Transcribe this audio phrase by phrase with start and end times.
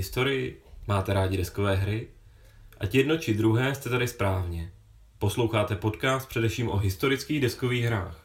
[0.00, 0.62] Máte rádi historii?
[0.88, 2.08] Máte rádi deskové hry?
[2.80, 4.70] Ať jedno či druhé jste tady správně.
[5.18, 8.16] Posloucháte podcast především o historických deskových hrách.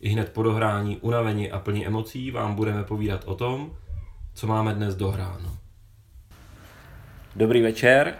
[0.00, 3.76] I hned po dohrání, unavení a plní emocí vám budeme povídat o tom,
[4.34, 5.58] co máme dnes dohráno.
[7.36, 8.14] Dobrý večer,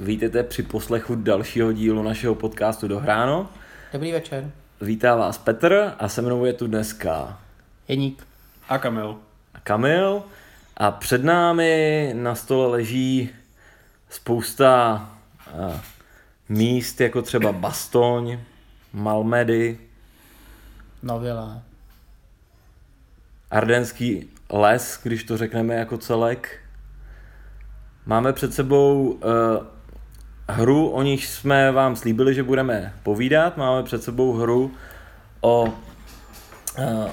[0.00, 3.48] vítejte při poslechu dalšího dílu našeho podcastu Dohráno.
[3.92, 4.50] Dobrý večer.
[4.80, 7.38] Vítá vás Petr a se mnou je tu dneska
[7.88, 8.26] Jeník.
[8.68, 9.16] A Kamil.
[9.62, 10.22] Kamil
[10.80, 13.30] a před námi na stole leží
[14.08, 14.70] spousta
[15.46, 15.80] a,
[16.48, 18.38] míst, jako třeba Bastoň,
[18.92, 19.78] Malmedy,
[21.02, 21.62] Novila.
[23.50, 26.58] Ardenský les, když to řekneme jako celek.
[28.06, 29.20] Máme před sebou uh,
[30.48, 33.56] hru, o níž jsme vám slíbili, že budeme povídat.
[33.56, 34.74] Máme před sebou hru
[35.40, 37.10] o uh,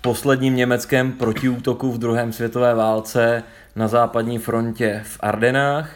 [0.00, 3.42] posledním německém protiútoku v druhém světové válce
[3.76, 5.90] na západní frontě v Ardenách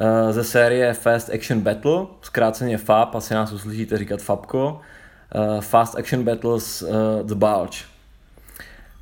[0.00, 4.80] uh, ze série Fast Action Battle, zkráceně FAB, asi nás uslyšíte říkat FABko,
[5.34, 6.88] uh, Fast Action Battles uh,
[7.22, 7.78] The Bulge.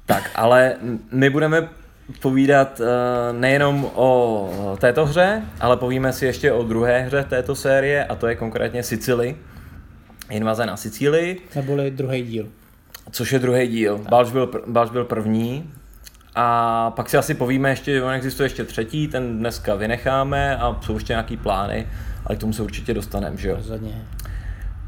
[0.06, 0.77] Tak, ale
[1.12, 1.69] my budeme
[2.21, 2.81] povídat
[3.33, 8.27] nejenom o této hře, ale povíme si ještě o druhé hře této série a to
[8.27, 9.37] je konkrétně Sicily.
[10.31, 11.41] Invaze na Sicílii.
[11.55, 12.48] Neboli druhý díl.
[13.11, 13.99] Což je druhý díl.
[13.99, 15.73] Balč byl, Balč byl první.
[16.35, 20.95] A pak si asi povíme ještě, on existuje ještě třetí, ten dneska vynecháme a jsou
[20.95, 21.89] ještě nějaký plány,
[22.27, 23.57] ale k tomu se určitě dostaneme, že jo?
[23.57, 24.07] Rozhodně.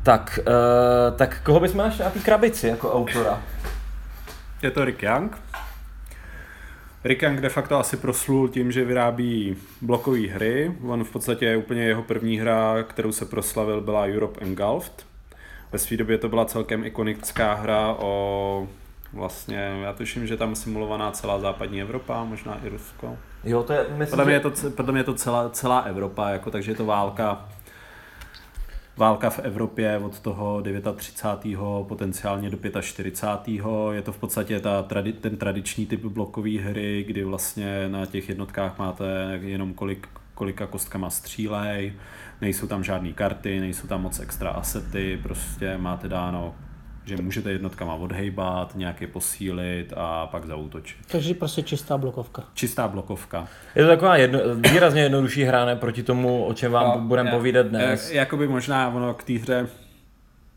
[0.03, 3.43] Tak, uh, tak koho bychom našli na té krabici jako autora?
[4.63, 5.39] Je to Rick Young.
[7.05, 10.73] Rick Young de facto asi proslul tím, že vyrábí blokové hry.
[10.83, 15.08] On v podstatě úplně jeho první hra, kterou se proslavil, byla Europe Engulfed.
[15.73, 18.69] Ve své době to byla celkem ikonická hra o
[19.13, 23.17] vlastně, já tuším, že tam simulovaná celá západní Evropa, možná i Rusko.
[23.45, 26.29] Jo, to je, myslím, Podle mě je to, podle mě je to celá, celá Evropa,
[26.29, 27.49] jako, takže je to válka
[28.99, 30.63] válka v Evropě od toho
[30.97, 31.59] 39.
[31.89, 33.65] potenciálně do 45.
[33.93, 34.87] Je to v podstatě ta,
[35.21, 39.05] ten tradiční typ blokové hry, kdy vlastně na těch jednotkách máte
[39.43, 41.93] jenom kolik, kolika kostkama střílej,
[42.41, 46.55] nejsou tam žádné karty, nejsou tam moc extra asety, prostě máte dáno
[47.05, 50.97] že můžete jednotkama odhejbat, nějak je posílit a pak zautočit.
[51.11, 52.43] Takže prostě čistá blokovka.
[52.55, 53.49] Čistá blokovka.
[53.77, 57.31] Je to taková jedno, výrazně jednodušší hra ne proti tomu, o čem vám No, budeme
[57.31, 58.11] povídat dnes.
[58.11, 59.67] eh, Jakoby možná ono k té hře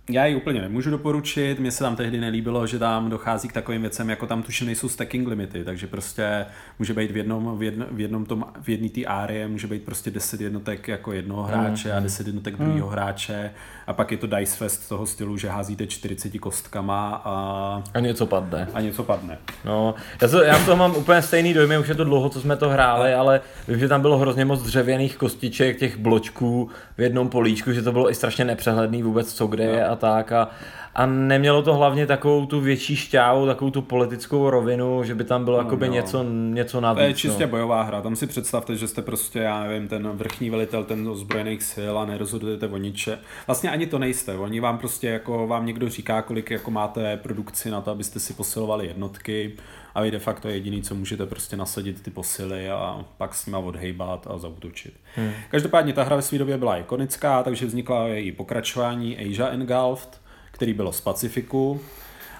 [0.10, 3.82] já ji úplně nemůžu doporučit, mně se tam tehdy nelíbilo, že tam dochází k takovým
[3.82, 6.46] věcem, jako tam tuším nejsou stacking limity, takže prostě
[6.80, 9.84] může být v jednom, v jedno, v jednom tom, v jedné té árie může být
[9.84, 13.52] prostě 10 jednotek jako jednoho hráče a 10 jednotek druhého hráče.
[13.88, 18.26] A pak je to dice fest toho stylu, že házíte 40 kostkama a, A něco
[18.26, 18.68] padne.
[18.74, 19.38] a něco padne.
[19.66, 22.56] No, já, to, já toho mám úplně stejný dojmy, už je to dlouho, co jsme
[22.56, 27.30] to hráli, ale vím, že tam bylo hrozně moc dřevěných kostiček, těch bločků v jednom
[27.30, 30.32] políčku, že to bylo i strašně nepřehledný vůbec, co kde je a tak.
[30.32, 30.50] A,
[30.96, 35.44] a nemělo to hlavně takovou tu větší šťávu, takovou tu politickou rovinu, že by tam
[35.46, 35.94] bylo jakoby no.
[35.94, 37.04] něco, něco To navíc.
[37.08, 37.50] je čistě no.
[37.50, 38.02] bojová hra.
[38.02, 42.06] Tam si představte, že jste prostě, já nevím, ten vrchní velitel ten ozbrojených sil a
[42.06, 43.20] nerozhodujete o niče.
[43.48, 44.38] Vlastně ani to nejste.
[44.38, 48.34] Oni vám prostě jako vám někdo říká, kolik jako máte produkci na to, abyste si
[48.34, 49.54] posilovali jednotky
[49.96, 53.58] a vy de facto jediný, co můžete prostě nasadit ty posily a pak s nima
[53.58, 54.94] odhejbat a zautočit.
[55.16, 55.32] Hmm.
[55.50, 60.22] Každopádně ta hra ve své době byla ikonická, takže vznikla její pokračování Asia Engulfed,
[60.52, 61.82] který bylo z Pacifiku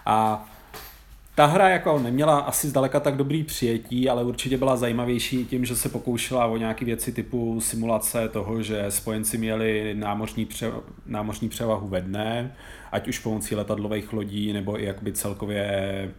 [0.06, 0.48] a
[1.36, 5.76] ta hra jako neměla asi zdaleka tak dobrý přijetí, ale určitě byla zajímavější tím, že
[5.76, 10.72] se pokoušela o nějaké věci typu simulace toho, že spojenci měli námořní, pře-
[11.06, 12.56] námořní převahu ve dne,
[12.92, 16.12] ať už pomocí letadlových lodí, nebo i jakoby celkově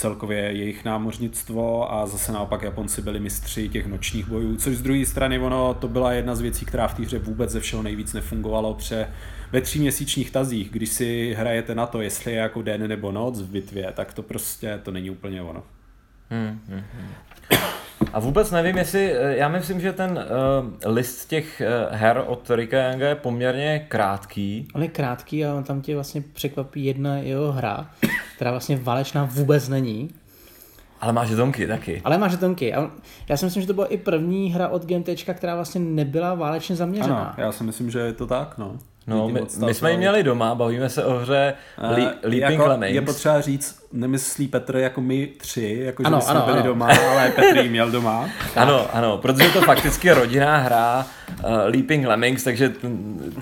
[0.00, 5.06] celkově jejich námořnictvo a zase naopak Japonci byli mistři těch nočních bojů, což z druhé
[5.06, 8.12] strany ono to byla jedna z věcí, která v té hře vůbec ze všeho nejvíc
[8.12, 9.08] nefungovalo, pře
[9.52, 13.50] ve tříměsíčních tazích, když si hrajete na to, jestli je jako den nebo noc v
[13.50, 15.62] bitvě, tak to prostě to není úplně ono.
[16.30, 17.10] Hmm, hmm, hmm.
[18.12, 22.50] A vůbec nevím, jestli, eh, já myslím, že ten uh, list těch uh, her od
[22.50, 24.68] Rika Younga je poměrně krátký.
[24.74, 27.90] On je krátký a on tam tě vlastně překvapí jedna jeho hra,
[28.36, 30.10] která vlastně válečná vůbec není.
[31.00, 32.00] Ale má žetonky taky.
[32.04, 32.74] Ale má žetonky.
[33.28, 36.76] Já si myslím, že to byla i první hra od GMT, která vlastně nebyla válečně
[36.76, 37.18] zaměřená.
[37.18, 38.78] Ano, já si myslím, že je to tak, no.
[39.10, 42.66] No, my, my jsme ji měli doma, bavíme se o hře Eh, Li, Leaping jako
[42.66, 42.94] Lemmings.
[42.94, 46.66] Je potřeba říct, nemyslí Petr jako my tři, jako že Ano, jsme ano, byli ano.
[46.66, 48.28] doma, ale Petr ji měl doma.
[48.56, 51.06] Ano, ano, protože je to fakticky rodinná hra
[51.44, 52.88] uh, Leaping Lemmings, takže t-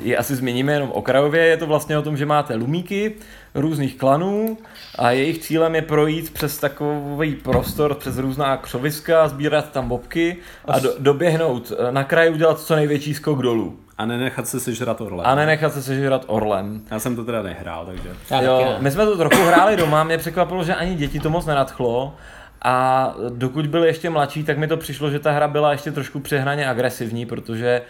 [0.03, 1.45] je asi zmíníme jenom okrajově.
[1.47, 3.13] Je to vlastně o tom, že máte lumíky
[3.61, 4.59] různých klanů
[4.99, 10.79] a jejich cílem je projít přes takový prostor, přes různá křoviska, sbírat tam bobky a
[10.79, 13.79] do, doběhnout eh, na kraj, udělat co největší skok dolů.
[13.99, 15.27] A nenechat se sežrat orlem.
[15.27, 16.81] A nenechat se sežrat orlem.
[16.91, 18.09] Já jsem to teda nehrál, takže...
[18.31, 18.77] Já Jo, ne.
[18.81, 22.15] my jsme to trochu hráli doma, mě překvapilo, že ani děti to moc nenadchlo.
[22.63, 26.21] A dokud byli ještě mladší, tak mi to přišlo, že ta hra byla ještě trošku
[26.21, 27.83] přehnaně agresivní, protože eh,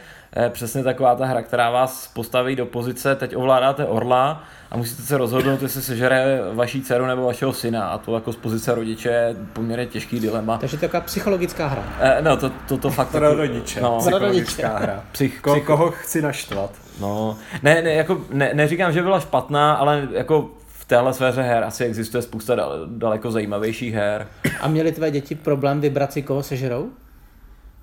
[0.50, 5.18] přesně taková ta hra, která vás postaví do pozice, teď ovládáte orla a musíte se
[5.18, 7.88] rozhodnout, jestli sežere vaší dceru nebo vašeho syna.
[7.88, 10.58] A to jako z pozice rodiče je poměrně těžký dilema.
[10.58, 11.84] Takže to je taková psychologická hra.
[12.00, 13.08] Eh, no, to, to, to fakt...
[13.08, 13.80] Pro rodiče.
[13.80, 15.04] No, Pro Psychologická hra.
[15.12, 16.70] Psych- Ko, psycho- koho chci naštvat?
[17.00, 21.64] No, ne, ne, jako, ne, neříkám, že byla špatná, ale jako v téhle sféře her
[21.64, 24.26] asi existuje spousta dal, daleko zajímavějších her.
[24.60, 26.88] A měli tvé děti problém vybrat si, koho sežerou?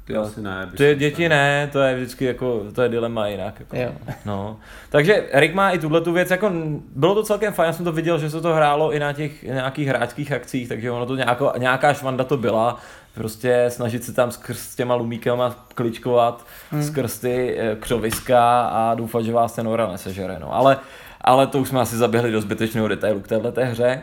[0.06, 0.70] Ty asi ne.
[0.78, 3.60] Ty děti ne, to je vždycky jako, to je dilema jinak.
[3.60, 3.92] Jako, Jo.
[4.26, 4.60] no.
[4.90, 6.52] Takže Rick má i tuhle tu věc, jako
[6.96, 9.44] bylo to celkem fajn, já jsem to viděl, že se to hrálo i na těch
[9.44, 12.78] nějakých hráčských akcích, takže ono to nějako, nějaká švanda to byla,
[13.14, 16.84] prostě snažit se tam skrz těma lumíkama kličkovat, hmm.
[16.84, 20.56] skrz ty eh, křoviska a doufat, že vás ten ora nesežere, no.
[20.56, 20.78] Ale,
[21.22, 24.02] ale to už jsme asi zaběhli do zbytečného detailu k této hře.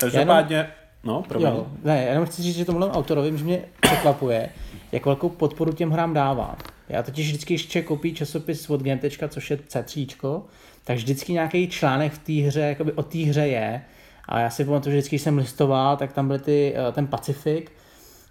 [0.00, 0.68] Každopádně,
[1.04, 1.48] no, promiň.
[1.48, 4.48] Jo, ne, já jenom chci říct, že tomuhle autorovi, že mě překvapuje,
[4.96, 6.56] jak velkou podporu těm hrám dává.
[6.88, 10.42] Já totiž vždycky ještě koupí časopis od Game.tečka, což je C3,
[10.84, 13.82] tak vždycky nějaký článek v té hře, jakoby o té hře je.
[14.28, 17.64] A já si pamatuju, že vždycky jsem listoval, tak tam byly ty, eh, ten Pacific,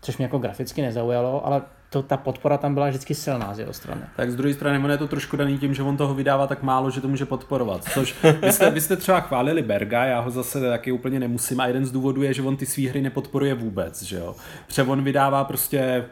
[0.01, 3.73] což mě jako graficky nezaujalo, ale to, ta podpora tam byla vždycky silná z jeho
[3.73, 4.01] strany.
[4.15, 6.63] Tak z druhé strany, ono je to trošku daný tím, že on toho vydává tak
[6.63, 7.83] málo, že to může podporovat.
[7.93, 11.67] Což vy jste, vy jste třeba chválili Berga, já ho zase taky úplně nemusím a
[11.67, 14.35] jeden z důvodů je, že on ty svý hry nepodporuje vůbec, že jo.
[14.67, 16.05] Protože on vydává prostě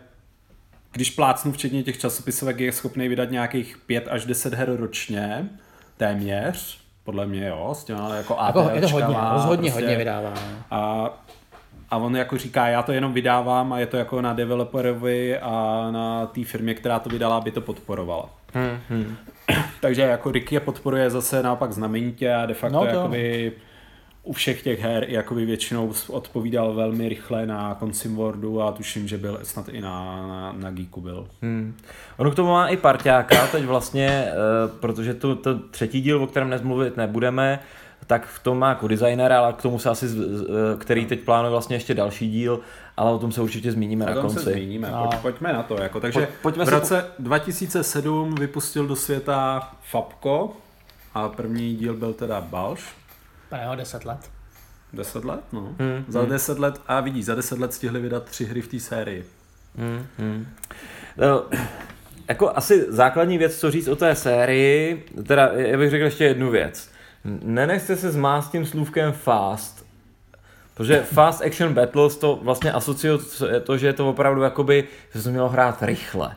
[0.94, 5.46] když plácnu včetně těch časopisovek, je schopný vydat nějakých 5 až 10 her ročně,
[5.98, 9.86] téměř, podle mě jo, s těma jako Jako, je to hodně, ATLčkama, rozhodně prostě.
[9.86, 10.34] hodně vydává.
[10.72, 11.10] A,
[11.90, 15.52] a on jako říká, já to jenom vydávám a je to jako na developerovi a
[15.92, 18.30] na té firmě, která to vydala, aby to podporovala.
[18.54, 19.16] Hmm, hmm.
[19.82, 23.52] Takže jako Rick je podporuje zase naopak znamenitě a de facto No to- jakoby
[24.24, 29.18] u všech těch her jakoby většinou odpovídal velmi rychle na Consim Wordu a tuším, že
[29.18, 31.28] byl snad i na, na, na Geeku byl.
[31.42, 31.76] Hmm.
[32.18, 34.34] Ono k tomu má i parťáka, teď vlastně, eh,
[34.80, 37.60] protože to, to třetí díl, o kterém dnes mluvit nebudeme,
[38.08, 41.06] tak v tom má jako designer, ale k tomu se asi, z- z- eh, který
[41.06, 42.60] teď plánuje vlastně ještě další díl,
[42.98, 44.52] ale o tom se určitě zmíníme O na tom se konci.
[44.52, 45.08] zmíníme, No.
[45.12, 45.82] Pojď, pojďme na to.
[45.82, 46.00] Jako.
[46.00, 50.54] Takže Pojď- pojďme v roce 2007 vypustil do světa Fabko
[51.14, 52.82] a první díl byl teda Balš.
[53.54, 54.30] Pane, 10 let.
[54.94, 55.76] 10 let, no.
[55.80, 58.80] Hmm, za 10 let, a vidíš, za 10 let stihli vydat tři hry v té
[58.80, 59.26] sérii.
[59.78, 60.48] Hmm, hmm.
[61.18, 61.46] No,
[62.28, 66.52] jako asi základní věc, co říct o té sérii, teda já bych řekl ještě jednu
[66.52, 66.90] věc.
[67.44, 69.86] Nenechte se zmást tím slůvkem fast,
[70.74, 73.18] protože Fast Action Battles to vlastně asociuje
[73.64, 76.36] to, že je to opravdu jakoby, že se to mělo hrát rychle.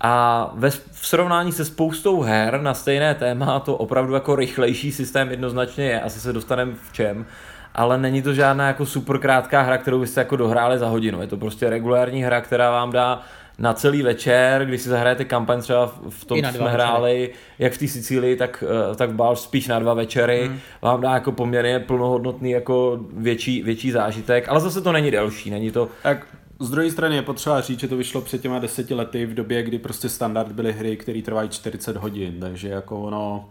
[0.00, 5.30] A ve, v srovnání se spoustou her na stejné téma to opravdu jako rychlejší systém
[5.30, 7.26] jednoznačně je, asi se dostaneme v čem,
[7.74, 11.20] ale není to žádná jako super krátká hra, kterou byste jako dohráli za hodinu.
[11.20, 13.22] Je to prostě regulární hra, která vám dá
[13.58, 16.72] na celý večer, když si zahrajete kampaň třeba v- tom, co jsme večery.
[16.72, 20.58] hráli, jak v té Sicílii, tak, eh, tak Balš spíš na dva večery, hmm.
[20.82, 25.70] vám dá jako poměrně plnohodnotný jako větší, větší zážitek, ale zase to není delší, není
[25.70, 26.26] to, Tak
[26.60, 29.62] z druhé strany je potřeba říct, že to vyšlo před těma deseti lety v době,
[29.62, 33.48] kdy prostě standard byly hry, které trvají 40 hodin, takže jako ono,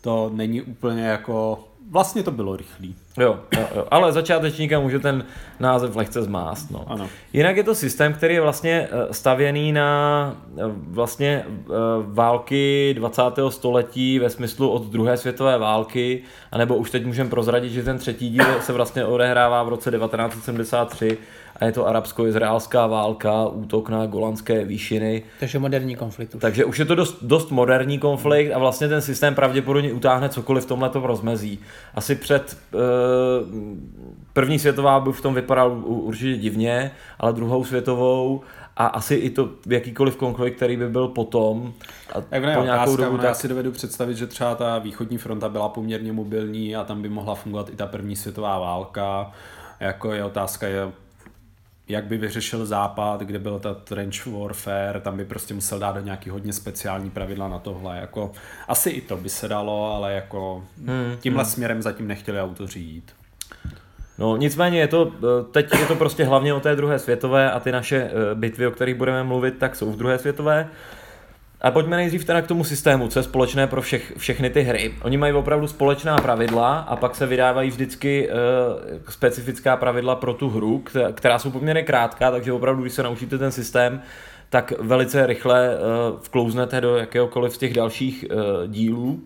[0.00, 2.94] to není úplně jako, vlastně to bylo rychlý.
[3.18, 5.24] Jo, jo, jo, ale začátečníka může ten
[5.60, 6.70] název lehce zmást.
[6.70, 6.84] No.
[6.86, 7.08] Ano.
[7.32, 11.72] Jinak je to systém, který je vlastně eh, stavěný na eh, vlastně eh,
[12.04, 13.22] války 20.
[13.48, 18.30] století ve smyslu od druhé světové války, anebo už teď můžeme prozradit, že ten třetí
[18.30, 21.18] díl se vlastně odehrává v roce 1973
[21.60, 25.22] a je to arabsko-izraelská válka, útok na golandské výšiny.
[25.40, 26.40] Takže moderní konflikt už.
[26.40, 30.64] Takže už je to dost, dost moderní konflikt a vlastně ten systém pravděpodobně utáhne cokoliv
[30.64, 31.58] v tomhletom rozmezí.
[31.94, 32.78] Asi před eh,
[34.32, 38.40] první světová by v tom vypadal určitě divně, ale druhou světovou
[38.76, 41.72] a asi i to jakýkoliv konflikt, který by byl potom
[42.12, 44.54] a Tak ne, po nějakou otázka, dobu, ono, já tak si dovedu představit, že třeba
[44.54, 48.58] ta východní fronta byla poměrně mobilní a tam by mohla fungovat i ta první světová
[48.58, 49.32] válka.
[49.80, 50.92] Jako je otázka, je,
[51.90, 56.00] jak by vyřešil západ, kde byl ta trench warfare, tam by prostě musel dát do
[56.00, 57.98] nějaký hodně speciální pravidla na tohle.
[57.98, 58.32] Jako,
[58.68, 63.12] asi i to by se dalo, ale jako Hmm, tímhle směrem zatím nechtěli autoři jít.
[64.18, 65.12] No nicméně je to,
[65.52, 68.94] teď je to prostě hlavně o té druhé světové a ty naše bitvy, o kterých
[68.94, 70.68] budeme mluvit, tak jsou v druhé světové.
[71.62, 74.94] A pojďme nejdřív teda k tomu systému, co je společné pro všech, všechny ty hry.
[75.02, 78.34] Oni mají opravdu společná pravidla a pak se vydávají vždycky uh,
[79.08, 83.52] specifická pravidla pro tu hru, která jsou poměrně krátká, takže opravdu, když se naučíte ten
[83.52, 84.02] systém,
[84.50, 89.20] tak velice rychle uh, vklouznete do jakéhokoliv z těch dalších uh, dílů.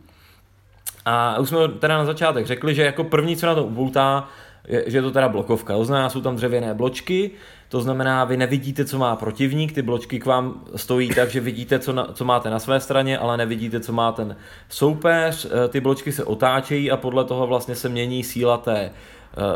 [1.05, 4.29] A už jsme teda na začátek řekli, že jako první, co na to upoutá,
[4.69, 5.75] že je to teda blokovka.
[5.75, 7.31] To znamená, jsou tam dřevěné bločky,
[7.69, 11.79] to znamená, vy nevidíte, co má protivník, ty bločky k vám stojí tak, že vidíte,
[11.79, 14.37] co, na, co máte na své straně, ale nevidíte, co má ten
[14.69, 15.47] soupeř.
[15.47, 18.91] Eh, ty bločky se otáčejí a podle toho vlastně se mění síla té eh,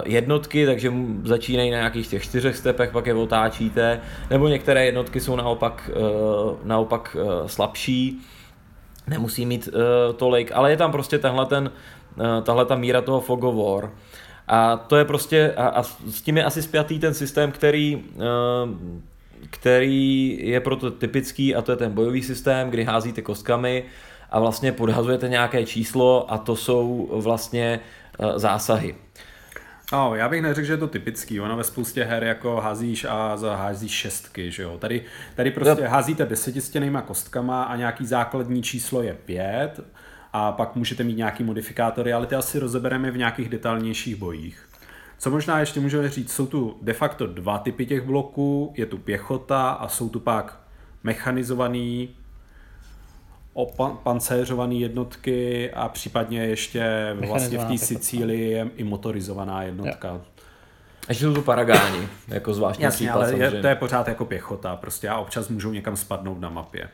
[0.05, 0.93] jednotky, takže
[1.25, 4.01] začínají na nějakých těch čtyřech stepech, pak je otáčíte,
[4.31, 8.21] nebo některé jednotky jsou naopak, eh, naopak slabší,
[9.07, 9.69] nemusí mít
[10.17, 11.71] tolik, ale je tam prostě tenhle ten,
[12.43, 13.91] tahle ta míra toho fog of war.
[14.49, 18.25] A to je prostě, a, a s tím je asi spjatý ten systém, který, eh,
[19.51, 23.85] který je proto typický a to je ten bojový systém, kdy házíte kostkami
[24.31, 27.81] a vlastně podhazujete nějaké číslo a to jsou vlastně
[28.21, 28.95] eh, zásahy.
[29.93, 31.41] No, já bych neřekl, že je to typický.
[31.41, 34.79] Ono ve spoustě her jako házíš a házíš šestky, že jo.
[34.79, 35.03] Tady,
[35.35, 35.91] tady prostě no.
[35.91, 39.81] házíte desetistěnýma kostkama a nějaký základní číslo je pět
[40.39, 44.69] a pak můžete mít nějaký modifikátory, ale ty asi rozebereme v nějakých detailnějších bojích.
[45.19, 48.99] Co možná ještě můžeme říct, jsou tu de facto dva typy těch bloků, je tu
[48.99, 50.61] pěchota a jsou tu pak
[51.03, 52.09] mechanizovaný
[54.03, 60.09] pancéřované jednotky a případně ještě vlastně v té Sicílii je i motorizovaná jednotka.
[60.09, 60.21] Jo.
[61.09, 64.77] Ještě jsou tu paragáni, jako zvláštní Jasně, případ, ale je, to je pořád jako pěchota
[64.77, 66.89] prostě a občas můžou někam spadnout na mapě.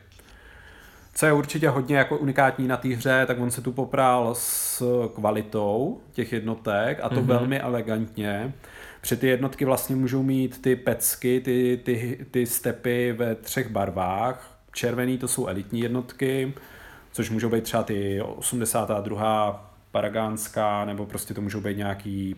[1.17, 4.83] Co je určitě hodně jako unikátní na té hře, tak on se tu popral s
[5.15, 7.25] kvalitou těch jednotek a to mm-hmm.
[7.25, 8.53] velmi elegantně.
[9.01, 14.59] Při ty jednotky vlastně můžou mít ty pecky, ty, ty, ty stepy ve třech barvách.
[14.73, 16.53] Červený to jsou elitní jednotky,
[17.11, 19.73] což můžou být třeba ty 82.
[19.91, 22.35] paragánská, nebo prostě to můžou být nějaký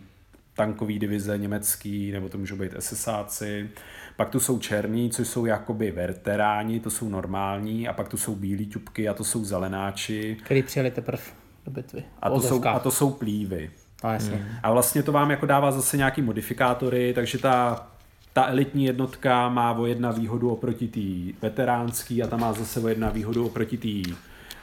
[0.54, 3.70] tankový divize německý, nebo to můžou být SSáci.
[4.18, 8.34] Pak tu jsou černí, což jsou jakoby veteráni, to jsou normální, a pak tu jsou
[8.34, 10.36] bílí ťupky a to jsou zelenáči.
[10.44, 11.22] Který přijeli teprve
[11.64, 12.04] do bitvy.
[12.22, 13.70] A to, jsou, a to jsou plívy.
[14.02, 14.36] A, jasně.
[14.36, 14.48] Hmm.
[14.62, 17.86] a vlastně to vám jako dává zase nějaký modifikátory, takže ta,
[18.32, 22.88] ta elitní jednotka má o jedna výhodu oproti té veteránský a ta má zase o
[22.88, 24.02] jedna výhodu oproti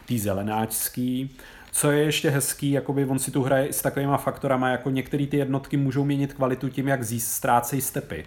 [0.08, 1.38] té zelenáčský.
[1.72, 5.38] Co je ještě hezký, jakoby on si tu hraje s takovýma faktorama, jako některé ty
[5.38, 8.26] jednotky můžou měnit kvalitu tím, jak ztrácejí stepy.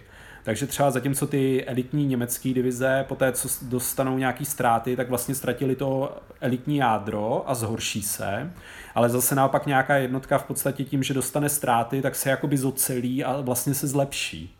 [0.49, 5.35] Takže třeba zatímco ty elitní německé divize, po té, co dostanou nějaký ztráty, tak vlastně
[5.35, 8.51] ztratili to elitní jádro a zhorší se.
[8.95, 13.23] Ale zase naopak nějaká jednotka v podstatě tím, že dostane ztráty, tak se jakoby zocelí
[13.23, 14.55] a vlastně se zlepší.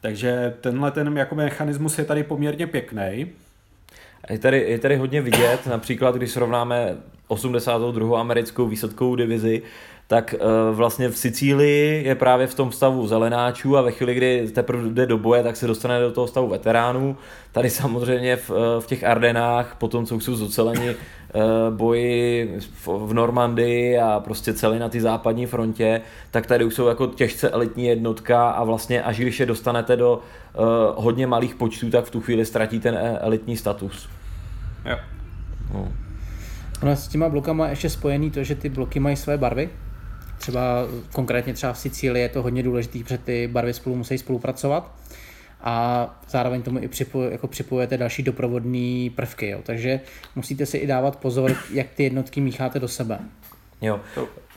[0.00, 3.26] Takže tenhle ten jako mechanismus je tady poměrně pěkný.
[4.30, 6.96] Je tady, je tady hodně vidět, například když srovnáme
[7.28, 8.20] 82.
[8.20, 9.62] americkou výsadkovou divizi,
[10.06, 14.48] tak uh, vlastně v Sicílii je právě v tom stavu zelenáčů a ve chvíli, kdy
[14.52, 17.16] teprve jde do boje, tak se dostane do toho stavu veteránů.
[17.52, 23.12] Tady samozřejmě v, eh, v těch Ardenách, potom co už jsou zoceleni uh, boji v,
[23.12, 27.86] Normandii a prostě celý na ty západní frontě, tak tady už jsou jako těžce elitní
[27.86, 30.64] jednotka a vlastně až když je dostanete do uh,
[31.04, 34.08] hodně malých počtů, tak v tu chvíli ztratí ten elitní status.
[34.84, 34.96] Jo.
[35.74, 35.92] No.
[36.82, 39.70] Ono s těma blokama ještě spojený to, že ty bloky mají své barvy,
[40.44, 44.92] třeba konkrétně třeba v Sicílii je to hodně důležité, protože ty barvy spolu musí spolupracovat
[45.60, 49.48] a zároveň tomu i připo, jako připojujete další doprovodné prvky.
[49.48, 49.60] Jo.
[49.62, 50.00] Takže
[50.36, 53.18] musíte si i dávat pozor, jak ty jednotky mícháte do sebe.
[53.82, 54.00] Jo.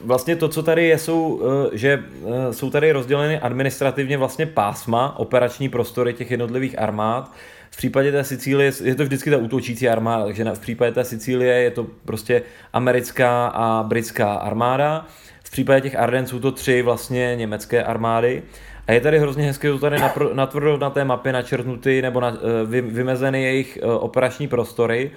[0.01, 1.41] Vlastně to, co tady je, jsou,
[1.74, 2.03] eh, že
[2.50, 7.32] eh, jsou tady rozděleny administrativně vlastně pásma, operační prostory těch jednotlivých armád.
[7.72, 11.53] V případě té Sicílie je to vždycky ta útočící armáda, takže v případě té Sicílie
[11.53, 12.41] je to prostě
[12.74, 15.06] americká a britská armáda.
[15.48, 18.44] V případě těch Arden jsou to tři vlastně německé armády.
[18.88, 19.98] A je tady hrozně hezky, to tady
[20.34, 25.12] natvrdo na té mapě načrtnuty nebo na, eh, vy, vymezeny jejich eh, operační prostory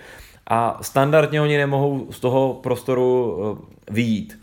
[0.46, 4.40] a standardně oni nemohou z toho prostoru eh, vyjít.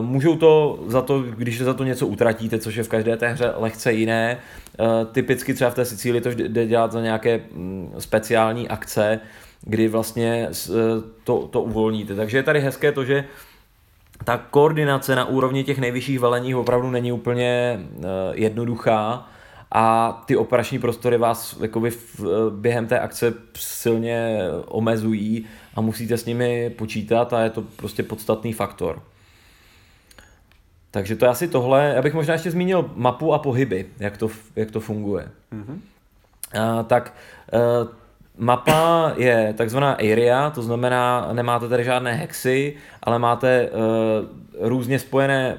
[0.00, 3.52] Můžou to za to, když za to něco utratíte, což je v každé té hře
[3.56, 4.38] lehce jiné.
[5.12, 9.20] Typicky třeba v té Sicílii to jde dělat za nějaké mm, speciální akce,
[9.60, 10.48] kdy vlastně
[11.24, 12.14] to, to uvolníte.
[12.14, 13.24] Takže je tady hezké to, že
[14.24, 19.28] ta koordinace na úrovni těch nejvyšších velení opravdu není úplně uh, jednoduchá
[19.72, 26.18] a ty operační prostory vás jakoby v, uh, během té akce silně omezují a musíte
[26.18, 29.02] s nimi počítat a je to prostě podstatný faktor.
[30.90, 31.92] Takže to je asi tohle.
[31.94, 35.28] Já bych možná ještě zmínil mapu a pohyby, jak to, jak to funguje.
[35.52, 35.78] Mm-hmm.
[36.60, 37.14] A, tak
[37.52, 37.88] uh,
[38.38, 45.56] mapa je takzvaná area, to znamená, nemáte tady žádné hexy, ale máte uh, různě spojené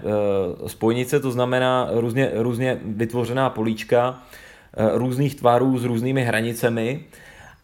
[0.60, 7.00] uh, spojnice, to znamená různě, různě vytvořená políčka uh, různých tvarů s různými hranicemi.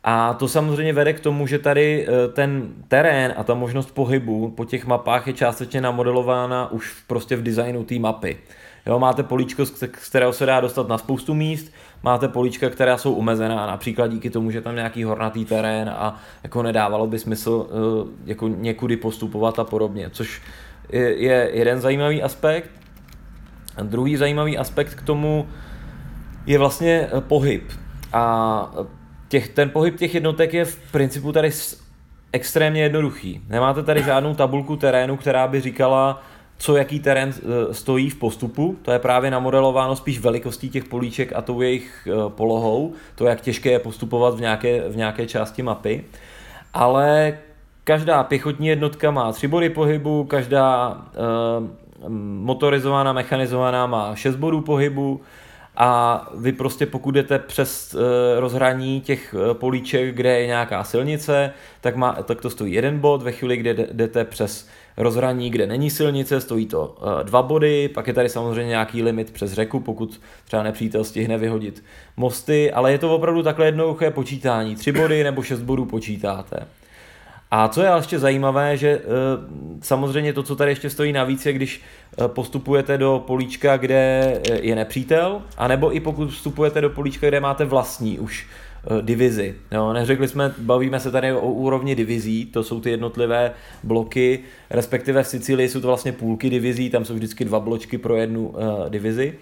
[0.03, 4.65] A to samozřejmě vede k tomu, že tady ten terén a ta možnost pohybu po
[4.65, 8.37] těch mapách je částečně namodelována už prostě v designu té mapy.
[8.85, 11.71] Jo, máte políčko, z kterého se dá dostat na spoustu míst,
[12.03, 16.63] máte políčka, která jsou omezená, například díky tomu, že tam nějaký hornatý terén a jako
[16.63, 20.41] nedávalo by smysl uh, jako někudy postupovat a podobně, což
[20.89, 22.69] je, je jeden zajímavý aspekt.
[23.77, 25.47] A druhý zajímavý aspekt k tomu
[26.45, 27.71] je vlastně eh, pohyb.
[28.13, 28.71] A
[29.27, 31.51] těch, ten pohyb těch jednotek je v principu tady
[32.31, 33.41] extrémně jednoduchý.
[33.49, 36.21] Nemáte tady žádnou tabulku terénu, která by říkala,
[36.59, 38.77] co jaký terén eh, stojí v postupu.
[38.81, 43.41] To je právě namodelováno spíš velikostí těch políček a tou jejich eh, polohou, to jak
[43.41, 46.03] těžké je postupovat v nějaké, v nějaké části mapy.
[46.73, 47.37] Ale
[47.83, 55.21] každá pěchotní jednotka má tři body pohybu, každá uh, motorizovaná, mechanizovaná má šest bodů pohybu,
[55.77, 58.01] a vy prostě pokud jdete přes uh,
[58.39, 63.21] rozhraní těch uh, políček, kde je nějaká silnice, tak, má, tak to stojí jeden bod,
[63.21, 68.07] ve chvíli, kdy jdete přes rozhraní, kde není silnice, stojí to uh, dva body, pak
[68.07, 71.83] je tady samozřejmě nějaký limit přes řeku, pokud třeba nepřítel stihne vyhodit
[72.17, 76.67] mosty, ale je to opravdu takhle jednoduché počítání, tři body nebo šest bodů počítáte.
[77.51, 79.01] A co je ještě zajímavé, že e,
[79.81, 84.75] samozřejmě to, co tady ještě stojí navíc, je když e, postupujete do políčka, kde je
[84.75, 88.47] nepřítel, anebo i pokud vstupujete do políčka, kde máte vlastní už
[89.01, 89.55] divizi.
[89.71, 93.51] Jo, neřekli jsme, bavíme se tady o úrovni divizí, to jsou ty jednotlivé
[93.83, 98.15] bloky, respektive v Sicílii jsou to vlastně půlky divizí, tam jsou vždycky dva bločky pro
[98.15, 99.33] jednu uh, divizi.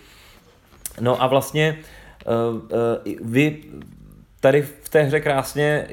[1.02, 1.78] No a vlastně
[2.28, 3.58] uh, uh, vy
[4.40, 5.88] tady v té hře krásně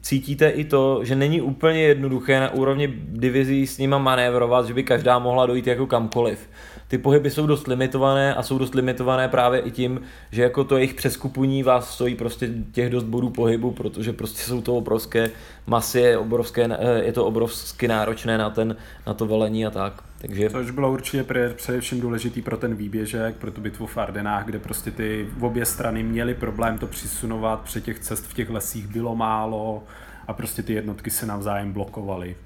[0.00, 4.82] cítíte i to, že není úplně jednoduché na úrovni divizí s nima manévrovat, že by
[4.82, 6.48] každá mohla dojít jako kamkoliv.
[6.90, 10.00] Ty pohyby jsou dost limitované a jsou dost limitované právě i tím,
[10.30, 14.62] že jako to jejich přeskupuní vás stojí prostě těch dost bodů pohybu, protože prostě jsou
[14.62, 15.30] to obrovské
[15.66, 18.76] masy, je, obrovské, eh, je to obrovsky náročné na, ten,
[19.06, 20.02] na to velení a tak.
[20.18, 20.50] Takže...
[20.50, 21.24] Což bylo určitě
[21.54, 26.02] především důležitý pro ten výběžek, pro tu bitvu v Ardenách, kde prostě ty obě strany
[26.02, 29.82] měly problém to přisunovat, při těch cest v těch lesích bylo málo
[30.26, 32.36] a prostě ty jednotky se navzájem blokovaly.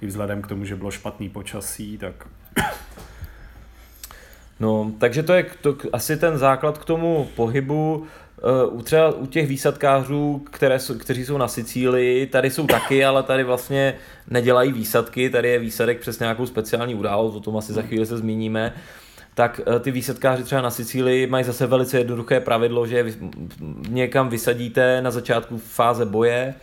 [0.00, 2.28] I vzhledem k tomu, že bylo špatný počasí, tak...
[4.62, 8.06] No, takže to je to, asi ten základ k tomu pohybu.
[8.72, 13.22] Uh, třeba u těch výsadkářů, které jsou, kteří jsou na Sicílii, tady jsou taky, ale
[13.22, 13.94] tady vlastně
[14.30, 18.16] nedělají výsadky, tady je výsadek přes nějakou speciální událost, o tom asi za chvíli se
[18.16, 18.72] zmíníme,
[19.34, 23.06] tak uh, ty výsadkáři třeba na Sicílii mají zase velice jednoduché pravidlo, že
[23.88, 26.54] někam vysadíte na začátku fáze boje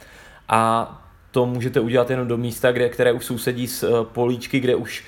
[0.50, 0.96] a
[1.32, 5.04] to můžete udělat jenom do místa, kde, které už sousedí s uh, políčky, kde už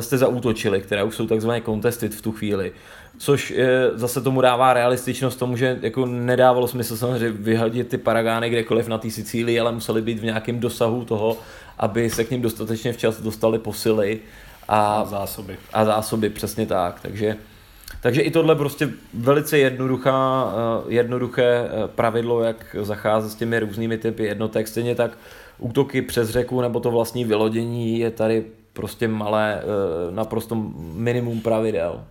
[0.00, 2.72] jste zaútočili, které už jsou takzvané contested v tu chvíli
[3.18, 8.50] což je, zase tomu dává realističnost tomu, že jako nedávalo smysl samozřejmě vyhodit ty paragány
[8.50, 11.38] kdekoliv na té Sicílii, ale museli být v nějakém dosahu toho,
[11.78, 14.20] aby se k ním dostatečně včas dostali posily
[14.68, 15.56] a, a zásoby.
[15.72, 17.00] A zásoby, přesně tak.
[17.00, 17.36] Takže,
[18.00, 20.52] takže i tohle prostě velice jednoduchá,
[20.88, 24.68] eh, jednoduché eh, pravidlo, jak zacházet s těmi různými typy jednotek.
[24.68, 25.18] Stejně tak
[25.58, 30.54] útoky přes řeku nebo to vlastní vylodění je tady prostě malé, eh, naprosto
[30.94, 32.04] minimum pravidel.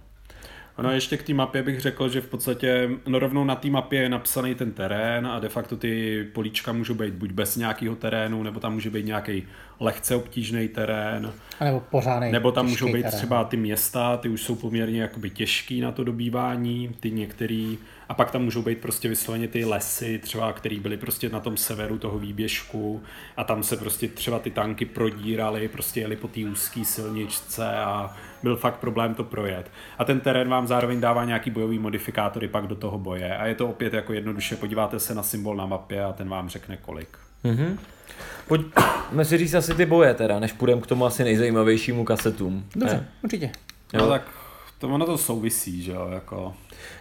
[0.78, 4.02] Ono ještě k té mapě bych řekl, že v podstatě no rovnou na té mapě
[4.02, 8.44] je napsaný ten terén a de facto ty políčka můžou být buď bez nějakého terénu,
[8.44, 9.44] nebo tam může být nějaký
[9.80, 11.34] lehce obtížný terén.
[11.60, 13.18] A nebo pořádný Nebo tam můžou být terén.
[13.18, 17.78] třeba ty města, ty už jsou poměrně jakoby těžký na to dobývání, ty některý,
[18.10, 21.58] a pak tam můžou být prostě vysloveně ty lesy, třeba, který byly prostě na tom
[21.58, 23.02] severu toho výběžku
[23.38, 28.16] a tam se prostě třeba ty tanky prodíraly, prostě jeli po té úzké silničce a
[28.44, 29.72] byl fakt problém to projet.
[29.98, 33.56] A ten terén vám zároveň dává nějaký bojový modifikátory pak do toho boje a je
[33.56, 37.23] to opět jako jednoduše, podíváte se na symbol na mapě a ten vám řekne kolik.
[37.46, 37.78] Mm-hmm.
[38.48, 42.66] Pojďme si říct asi ty boje teda, než půjdeme k tomu asi nejzajímavějšímu kasetům.
[42.76, 43.08] Dobře, ne?
[43.24, 43.52] určitě.
[43.94, 44.22] No tak
[44.84, 46.54] to ono to souvisí, že jo, jako...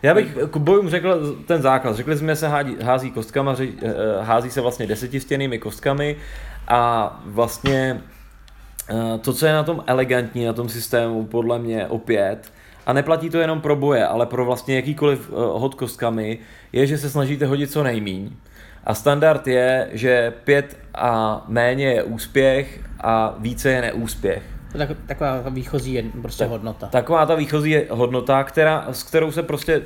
[0.02, 1.96] Já bych k bojům řekl ten základ.
[1.96, 6.16] Řekli jsme, že se hází, hází kostkama, eh, hází se vlastně desetistěnými kostkami
[6.68, 8.02] a vlastně
[8.90, 12.52] eh, to, co je na tom elegantní, na tom systému, podle mě opět,
[12.87, 16.38] a neplatí to jenom pro boje, ale pro vlastně jakýkoliv eh, hod kostkami,
[16.72, 18.31] je, že se snažíte hodit co nejmíň.
[18.85, 24.42] A standard je, že pět a méně je úspěch a více je neúspěch.
[24.73, 26.87] Je tak, taková ta výchozí je, prostě hodnota.
[26.87, 29.83] Taková ta výchozí hodnota, která, s kterou se prostě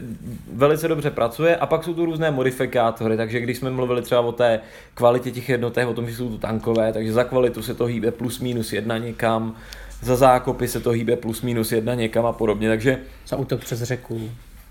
[0.52, 4.32] velice dobře pracuje a pak jsou tu různé modifikátory, takže když jsme mluvili třeba o
[4.32, 4.61] té
[4.94, 8.11] kvalitě těch jednotek, o tom, že jsou tu tankové, takže za kvalitu se to hýbe
[8.11, 9.54] plus minus jedna někam,
[10.02, 12.98] za zákopy se to hýbe plus minus jedna někam a podobně, takže...
[13.26, 14.30] Za útok přes řeku.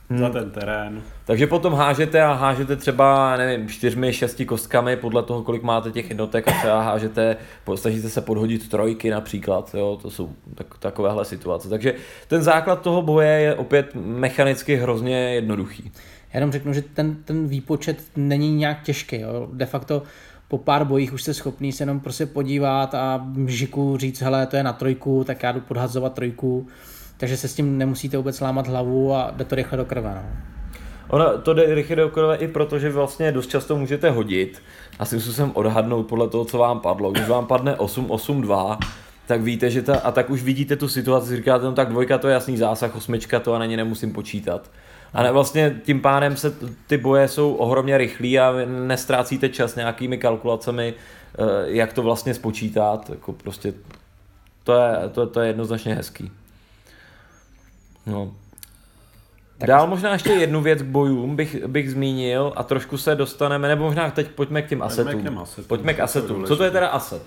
[0.09, 0.19] Hmm.
[0.19, 1.01] Za ten terén.
[1.25, 6.09] Takže potom hážete a hážete třeba, nevím, čtyřmi, šesti kostkami podle toho, kolik máte těch
[6.09, 7.37] jednotek a třeba hážete,
[7.75, 11.69] snažíte se podhodit trojky například, jo, to jsou tak, takovéhle situace.
[11.69, 11.93] Takže
[12.27, 15.91] ten základ toho boje je opět mechanicky hrozně jednoduchý.
[16.33, 19.47] Já jenom řeknu, že ten, ten výpočet není nějak těžký, jo.
[19.53, 20.03] de facto
[20.47, 24.55] po pár bojích už jste schopný se jenom prostě podívat a mžiku říct, hele, to
[24.55, 26.67] je na trojku, tak já jdu podhazovat trojku
[27.17, 30.15] takže se s tím nemusíte vůbec lámat hlavu a jde to rychle do krve.
[30.15, 30.21] No.
[31.07, 34.61] Ono to jde rychle do krve i proto, že vlastně dost často můžete hodit
[34.99, 37.11] a si jsem odhadnout podle toho, co vám padlo.
[37.11, 38.77] Když vám padne 8-8-2,
[39.27, 42.27] tak víte, že ta, a tak už vidíte tu situaci, říkáte, no tak dvojka to
[42.27, 44.71] je jasný zásah, osmička to a na ně nemusím počítat.
[45.13, 46.53] A ne, vlastně tím pádem se
[46.87, 53.09] ty boje jsou ohromně rychlí a nestrácíte čas nějakými kalkulacemi, eh, jak to vlastně spočítat.
[53.09, 53.73] Jako prostě
[54.63, 56.31] to je, to, to je jednoznačně hezký.
[58.05, 58.33] No.
[59.57, 63.67] Tak Dál možná ještě jednu věc k bojům bych, bych zmínil a trošku se dostaneme,
[63.67, 65.11] nebo možná teď pojďme k těm asetům.
[65.11, 65.67] Pojďme k, asetům.
[65.67, 66.45] Pojďme k asetům.
[66.45, 67.23] Co to je teda aset?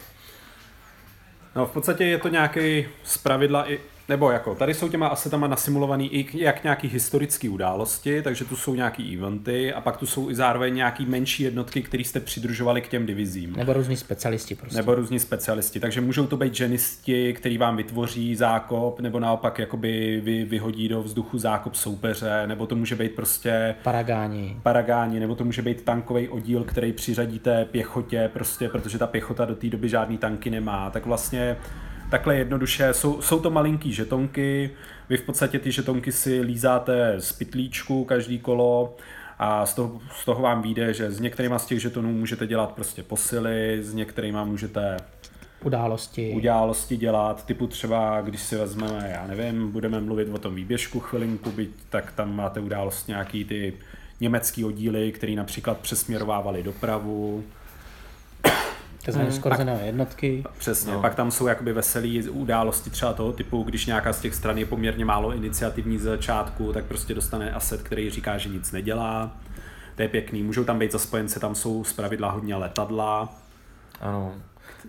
[1.56, 6.14] No v podstatě je to nějaký zpravidla i nebo jako, tady jsou těma asetama nasimulovaný
[6.14, 10.34] i jak nějaký historické události, takže tu jsou nějaký eventy a pak tu jsou i
[10.34, 13.52] zároveň nějaký menší jednotky, které jste přidružovali k těm divizím.
[13.56, 14.76] Nebo různí specialisti prostě.
[14.76, 20.20] Nebo různí specialisti, takže můžou to být ženisti, který vám vytvoří zákop, nebo naopak jakoby
[20.24, 23.74] vy, vyhodí do vzduchu zákop soupeře, nebo to může být prostě...
[23.82, 24.56] Paragáni.
[24.62, 29.54] Paragáni, nebo to může být tankový oddíl, který přiřadíte pěchotě, prostě, protože ta pěchota do
[29.54, 31.56] té doby žádný tanky nemá, tak vlastně
[32.10, 34.70] takhle jednoduše, jsou, jsou to malinký žetonky,
[35.08, 38.96] vy v podstatě ty žetonky si lízáte z pitlíčku každý kolo
[39.38, 42.72] a z toho, z toho vám vyjde, že s některýma z těch žetonů můžete dělat
[42.72, 44.96] prostě posily, s některýma můžete
[45.64, 46.32] události.
[46.36, 51.50] události dělat, typu třeba, když si vezmeme, já nevím, budeme mluvit o tom výběžku chvilinku,
[51.50, 53.72] byť, tak tam máte událost nějaký ty
[54.20, 57.44] německý oddíly, který například přesměrovávali dopravu,
[59.08, 59.38] takzvané hmm.
[59.38, 60.44] skorozené jednotky.
[60.58, 61.00] Přesně, no.
[61.00, 64.66] pak tam jsou jakoby veselé události třeba toho typu, když nějaká z těch stran je
[64.66, 69.36] poměrně málo iniciativní z začátku, tak prostě dostane asset, který říká, že nic nedělá.
[69.96, 70.42] To je pěkný.
[70.42, 73.28] Můžou tam být za spojence, tam jsou zpravidla hodně letadla.
[74.00, 74.34] Ano.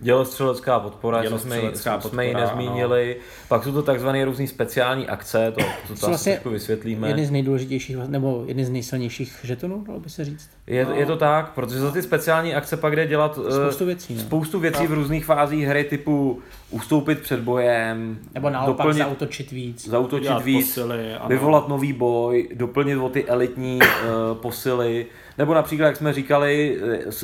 [0.02, 3.16] Dělostřelecká podpora, Dělostřelecká jsme, podpora, jsme ji nezmínili.
[3.16, 3.24] Ano.
[3.48, 7.08] Pak jsou to takzvané různé speciální akce, to, to, to vlastně trošku vysvětlíme.
[7.08, 10.50] Jedny z nejdůležitějších, nebo jedny z nejsilnějších žetonů, dalo by se říct.
[10.68, 10.96] Je, no.
[10.96, 14.22] je to tak, protože za ty speciální akce pak jde dělat eh, spoustu věcí, ne?
[14.22, 14.90] spoustu věcí no.
[14.90, 20.68] v různých fázích hry, typu ustoupit před bojem, nebo naopak doplnit, zautočit víc, zautočit víc
[20.68, 25.06] posily, vyvolat nový boj, doplnit o ty elitní uh, posily,
[25.38, 26.78] nebo například, jak jsme říkali,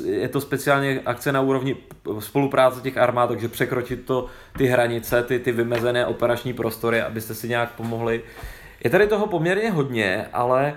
[0.05, 1.75] eh, je to speciálně akce na úrovni
[2.19, 4.25] spolupráce těch armád, takže překročit to
[4.57, 8.21] ty hranice, ty, ty vymezené operační prostory, abyste si nějak pomohli.
[8.83, 10.73] Je tady toho poměrně hodně, ale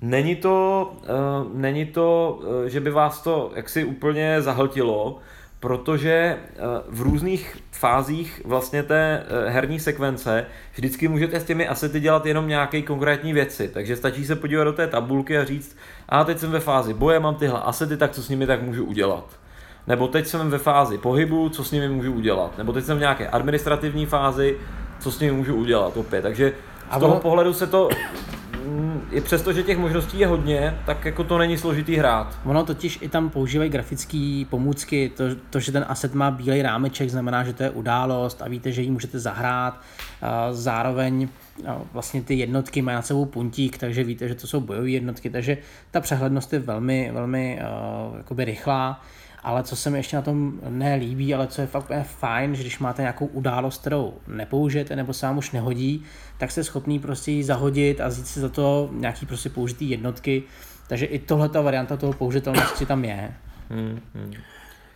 [0.00, 5.18] není to, uh, není to uh, že by vás to jaksi úplně zahltilo,
[5.60, 6.36] protože
[6.88, 12.82] v různých fázích vlastně té herní sekvence vždycky můžete s těmi asety dělat jenom nějaké
[12.82, 15.76] konkrétní věci, takže stačí se podívat do té tabulky a říct,
[16.08, 18.84] a teď jsem ve fázi boje, mám tyhle asety, tak co s nimi tak můžu
[18.84, 19.24] udělat.
[19.86, 22.58] Nebo teď jsem ve fázi pohybu, co s nimi můžu udělat.
[22.58, 24.56] Nebo teď jsem v nějaké administrativní fázi,
[24.98, 26.22] co s nimi můžu udělat opět.
[26.22, 26.52] Takže
[26.96, 27.88] z toho pohledu se to
[29.10, 32.38] i přesto, že těch možností je hodně, tak jako to není složitý hrát.
[32.44, 37.10] Ono totiž i tam používají grafické pomůcky, to, to, že ten asset má bílej rámeček,
[37.10, 39.80] znamená, že to je událost a víte, že ji můžete zahrát.
[40.22, 41.28] A zároveň
[41.92, 45.58] vlastně ty jednotky mají na sebou puntík, takže víte, že to jsou bojové jednotky, takže
[45.90, 47.60] ta přehlednost je velmi, velmi
[48.10, 49.02] uh, jakoby rychlá.
[49.42, 52.78] Ale co se mi ještě na tom nelíbí, ale co je fakt fajn, že když
[52.78, 56.04] máte nějakou událost, kterou nepoužijete nebo se vám už nehodí,
[56.38, 60.42] tak jste schopný prostě ji zahodit a vzít si za to nějaký prostě použitý jednotky.
[60.88, 63.34] Takže i tohle varianta toho použitelnosti tam je.
[63.70, 64.34] Hmm, hmm.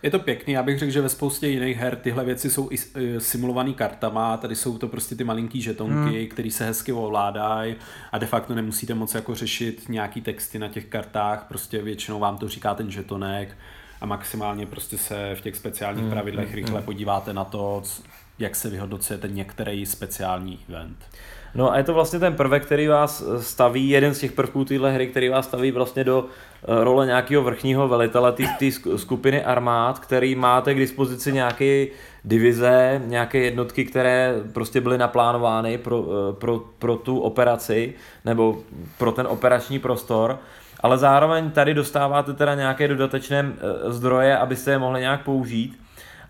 [0.03, 2.75] Je to pěkný, já bych řekl, že ve spoustě jiných her tyhle věci jsou i
[2.95, 6.27] e, simulovaný kartama, tady jsou to prostě ty malinký žetonky, hmm.
[6.27, 7.75] které se hezky ovládají
[8.11, 12.37] a de facto nemusíte moc jako řešit nějaký texty na těch kartách, prostě většinou vám
[12.37, 13.57] to říká ten žetonek
[14.01, 16.11] a maximálně prostě se v těch speciálních hmm.
[16.11, 16.55] pravidlech hmm.
[16.55, 16.85] rychle hmm.
[16.85, 17.83] podíváte na to,
[18.39, 20.97] jak se vyhodnocujete některý speciální event.
[21.55, 24.91] No a je to vlastně ten prvek, který vás staví, jeden z těch prvků téhle
[24.91, 30.35] hry, který vás staví vlastně do eh, role nějakého vrchního velitele té skupiny armád, který
[30.35, 31.87] máte k dispozici nějaké
[32.25, 37.93] divize, nějaké jednotky, které prostě byly naplánovány pro, eh, pro, pro tu operaci
[38.25, 38.57] nebo
[38.97, 40.39] pro ten operační prostor
[40.81, 45.81] ale zároveň tady dostáváte teda nějaké dodatečné eh, zdroje, abyste je mohli nějak použít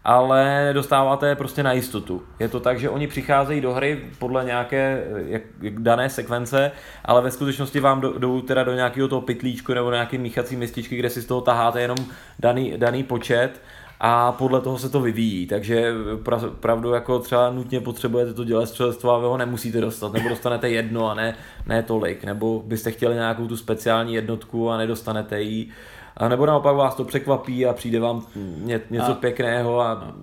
[0.04, 2.24] ale dostáváte je prostě na jistotu.
[2.40, 6.72] Je to tak, že oni přicházejí do hry podle nějaké jak, jak dané sekvence,
[7.06, 11.10] ale ve skutečnosti vám jdou teda do nějakého toho pytlíčku nebo nějaké míchací mističky, kde
[11.10, 11.98] si z toho taháte jenom
[12.40, 13.62] daný, daný počet
[14.04, 18.66] a podle toho se to vyvíjí, takže pra, pravdu jako třeba nutně potřebujete to dělat
[18.66, 21.36] střelectvo a vy ho nemusíte dostat, nebo dostanete jedno a ne,
[21.68, 25.70] ne tolik, nebo byste chtěli nějakou tu speciální jednotku a nedostanete ji,
[26.18, 28.26] a nebo naopak vás to překvapí a přijde vám
[28.58, 30.14] ně, něco a, pěkného a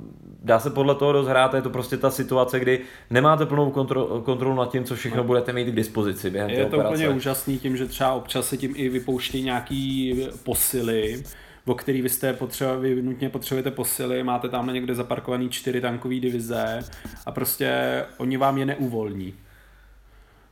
[0.43, 4.55] dá se podle toho rozhrát, je to prostě ta situace, kdy nemáte plnou kontrolu, kontrolu
[4.55, 6.95] nad tím, co všechno budete mít k dispozici během Je to operace.
[6.95, 10.14] úplně úžasný tím, že třeba občas se tím i vypouští nějaký
[10.45, 11.23] posily,
[11.68, 16.14] o který vy, jste potřeba, vy nutně potřebujete posily, máte tam někde zaparkovaný čtyři tankové
[16.14, 16.81] divize
[17.26, 19.35] a prostě oni vám je neuvolní.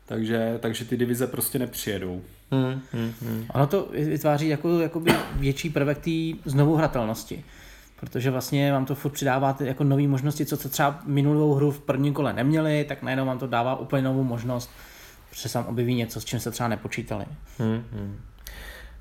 [0.06, 2.22] Takže, takže ty divize prostě nepřijedou.
[2.50, 3.46] Hmm, hmm, hmm.
[3.54, 7.44] Ono to vytváří jako, jakoby větší prvek té znovu hratelnosti.
[8.00, 11.80] Protože vlastně vám to furt přidává jako nové možnosti, co, co třeba minulou hru v
[11.80, 14.70] prvním kole neměli, tak najednou vám to dává úplně novou možnost,
[15.30, 17.24] protože se tam objeví něco, s čím se třeba nepočítali.
[17.58, 18.20] Hmm, hmm.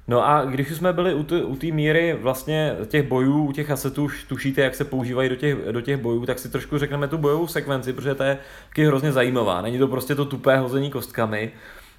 [0.07, 1.13] No a když jsme byli
[1.43, 5.57] u té míry vlastně těch bojů, u těch asetů, tušíte, jak se používají do těch,
[5.71, 8.37] do těch bojů, tak si trošku řekneme tu bojovou sekvenci, protože to je
[8.69, 9.61] taky hrozně zajímavá.
[9.61, 11.51] Není to prostě to tupé hození kostkami,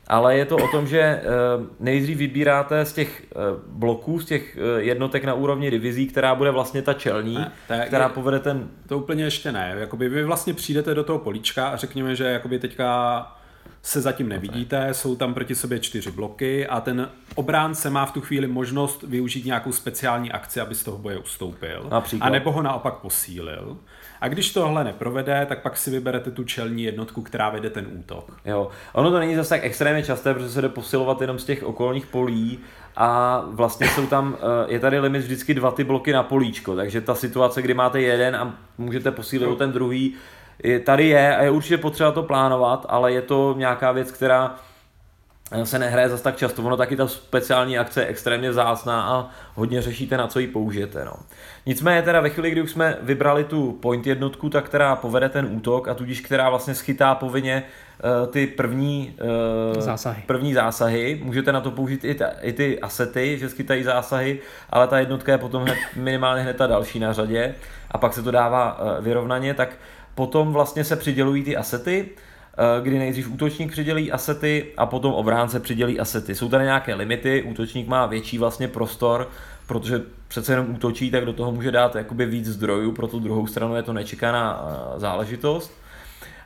[0.07, 1.23] ale je to o tom, že eh,
[1.81, 6.51] nejdřív vybíráte z těch eh, bloků, z těch eh, jednotek na úrovni divizí, která bude
[6.51, 8.69] vlastně ta čelní, ne, tak která je, povede ten...
[8.89, 9.75] To úplně ještě ne.
[9.79, 13.36] Jakoby vy vlastně přijdete do toho políčka a řekněme, že jakoby teďka
[13.87, 18.21] se zatím nevidíte, jsou tam proti sobě čtyři bloky a ten obránce má v tu
[18.21, 21.87] chvíli možnost využít nějakou speciální akci, aby z toho boje ustoupil.
[21.91, 22.27] Například.
[22.27, 23.77] A nebo ho naopak posílil.
[24.21, 28.37] A když tohle neprovede, tak pak si vyberete tu čelní jednotku, která vede ten útok.
[28.45, 31.63] Jo, ono to není zase tak extrémně časté, protože se jde posilovat jenom z těch
[31.63, 32.59] okolních polí
[32.97, 37.01] a vlastně jsou tam, eh, je tady limit vždycky dva ty bloky na políčko, takže
[37.01, 40.15] ta situace, kdy máte jeden a můžete posílit o ten druhý,
[40.85, 44.55] tady je a je určitě potřeba to plánovat, ale je to nějaká věc, která
[45.53, 46.63] eh, se nehraje zase tak často.
[46.63, 51.05] Ono taky ta speciální akce je extrémně vzácná a hodně řešíte, na co ji použijete.
[51.05, 51.13] No.
[51.67, 55.47] Nicméně teda ve chvíli, kdy už jsme vybrali tu point jednotku, tak která povede ten
[55.57, 57.63] útok a tudíž která vlastně schytá povinně
[58.23, 59.17] uh, ty první,
[59.75, 60.23] uh, zásahy.
[60.27, 61.21] první zásahy.
[61.25, 64.39] Můžete na to použít i, ta, i ty asety, že schytají zásahy,
[64.71, 67.55] ale ta jednotka je potom hned, minimálně hned ta další na řadě
[67.91, 69.69] a pak se to dává uh, vyrovnaně, tak
[70.17, 75.61] Potom vlastně se přidělují ty asety, eh, kdy nejdřív útočník přidělí asety a potom obránce
[75.61, 76.35] přidělí asety.
[76.35, 79.29] Jsou tady nějaké limity, útočník má větší vlastně prostor,
[79.67, 83.47] protože přece jenom útočí, tak do toho může dát jakoby víc zdrojů, pro tu druhou
[83.47, 85.73] stranu je to nečekaná eh, záležitost.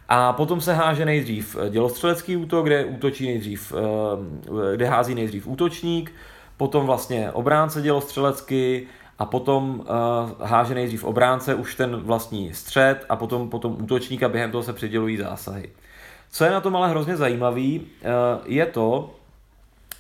[0.09, 6.13] A potom se háže nejdřív dělostřelecký útok, kde útočí nejdřív, eh, kde hází nejdřív útočník,
[6.57, 8.87] potom vlastně obránce dělostřelecky,
[9.21, 14.29] a potom uh, háže nejdřív obránce už ten vlastní střed a potom, potom útočník a
[14.29, 15.71] během toho se přidělují zásahy.
[16.31, 17.87] Co je na tom ale hrozně zajímavý, uh,
[18.45, 19.11] je to,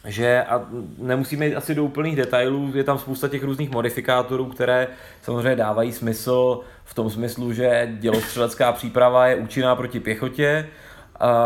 [0.05, 0.63] že a
[0.99, 4.89] nemusíme jít asi do úplných detailů, je tam spousta těch různých modifikátorů, které
[5.23, 10.69] samozřejmě dávají smysl v tom smyslu, že dělostřelecká příprava je účinná proti pěchotě,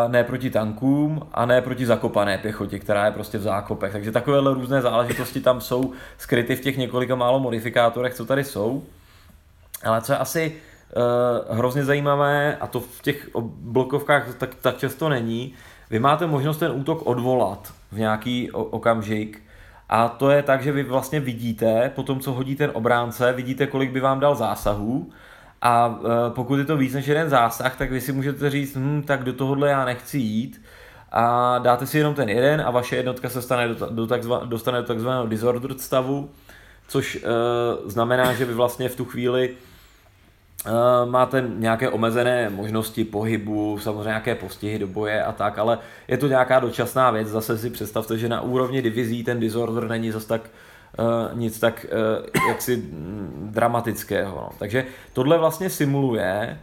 [0.08, 3.92] ne proti tankům a ne proti zakopané pěchotě, která je prostě v zákopech.
[3.92, 8.82] Takže takovéhle různé záležitosti tam jsou skryty v těch několika málo modifikátorech, co tady jsou.
[9.84, 10.52] Ale co je asi
[11.50, 13.28] uh, hrozně zajímavé, a to v těch
[13.60, 15.54] blokovkách tak, tak často není,
[15.90, 19.42] vy máte možnost ten útok odvolat v nějaký okamžik,
[19.88, 23.66] a to je tak, že vy vlastně vidíte, po tom, co hodí ten obránce, vidíte,
[23.66, 25.10] kolik by vám dal zásahů
[25.64, 29.02] a e, pokud je to víc než jeden zásah, tak vy si můžete říct, hm,
[29.06, 30.62] tak do tohohle já nechci jít.
[31.12, 34.78] A dáte si jenom ten jeden a vaše jednotka se stane do, do takzva, dostane
[34.80, 36.30] do takzvaného disordered stavu,
[36.88, 39.50] což uh, znamená, že vy vlastně v tu chvíli
[40.66, 46.18] uh, máte nějaké omezené možnosti pohybu, samozřejmě nějaké postihy do boje a tak, ale je
[46.18, 50.28] to nějaká dočasná věc, zase si představte, že na úrovni divizí ten disorder není zase
[50.28, 50.50] tak
[51.34, 54.36] nic tak uh, jaksi mm, dramatického.
[54.36, 54.48] No.
[54.58, 56.58] Takže tohle vlastně simuluje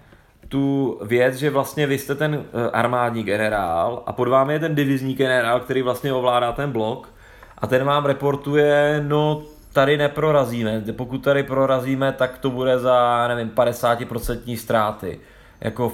[0.47, 4.75] tu věc, že vlastně vy jste ten uh, armádní generál a pod vámi je ten
[4.75, 7.09] divizní generál, který vlastně ovládá ten blok
[7.57, 13.49] a ten vám reportuje, no tady neprorazíme, pokud tady prorazíme, tak to bude za, nevím,
[13.49, 15.19] 50% ztráty.
[15.61, 15.93] jako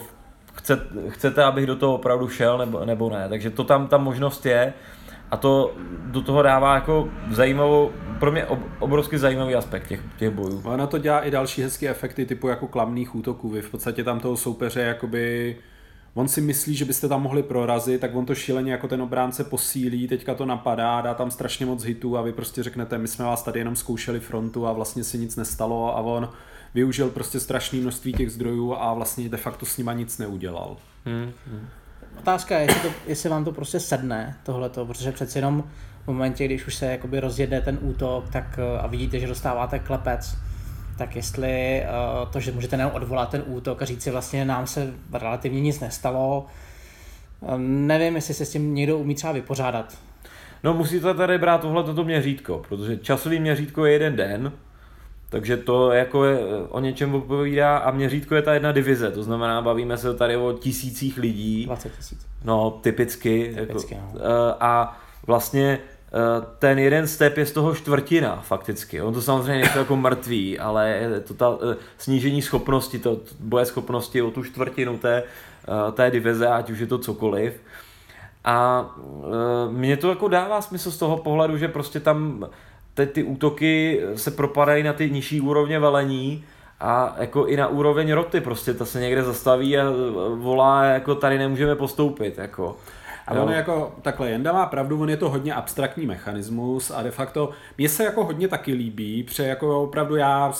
[0.53, 3.29] chce, chcete, abych do toho opravdu šel nebo, nebo ne.
[3.29, 4.73] Takže to tam ta možnost je
[5.31, 10.29] a to do toho dává jako zajímavou, pro mě ob, obrovsky zajímavý aspekt těch, těch
[10.29, 10.61] bojů.
[10.65, 13.49] Ono to dělá i další hezké efekty typu jako klamných útoků.
[13.49, 15.55] Vy v podstatě tam toho soupeře jakoby
[16.17, 19.43] on si myslí, že byste tam mohli prorazit, tak on to šíleně jako ten obránce
[19.43, 23.25] posílí, teďka to napadá, dá tam strašně moc hitů a vy prostě řeknete, my jsme
[23.25, 26.29] vás tady jenom zkoušeli frontu a vlastně se nic nestalo a on
[26.73, 30.77] využil prostě strašné množství těch zdrojů a vlastně de facto s nima nic neudělal.
[31.05, 31.31] Hmm.
[31.47, 31.67] Hmm.
[32.19, 35.63] Otázka je, jestli, to, jestli vám to prostě sedne, tohleto, protože přeci jenom
[36.03, 39.79] v momentě, když už se jakoby rozjede ten útok tak, eh, a vidíte, že dostáváte
[39.79, 40.37] klepec,
[40.97, 44.67] tak jestli uh, to, že můžete jenom odvolat ten útok a říct si vlastně nám
[44.67, 46.45] se relativně nic nestalo,
[47.39, 49.97] um, nevím, jestli se s tím někdo umí třeba vypořádat.
[50.63, 54.51] No musíte tady brát tohle toto měřítko, protože časový měřítko je jeden den,
[55.29, 59.61] takže to jako je, o něčem opovídá a měřítko je ta jedna divize, to znamená,
[59.61, 61.65] bavíme se tady o tisících lidí.
[61.65, 62.27] 20 tisíc.
[62.43, 63.55] No, typicky.
[63.59, 64.19] typicky jako, no.
[64.19, 69.01] Eh, a vlastně eh, ten jeden step je z toho čtvrtina fakticky.
[69.01, 73.65] On to samozřejmě je to jako mrtvý, ale to ta eh, snížení schopnosti, to boje
[73.65, 75.23] schopnosti o tu čtvrtinu té,
[75.93, 77.53] té divize, ať už je to cokoliv.
[78.43, 78.85] A
[79.71, 82.47] mně to jako dává smysl z toho pohledu, že prostě tam
[82.97, 86.45] ty, ty útoky se propadají na ty nižší úrovně velení
[86.79, 89.83] a jako i na úroveň roty prostě ta se někde zastaví a
[90.35, 92.77] volá jako tady nemůžeme postoupit jako.
[93.27, 97.11] A on jako takhle, Jenda má pravdu, on je to hodně abstraktní mechanismus a de
[97.11, 100.53] facto mně se jako hodně taky líbí, protože jako opravdu já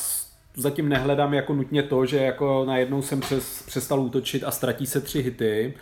[0.56, 5.02] zatím nehledám jako nutně to, že jako najednou jsem přes, přestal útočit a ztratí se
[5.02, 5.74] tři hity,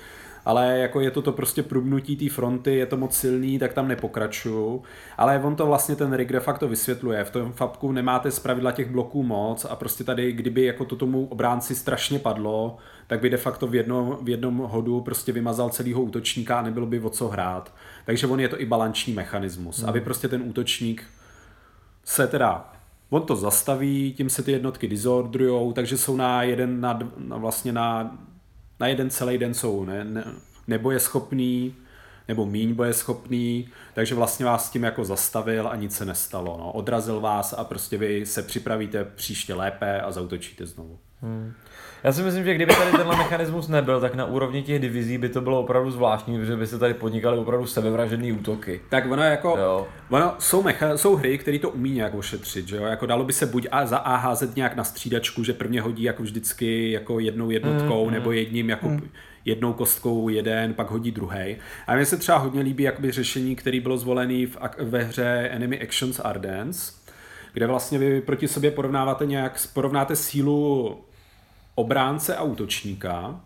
[0.46, 3.88] ale jako je to to prostě průbnutí té fronty, je to moc silný, tak tam
[3.88, 4.84] nepokračuju.
[5.18, 7.24] Ale on to vlastně ten rig de facto vysvětluje.
[7.24, 10.96] V tom fabku nemáte z pravidla těch bloků moc a prostě tady, kdyby jako to
[10.96, 12.78] tomu obránci strašně padlo,
[13.08, 16.86] tak by de facto v jednom, v jednom hodu prostě vymazal celého útočníka a nebylo
[16.86, 17.74] by o co hrát.
[18.06, 19.90] Takže on je to i balanční mechanismus, hmm.
[19.90, 21.04] aby prostě ten útočník
[22.04, 22.72] se teda
[23.10, 27.74] On to zastaví, tím se ty jednotky disordrujou, takže jsou na jeden, na, na vlastně
[27.74, 28.18] na
[28.80, 30.26] na jeden celý den jsou ne, ne,
[30.68, 31.76] nebo je schopný,
[32.28, 36.58] nebo míň boje schopný, takže vlastně vás tím jako zastavil a nic se nestalo.
[36.60, 36.72] No.
[36.72, 41.00] Odrazil vás a prostě vy se připravíte příště lépe a zautočíte znovu.
[41.22, 41.54] Hmm.
[42.04, 45.30] Já si myslím, že kdyby tady tenhle mechanismus nebyl, tak na úrovni těch divizí by
[45.30, 48.82] to bylo opravdu zvláštní, protože by se tady podnikaly opravdu sebevražené útoky.
[48.90, 49.88] Tak ono jako, jo.
[50.10, 52.84] ono jsou, mecha, jsou hry, které to umí nějak ošetřit, že jo?
[52.84, 56.04] Jako dalo by se buď a za A házet nějak na střídačku, že prvně hodí
[56.04, 59.10] jako vždycky jako jednou jednotkou, mm, nebo jedním jako mm.
[59.46, 61.58] jednou kostkou jeden, pak hodí druhý.
[61.88, 65.82] A mně se třeba hodně líbí jakoby řešení, který bylo zvolený v, ve hře Enemy
[65.82, 66.94] Actions Ardens,
[67.54, 70.98] kde vlastně vy proti sobě porovnáváte nějak, porovnáte sílu
[71.76, 73.42] obránce a útočníka.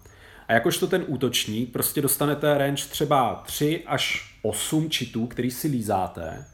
[0.47, 6.45] A jakožto ten útočník prostě dostanete range třeba 3 až 8 čitů, který si lízáte.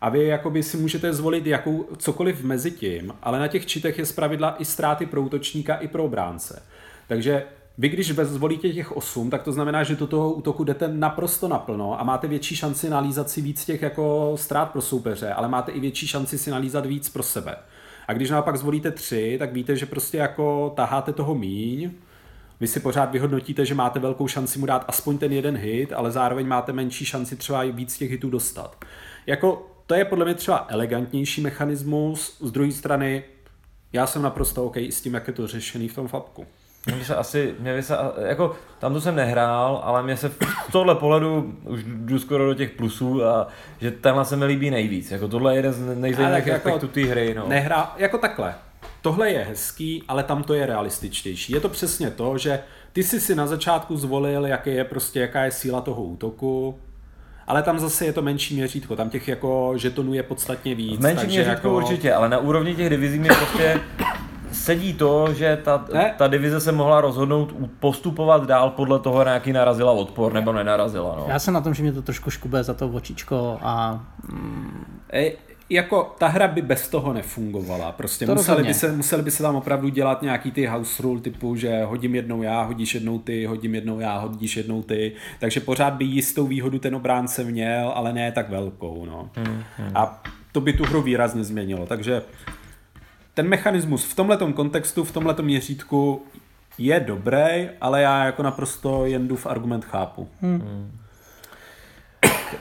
[0.00, 4.06] A vy jakoby si můžete zvolit jakou, cokoliv mezi tím, ale na těch čitech je
[4.06, 6.62] zpravidla i ztráty pro útočníka i pro obránce.
[7.08, 7.44] Takže
[7.78, 12.00] vy když zvolíte těch 8, tak to znamená, že do toho útoku jdete naprosto naplno
[12.00, 15.80] a máte větší šanci nalízat si víc těch jako ztrát pro soupeře, ale máte i
[15.80, 17.56] větší šanci si nalízat víc pro sebe.
[18.08, 21.90] A když naopak zvolíte tři, tak víte, že prostě jako taháte toho míň,
[22.60, 26.10] vy si pořád vyhodnotíte, že máte velkou šanci mu dát aspoň ten jeden hit, ale
[26.10, 28.84] zároveň máte menší šanci třeba i víc těch hitů dostat.
[29.26, 33.24] Jako to je podle mě třeba elegantnější mechanismus, z druhé strany
[33.92, 36.46] já jsem naprosto OK s tím, jak je to řešený v tom fabku.
[36.86, 40.28] Mě by se asi, mě by se, jako tam to jsem nehrál, ale mě se
[40.28, 40.38] v
[40.72, 43.48] tohle pohledu už jdu skoro do těch plusů a
[43.80, 45.10] že tenhle se mi líbí nejvíc.
[45.10, 47.34] Jako tohle je jeden z nejzajímavějších jako aspektů té hry.
[47.34, 47.48] No.
[47.48, 48.54] Nehrá, jako takhle.
[49.02, 51.52] Tohle je hezký, ale tam to je realističtější.
[51.52, 52.60] Je to přesně to, že
[52.92, 56.78] ty jsi si na začátku zvolil, jaké je prostě, jaká je síla toho útoku,
[57.46, 60.98] ale tam zase je to menší měřítko, tam těch jako žetonů je podstatně víc.
[60.98, 61.76] V menším měřítku jako...
[61.76, 63.80] určitě, ale na úrovni těch divizí mi prostě
[64.54, 65.84] sedí to, že ta,
[66.16, 71.14] ta divize se mohla rozhodnout postupovat dál podle toho, na jaký narazila odpor nebo nenarazila.
[71.18, 71.26] No.
[71.28, 74.04] Já jsem na tom, že mě to trošku škube za to očičko a...
[74.32, 75.32] Mm, e,
[75.70, 77.92] jako ta hra by bez toho nefungovala.
[77.92, 81.20] Prostě to museli by, se, museli by se tam opravdu dělat nějaký ty house rule
[81.20, 85.12] typu, že hodím jednou já, hodíš jednou ty, hodím jednou já, hodíš jednou ty.
[85.38, 89.06] Takže pořád by jistou výhodu ten obránce měl, ale ne tak velkou.
[89.06, 89.30] No.
[89.36, 89.90] Hmm, hmm.
[89.94, 91.86] A to by tu hru výrazně změnilo.
[91.86, 92.22] Takže
[93.34, 96.22] ten mechanismus v tomhle kontextu, v tomhle měřítku
[96.78, 100.28] je dobrý, ale já jako naprosto Jendův argument chápu.
[100.40, 100.90] Hmm.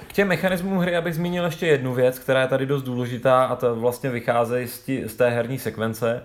[0.07, 3.55] K těm mechanismům hry abych zmínil ještě jednu věc, která je tady dost důležitá a
[3.55, 6.23] to vlastně vychází z, tí, z té herní sekvence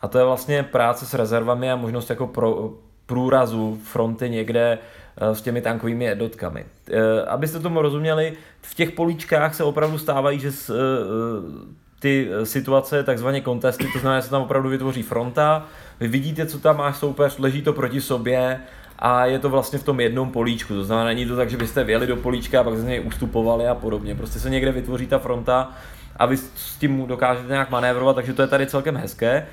[0.00, 2.70] a to je vlastně práce s rezervami a možnost jako pro,
[3.06, 4.78] průrazu fronty někde
[5.16, 6.64] eh, s těmi tankovými jednotkami.
[6.90, 8.32] Eh, abyste tomu rozuměli,
[8.62, 10.70] v těch políčkách se opravdu stávají, že s,
[12.00, 15.66] ty situace, takzvaně kontesty, to znamená, že se tam opravdu vytvoří fronta,
[16.00, 18.60] vy vidíte, co tam máš soupeř, leží to proti sobě
[18.98, 20.74] a je to vlastně v tom jednom políčku.
[20.74, 23.68] To znamená, není to tak, že byste vjeli do políčka a pak z něj ustupovali
[23.68, 24.14] a podobně.
[24.14, 25.70] Prostě se někde vytvoří ta fronta
[26.16, 29.46] a vy s tím dokážete nějak manévrovat, takže to je tady celkem hezké.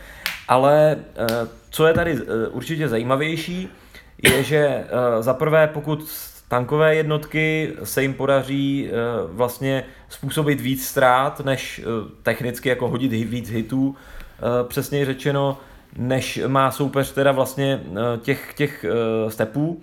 [0.47, 1.25] Ale eh,
[1.69, 3.69] co je tady eh, určitě zajímavější,
[4.23, 4.87] je, že eh,
[5.23, 6.09] za prvé, pokud
[6.47, 8.89] tankové jednotky se jim podaří
[9.27, 11.82] vlastně způsobit víc ztrát, než
[12.24, 13.95] technicky jako hodit víc hitů,
[14.68, 15.58] přesněji řečeno,
[15.97, 17.84] než má soupeř teda vlastně
[18.22, 18.86] těch, těch
[19.28, 19.82] stepů,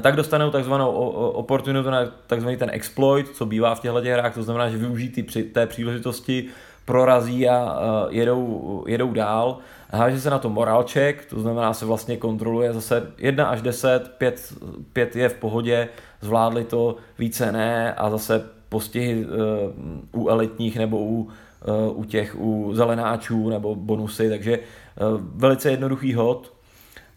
[0.00, 0.90] tak dostanou takzvanou
[1.30, 5.22] oportunitu na takzvaný ten exploit, co bývá v těchto hrách, to znamená, že využijí ty
[5.22, 6.46] při té příležitosti,
[6.84, 7.76] prorazí a
[8.10, 9.58] jedou, jedou dál.
[9.90, 14.10] Háže se na to moral check, to znamená, se vlastně kontroluje zase 1 až 10,
[14.18, 14.54] 5,
[14.92, 15.88] 5 je v pohodě,
[16.20, 22.36] zvládli to, více ne a zase postihy uh, u elitních nebo u, uh, u těch
[22.40, 26.52] u zelenáčů nebo bonusy, takže uh, velice jednoduchý hod.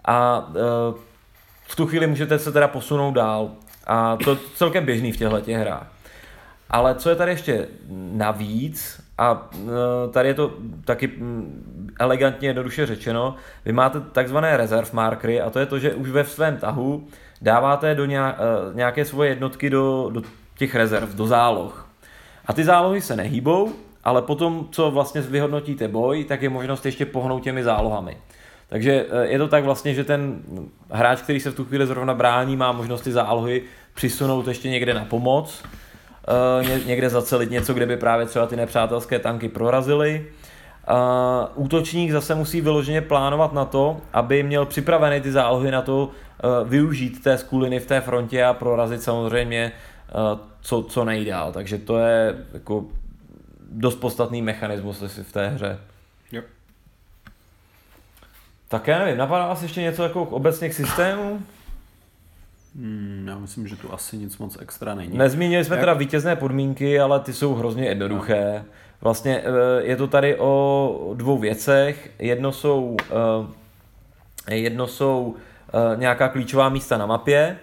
[0.05, 0.51] A
[1.67, 3.51] v tu chvíli můžete se teda posunout dál.
[3.87, 5.87] A to celkem běžný v těchto těch hrách.
[6.69, 7.67] Ale co je tady ještě
[8.11, 9.49] navíc, a
[10.11, 10.53] tady je to
[10.85, 11.11] taky
[11.99, 13.35] elegantně jednoduše řečeno,
[13.65, 17.07] vy máte takzvané reserve markery a to je to, že už ve svém tahu
[17.41, 18.05] dáváte do
[18.73, 20.21] nějaké svoje jednotky do, do
[20.57, 21.89] těch rezerv, do záloh.
[22.45, 27.05] A ty zálohy se nehýbou, ale potom, co vlastně vyhodnotíte boj, tak je možnost ještě
[27.05, 28.17] pohnout těmi zálohami.
[28.67, 30.41] Takže eh, je to tak vlastně, že ten
[30.89, 33.61] hráč, který se v tu chvíli zrovna brání, má možnost ty zálohy
[33.93, 35.63] přisunout ještě někde na pomoc,
[36.63, 40.25] eh, někde zacelit něco, kde by právě třeba ty nepřátelské tanky prorazily.
[40.89, 46.09] Uh, útočník zase musí vyloženě plánovat na to, aby měl připravené ty zálohy na to
[46.63, 49.71] využít té skuliny v té frontě a prorazit samozřejmě
[50.61, 51.53] co, co nejdál.
[51.53, 52.85] Takže to je jako
[53.71, 55.79] dost podstatný mechanismus v té hře.
[56.31, 56.45] Yep.
[58.67, 61.41] Tak já nevím, napadá vás ještě něco jako obecně k systému?
[62.75, 65.17] Hmm, já myslím, že tu asi nic moc extra není.
[65.17, 65.81] Nezmínili jsme Jak...
[65.81, 68.63] teda vítězné podmínky, ale ty jsou hrozně jednoduché.
[69.01, 72.11] Vlastně eh, je to tady o dvou věcech.
[72.19, 72.97] Jedno jsou,
[74.47, 75.35] eh, jedno jsou
[75.67, 77.57] eh, nějaká klíčová místa na mapě.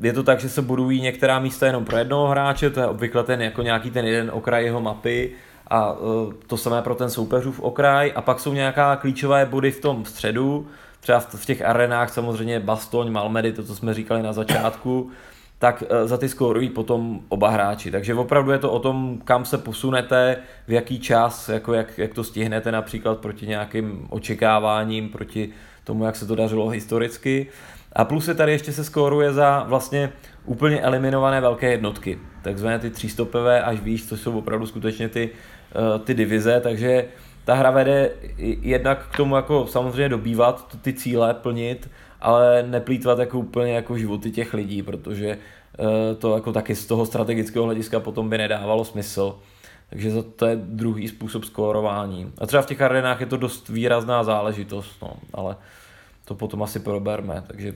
[0.00, 3.24] Je to tak, že se budují některá místa jenom pro jednoho hráče, to je obvykle
[3.24, 5.32] ten jako nějaký ten jeden okraj jeho mapy
[5.70, 9.80] a e, to samé pro ten soupeřův okraj a pak jsou nějaká klíčové body v
[9.80, 10.66] tom středu,
[11.00, 15.10] třeba v těch arenách samozřejmě Bastoň, Malmedy, to, co jsme říkali na začátku,
[15.58, 17.90] tak e, za ty skórují potom oba hráči.
[17.90, 20.36] Takže opravdu je to o tom, kam se posunete,
[20.68, 25.50] v jaký čas, jako jak, jak to stihnete například proti nějakým očekáváním, proti
[25.84, 27.46] tomu, jak se to dařilo historicky.
[27.94, 30.12] A plus se tady ještě se skóruje za vlastně
[30.44, 35.30] úplně eliminované velké jednotky, takzvané ty třístopové až výš, což jsou opravdu skutečně ty
[35.74, 37.04] Eh, ty divize, takže
[37.44, 38.10] ta hra vede
[38.62, 41.90] jednak k tomu jako samozřejmě dobývat ty cíle, plnit,
[42.20, 47.06] ale neplýtvat jako úplně jako životy těch lidí, protože eh, to jako taky z toho
[47.06, 49.38] strategického hlediska potom by nedávalo smysl.
[49.90, 52.32] Takže to je druhý způsob skórování.
[52.38, 55.56] A třeba v těch arenách je to dost výrazná záležitost, no, ale
[56.24, 57.74] to potom asi proberme, takže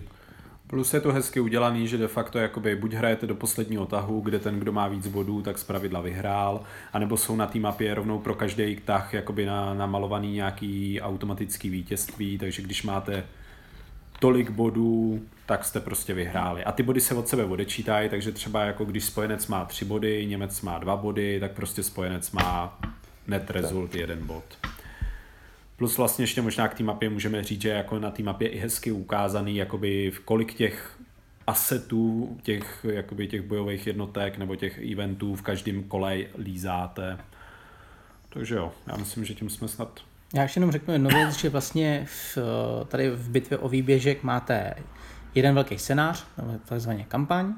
[0.69, 4.39] Plus je to hezky udělaný, že de facto jakoby buď hrajete do posledního tahu, kde
[4.39, 6.61] ten, kdo má víc bodů, tak zpravidla vyhrál,
[6.93, 12.39] anebo jsou na té mapě rovnou pro každý tah jakoby na, namalovaný nějaký automatický vítězství,
[12.39, 13.25] takže když máte
[14.19, 16.65] tolik bodů, tak jste prostě vyhráli.
[16.65, 20.27] A ty body se od sebe odečítají, takže třeba jako když spojenec má tři body,
[20.27, 22.79] Němec má dva body, tak prostě spojenec má
[23.27, 24.45] net result jeden bod.
[25.79, 28.59] Plus vlastně ještě možná k té mapě můžeme říct, že jako na té mapě i
[28.59, 30.99] hezky ukázaný, jakoby v kolik těch
[31.47, 37.19] asetů, těch, jakoby těch bojových jednotek nebo těch eventů v každém kole lízáte.
[38.29, 40.01] Takže jo, já myslím, že tím jsme snad...
[40.35, 42.39] Já ještě jenom řeknu jednu věc, že vlastně v,
[42.89, 44.75] tady v bitvě o výběžek máte
[45.35, 46.27] jeden velký scénář,
[46.65, 47.55] takzvaně kampaň,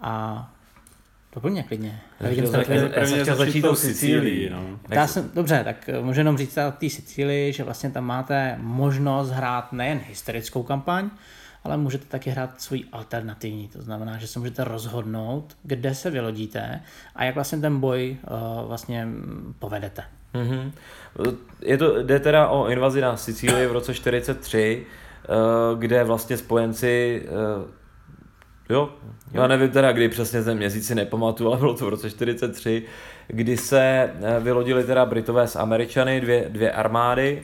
[0.00, 0.53] a
[1.34, 2.00] Doplně klidně.
[2.20, 4.50] Já vidím, že já jsem chtěl začít tou Sicílií.
[4.50, 4.78] No.
[4.88, 8.58] Já jsem, dobře, tak eh, můžu jenom říct o té Sicílii, že vlastně tam máte
[8.60, 11.10] možnost hrát nejen historickou kampaň,
[11.64, 13.68] ale můžete taky hrát svůj alternativní.
[13.68, 16.80] To znamená, že se můžete rozhodnout, kde se vylodíte
[17.14, 19.08] a jak vlastně ten boj uh, vlastně
[19.58, 20.04] povedete.
[20.34, 20.72] Mm-hmm.
[21.62, 24.86] Je to, jde teda o invazi na Sicílii v roce 43,
[25.28, 27.70] uh, eh, kde vlastně spojenci uh,
[28.68, 28.90] Jo,
[29.32, 32.82] já nevím teda, kdy přesně ten měsíc si nepamatuju, ale bylo to v roce 43,
[33.26, 37.42] kdy se eh, vylodili teda Britové s Američany, dvě, dvě armády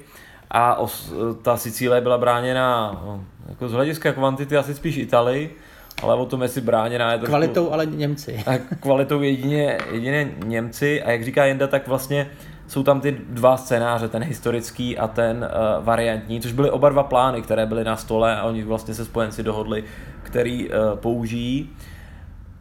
[0.50, 1.12] a os,
[1.42, 5.56] ta Sicílie byla bráněna no, jako z hlediska kvantity asi spíš Italii,
[6.02, 7.30] ale o tom, jestli bráněná je trošku...
[7.30, 8.44] Kvalitou ale Němci.
[8.46, 12.30] A kvalitou jedině, jedině Němci a jak říká Jenda, tak vlastně
[12.70, 17.02] jsou tam ty dva scénáře, ten historický a ten uh, variantní, což byly oba dva
[17.02, 19.84] plány, které byly na stole a oni vlastně se spojenci dohodli,
[20.22, 21.70] který uh, použijí.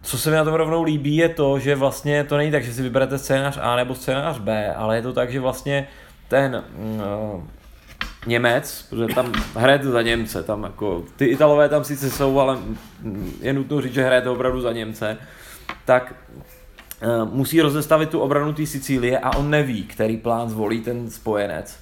[0.02, 2.74] Co se mi na tom rovnou líbí je to, že vlastně to není tak, že
[2.74, 5.88] si vyberete scénář A nebo scénář B, ale je to tak, že vlastně
[6.28, 6.64] ten
[7.36, 7.42] uh,
[8.28, 12.58] Němec, protože tam hrajete za Němce, tam jako, ty Italové tam sice jsou, ale
[13.42, 15.18] je nutno říct, že hrajete opravdu za Němce,
[15.86, 16.14] tak
[17.26, 21.80] musí rozestavit tu obranu té Sicílie a on neví, který plán zvolí ten spojenec.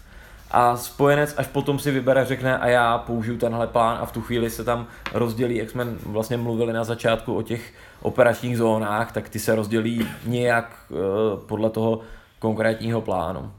[0.52, 4.22] A spojenec až potom si vybere, řekne a já použiju tenhle plán a v tu
[4.22, 9.30] chvíli se tam rozdělí, jak jsme vlastně mluvili na začátku o těch operačních zónách, tak
[9.30, 10.98] ty se rozdělí nějak uh,
[11.40, 12.02] podle toho
[12.40, 13.52] konkrétního plánu.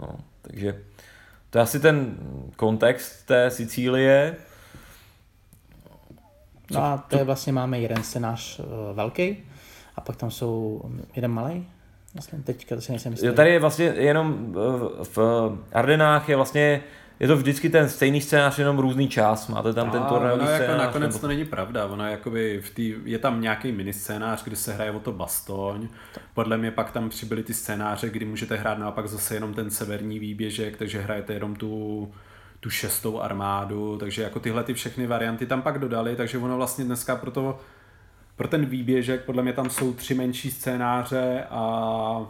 [0.00, 0.08] No,
[0.42, 0.80] takže
[1.50, 2.16] to je asi ten
[2.56, 4.36] kontext té Sicílie.
[6.70, 9.36] No a to je vlastně máme jeden scénář uh, velký
[10.06, 10.82] pak tam jsou
[11.16, 11.66] jeden malý.
[12.14, 13.26] Vlastně teďka to si nejsem jistý.
[13.26, 14.54] Jo, tady je vlastně jenom
[15.14, 15.18] v
[15.72, 16.82] Ardenách je vlastně
[17.20, 19.48] je to vždycky ten stejný scénář, jenom různý čas.
[19.48, 20.70] Máte tam ten turnajový no, scénář.
[20.70, 21.20] Jako nakonec nebo...
[21.20, 21.86] to není pravda.
[21.86, 25.88] Ono jakoby v tý, je tam nějaký mini scénář, kdy se hraje o to bastoň.
[26.34, 30.18] Podle mě pak tam přibyly ty scénáře, kdy můžete hrát naopak zase jenom ten severní
[30.18, 32.12] výběžek, takže hrajete jenom tu,
[32.60, 33.96] tu šestou armádu.
[33.96, 37.58] Takže jako tyhle ty všechny varianty tam pak dodali, takže ono vlastně dneska pro to
[38.36, 42.26] pro ten výběžek, podle mě tam jsou tři menší scénáře a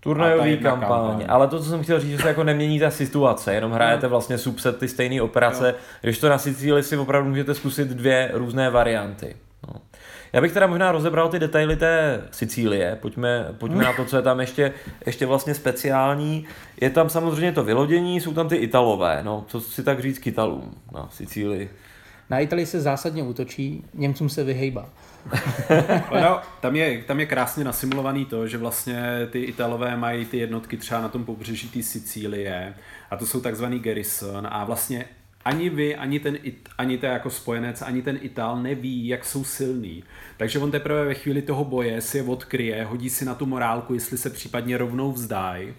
[0.00, 0.88] Turnajový kampaň.
[0.88, 1.24] kampaň.
[1.28, 4.38] Ale to, co jsem chtěl říct, že se jako nemění ta situace, jenom hrajete vlastně
[4.38, 5.74] subset ty stejné operace, jo.
[6.02, 9.36] když to na Sicílii si opravdu můžete zkusit dvě různé varianty.
[9.68, 9.80] No.
[10.32, 14.22] Já bych teda možná rozebral ty detaily té Sicílie, pojďme, pojďme na to, co je
[14.22, 14.72] tam ještě,
[15.06, 16.46] ještě vlastně speciální.
[16.80, 20.26] Je tam samozřejmě to vylodění, jsou tam ty Italové, no, co si tak říct k
[20.26, 21.70] Italům na Sicílii.
[22.30, 24.88] Na Italii se zásadně útočí, Němcům se vyhejbá.
[26.22, 30.76] no, tam, je, tam je krásně nasimulovaný to, že vlastně ty Italové mají ty jednotky
[30.76, 32.74] třeba na tom pobřeží té Sicílie
[33.10, 35.04] a to jsou takzvaný garrison a vlastně
[35.44, 36.38] ani vy, ani ten,
[36.78, 40.04] ani ten jako spojenec, ani ten Ital neví, jak jsou silný.
[40.36, 43.94] Takže on teprve ve chvíli toho boje si je odkryje, hodí si na tu morálku,
[43.94, 45.74] jestli se případně rovnou vzdají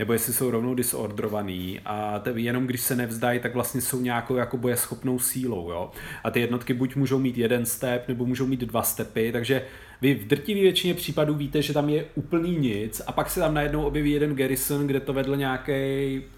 [0.00, 4.36] nebo jestli jsou rovnou disorderovaný a te, jenom když se nevzdají, tak vlastně jsou nějakou
[4.36, 5.90] jako bojeschopnou sílou, jo.
[6.24, 9.62] A ty jednotky buď můžou mít jeden step, nebo můžou mít dva stepy, takže
[10.00, 13.54] vy v drtivé většině případů víte, že tam je úplný nic a pak se tam
[13.54, 15.36] najednou objeví jeden garrison, kde to vedl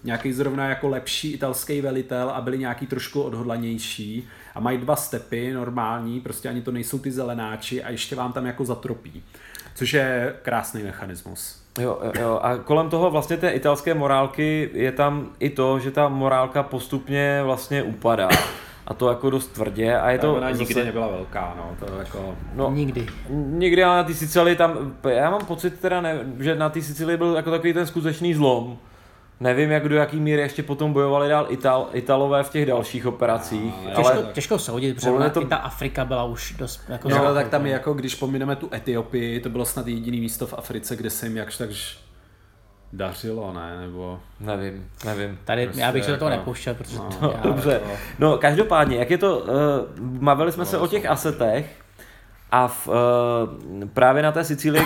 [0.03, 5.53] nějaký zrovna jako lepší italský velitel a byli nějaký trošku odhodlanější a mají dva stepy
[5.53, 9.23] normální, prostě ani to nejsou ty zelenáči a ještě vám tam jako zatropí.
[9.75, 11.62] Což je krásný mechanismus.
[11.79, 16.09] Jo, jo, a kolem toho vlastně té italské morálky je tam i to, že ta
[16.09, 18.29] morálka postupně vlastně upadá.
[18.87, 19.97] A to jako dost tvrdě.
[19.97, 20.59] A je to ona zase...
[20.59, 21.87] nikdy nebyla velká, no.
[21.87, 22.35] To jako...
[22.55, 23.07] no nikdy.
[23.29, 27.17] Nikdy, ale na té Sicílii tam, já mám pocit teda, ne, že na té Sicílii
[27.17, 28.77] byl jako takový ten skutečný zlom
[29.43, 33.73] Nevím, jak do jaký míry ještě potom bojovali dál Ital, Italové v těch dalších operacích.
[33.83, 35.41] No, těžko, ale těžko soudit, protože to...
[35.41, 38.55] i ta Afrika byla už dost jako no, ale tak tam je jako, když pomineme
[38.55, 41.97] tu Etiopii, to bylo snad jediný místo v Africe, kde se jim jakž takž
[42.93, 43.77] dařilo, ne?
[43.81, 44.19] Nebo...
[44.39, 45.39] Nevím, nevím.
[45.43, 46.41] Tady prostě já bych se do toho jako...
[46.41, 46.97] nepouštěl, protože...
[46.97, 47.79] No, to, já, dobře.
[47.79, 47.89] To...
[48.19, 49.37] No, každopádně, jak je to...
[49.39, 49.45] Uh,
[49.99, 51.75] mavili jsme no, se o těch asetech
[52.51, 52.93] a v, uh,
[53.93, 54.85] právě na té Sicílii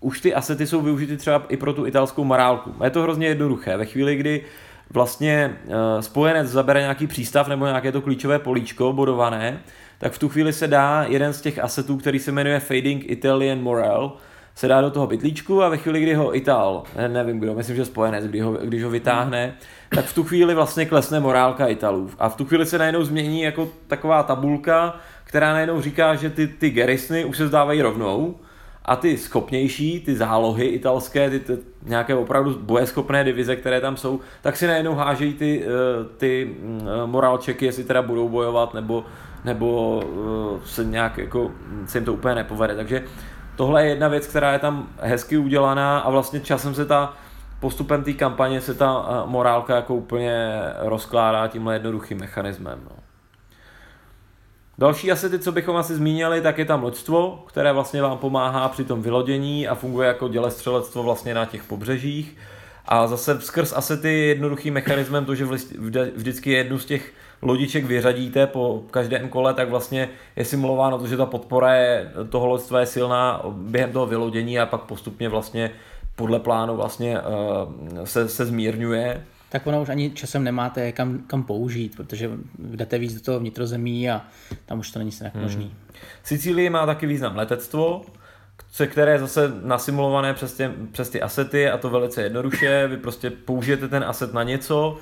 [0.00, 2.74] už ty asety jsou využity třeba i pro tu italskou morálku.
[2.84, 3.76] Je to hrozně jednoduché.
[3.76, 4.44] Ve chvíli, kdy
[4.90, 9.60] vlastně uh, spojenec zabere nějaký přístav nebo nějaké to klíčové políčko bodované,
[9.98, 13.58] tak v tu chvíli se dá jeden z těch asetů, který se jmenuje Fading Italian
[13.58, 14.10] Morale,
[14.54, 17.76] se dá do toho bytlíčku a ve chvíli, kdy ho Ital, ne, nevím kdo, myslím,
[17.76, 19.54] že spojenec, kdy ho, když ho vytáhne,
[19.88, 22.10] tak v tu chvíli vlastně klesne morálka Italů.
[22.18, 26.46] A v tu chvíli se najednou změní jako taková tabulka, která najednou říká, že ty,
[26.46, 28.34] ty gerisny už se zdávají rovnou,
[28.88, 34.20] a ty schopnější, ty zálohy italské, ty, ty nějaké opravdu bojeschopné divize, které tam jsou,
[34.42, 35.68] tak si najednou hážejí ty, eh,
[36.16, 39.04] ty mm, morálčeky, jestli teda budou bojovat, nebo,
[39.44, 41.50] nebo eh, se nějak jako,
[41.86, 42.76] se jim to úplně nepovede.
[42.76, 43.04] Takže
[43.56, 47.14] tohle je jedna věc, která je tam hezky udělaná a vlastně časem se ta
[47.60, 52.78] postupem té kampaně se ta eh, morálka jako úplně rozkládá tímhle jednoduchým mechanismem.
[52.84, 52.97] No.
[54.78, 58.84] Další asety, co bychom asi zmínili, tak je tam loďstvo, které vlastně vám pomáhá při
[58.84, 62.36] tom vylodění a funguje jako dělestřelectvo vlastně na těch pobřežích.
[62.84, 65.46] A zase skrz asety je jednoduchým mechanismem to, že
[66.14, 67.12] vždycky jednu z těch
[67.42, 72.46] lodiček vyřadíte po každém kole, tak vlastně je simulováno to, že ta podpora je, toho
[72.46, 75.70] loďstva je silná během toho vylodění a pak postupně vlastně
[76.16, 79.24] podle plánu vlastně uh, se, se zmírňuje.
[79.48, 84.10] Tak ono už ani časem nemáte kam, kam použít, protože jdete víc do toho vnitrozemí
[84.10, 84.22] a
[84.66, 85.64] tam už to není tak možný.
[85.64, 85.74] Hmm.
[86.22, 88.02] Sicílie má taky význam letectvo,
[88.86, 92.88] které je zase nasimulované přes, tě, přes ty asety a to velice jednoduše.
[92.88, 94.96] Vy prostě použijete ten aset na něco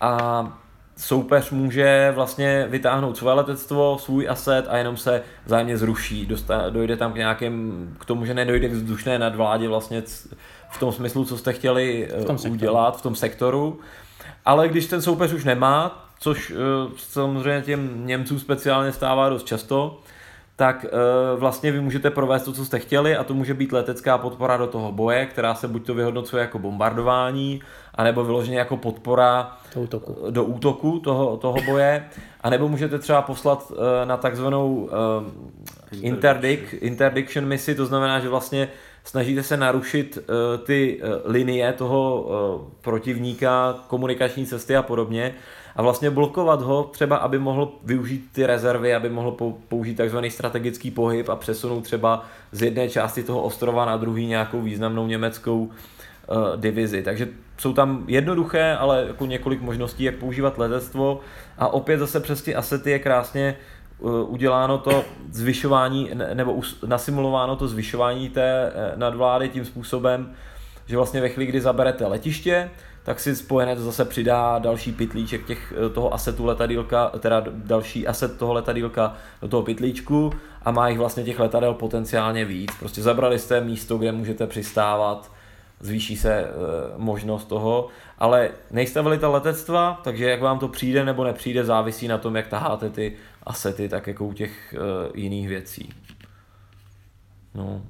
[0.00, 0.58] a
[0.96, 6.26] soupeř může vlastně vytáhnout své letectvo, svůj aset a jenom se vzájemně zruší.
[6.26, 10.02] Dosta, dojde tam k nějakém, k tomu, že nedojde k vzdušné nadvládě vlastně
[10.72, 13.80] v tom smyslu, co jste chtěli v tom udělat v tom sektoru.
[14.44, 16.56] Ale když ten soupeř už nemá, což uh,
[16.96, 20.00] samozřejmě těm Němcům speciálně stává dost často,
[20.56, 24.18] tak uh, vlastně vy můžete provést to, co jste chtěli a to může být letecká
[24.18, 27.62] podpora do toho boje, která se buď to vyhodnocuje jako bombardování,
[27.94, 32.04] anebo vyloženě jako podpora do útoku, do útoku toho, toho boje,
[32.40, 33.72] anebo můžete třeba poslat
[34.04, 34.90] na takzvanou
[36.00, 38.68] interdict, interdiction misi, to znamená, že vlastně
[39.04, 45.34] snažíte se narušit uh, ty uh, linie toho uh, protivníka, komunikační cesty a podobně
[45.76, 49.36] a vlastně blokovat ho třeba, aby mohl využít ty rezervy, aby mohl
[49.68, 54.60] použít takzvaný strategický pohyb a přesunout třeba z jedné části toho ostrova na druhý nějakou
[54.60, 55.70] významnou německou
[56.56, 57.02] divizi.
[57.02, 57.28] Takže
[57.58, 61.20] jsou tam jednoduché, ale jako několik možností, jak používat letectvo
[61.58, 63.56] a opět zase přes ty asety je krásně
[64.02, 70.32] uděláno to zvyšování, nebo nasimulováno to zvyšování té eh, nadvlády tím způsobem,
[70.86, 72.70] že vlastně ve chvíli, kdy zaberete letiště,
[73.02, 78.38] tak si spojenec zase přidá další pitlíček těch, eh, toho asetu letadílka, teda další aset
[78.38, 80.32] toho letadílka do toho pitlíčku
[80.62, 82.70] a má jich vlastně těch letadel potenciálně víc.
[82.78, 85.30] Prostě zabrali jste místo, kde můžete přistávat,
[85.82, 86.48] zvýší se e,
[86.96, 87.88] možnost toho,
[88.18, 92.46] ale nejste velitel letectva, takže jak vám to přijde nebo nepřijde, závisí na tom, jak
[92.46, 94.78] taháte ty asety, tak jako u těch e,
[95.14, 95.94] jiných věcí.
[97.54, 97.82] No.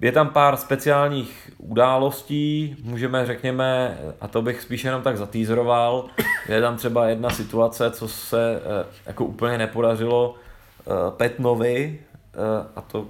[0.00, 6.04] Je tam pár speciálních událostí, můžeme, řekněme, a to bych spíš jenom tak zatýzroval,
[6.48, 10.34] je tam třeba jedna situace, co se eh, jako úplně nepodařilo
[10.80, 12.00] eh, Petnovi,
[12.34, 12.38] eh,
[12.76, 13.06] a to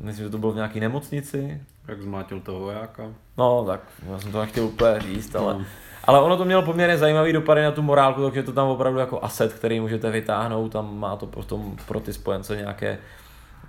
[0.00, 1.60] myslím, že to bylo v nějaké nemocnici.
[1.88, 3.10] Jak zmátil toho vojáka.
[3.38, 3.80] No, tak
[4.10, 5.64] já jsem to nechtěl úplně říct, ale, no.
[6.08, 9.24] Ale ono to mělo poměrně zajímavý dopady na tu morálku, takže to tam opravdu jako
[9.24, 12.98] aset, který můžete vytáhnout, tam má to potom pro ty spojence nějaké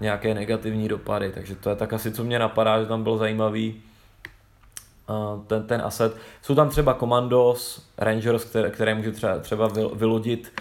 [0.01, 3.81] nějaké negativní dopady, takže to je tak asi, co mě napadá, že tam byl zajímavý
[5.47, 6.15] ten, ten asset.
[6.41, 10.51] Jsou tam třeba Commandos, Rangers, které, které může třeba, třeba vylodit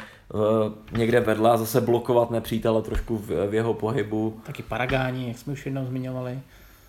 [0.92, 4.40] někde vedle a zase blokovat nepřítele trošku v, v jeho pohybu.
[4.46, 6.38] Taky Paragáni, jak jsme už jednou zmiňovali.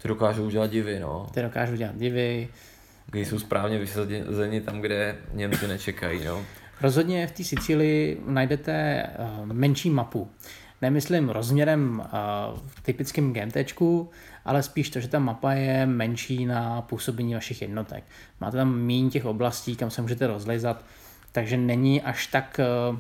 [0.02, 1.28] Ty dokážou udělat divy, no.
[1.34, 2.50] Ty dokážou dělat divy.
[3.12, 6.46] Když jsou správně vysazeni tam, kde Němci nečekají, no.
[6.82, 9.06] Rozhodně v té Sicílii najdete
[9.46, 10.30] menší mapu
[10.82, 12.04] nemyslím rozměrem
[12.68, 13.58] v typickém GMT,
[14.46, 18.04] ale spíš to, že ta mapa je menší na působení vašich jednotek.
[18.42, 20.86] Máte tam méně těch oblastí, kam se můžete rozlezat,
[21.32, 22.60] takže není až tak
[22.92, 23.00] uh,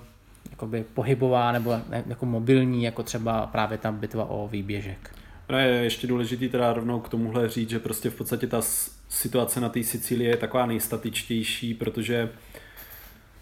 [0.50, 5.16] jakoby pohybová nebo jako mobilní, jako třeba právě ta bitva o výběžek.
[5.50, 8.62] No je ještě důležitý teda rovnou k tomuhle říct, že prostě v podstatě ta
[9.10, 12.30] situace na té Sicílii je taková nejstatičtější, protože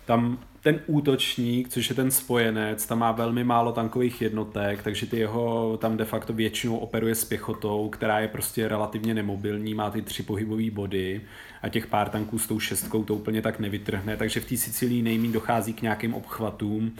[0.05, 5.20] tam ten útočník, což je ten spojenec, tam má velmi málo tankových jednotek, takže ty
[5.20, 10.01] jeho tam de facto většinou operuje s pěchotou, která je prostě relativně nemobilní, má ty
[10.01, 11.22] tři pohybové body
[11.61, 15.01] a těch pár tanků s tou šestkou to úplně tak nevytrhne, takže v té Sicílii
[15.01, 16.95] nejmín dochází k nějakým obchvatům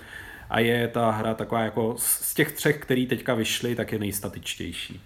[0.50, 5.02] a je ta hra taková jako z těch třech, který teďka vyšly, tak je nejstatičtější.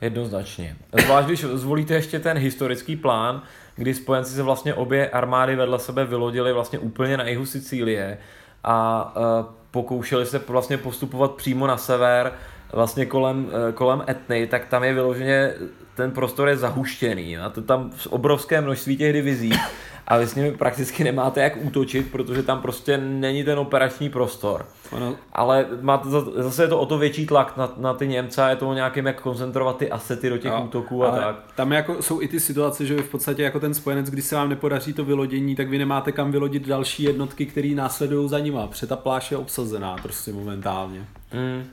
[0.00, 0.76] Jednoznačně.
[1.04, 3.42] Zvlášť, když zvolíte ještě ten historický plán,
[3.76, 8.18] kdy spojenci se vlastně obě armády vedle sebe vylodili vlastně úplně na jihu Sicílie
[8.64, 12.32] a uh, pokoušeli se vlastně postupovat přímo na sever,
[12.72, 15.54] vlastně kolem, uh, kolem Etny, tak tam je vyloženě,
[15.94, 17.38] ten prostor je zahuštěný.
[17.38, 19.52] A to tam obrovské množství těch divizí
[20.10, 24.66] a vy s nimi prakticky nemáte jak útočit, protože tam prostě není ten operační prostor.
[24.92, 25.14] Ano.
[25.32, 28.56] Ale máte, zase je to o to větší tlak na, na ty Němce a je
[28.56, 31.36] to o nějakým, jak koncentrovat ty asety do těch a, útoků a tak.
[31.54, 34.36] Tam jako jsou i ty situace, že vy v podstatě jako ten spojenec, když se
[34.36, 38.66] vám nepodaří to vylodění, tak vy nemáte kam vylodit další jednotky, které následují za nima,
[38.66, 41.04] protože ta pláž je obsazená prostě momentálně.
[41.32, 41.64] Mm.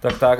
[0.00, 0.38] Tak tak,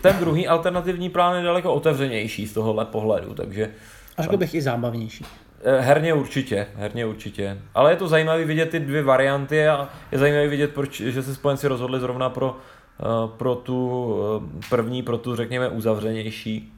[0.00, 3.70] ten druhý alternativní plán je daleko otevřenější z tohohle pohledu, takže...
[4.16, 5.24] A řekl bych i zábavnější.
[5.66, 7.58] Eh, herně určitě, herně určitě.
[7.74, 11.34] Ale je to zajímavé vidět ty dvě varianty a je zajímavé vidět, proč, že se
[11.34, 12.56] spojenci rozhodli zrovna pro,
[13.00, 13.04] eh,
[13.36, 16.70] pro tu eh, první, pro tu řekněme uzavřenější.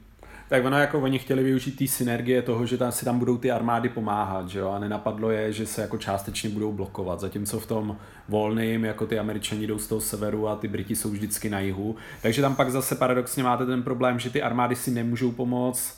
[0.49, 3.51] Tak ono jako oni chtěli využít té synergie toho, že tam si tam budou ty
[3.51, 7.65] armády pomáhat, že jo, a nenapadlo je, že se jako částečně budou blokovat, zatímco v
[7.65, 7.97] tom
[8.29, 11.95] volným, jako ty američani jdou z toho severu a ty Briti jsou vždycky na jihu.
[12.21, 15.96] Takže tam pak zase paradoxně máte ten problém, že ty armády si nemůžou pomoct,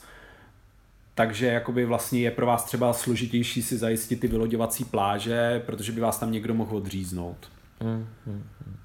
[1.14, 6.00] takže jakoby vlastně je pro vás třeba složitější si zajistit ty vyloďovací pláže, protože by
[6.00, 7.50] vás tam někdo mohl odříznout.
[7.80, 8.76] Hmm, hmm, hmm.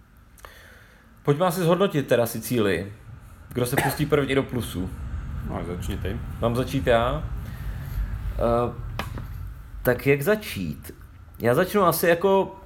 [1.23, 2.93] Pojďme asi zhodnotit teda si cíly.
[3.53, 4.89] Kdo se pustí první do plusu?
[5.49, 6.17] No, začni ty.
[6.41, 7.23] Mám začít já?
[8.38, 8.73] Uh,
[9.84, 10.91] tak jak začít?
[11.39, 12.61] Já začnu asi jako...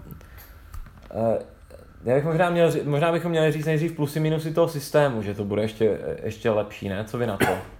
[1.13, 1.37] Uh,
[2.03, 5.43] já bych možná, měl, možná bychom měli říct nejdřív plusy minusy toho systému, že to
[5.43, 7.05] bude ještě, ještě lepší, ne?
[7.05, 7.78] Co vy na to?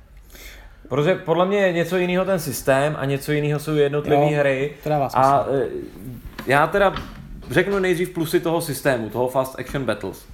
[0.90, 4.74] Protože podle mě je něco jiného ten systém a něco jiného jsou jednotlivé hry.
[5.14, 5.60] A uh,
[6.48, 6.94] já teda
[7.50, 10.26] řeknu nejdřív plusy toho systému, toho Fast Action Battles.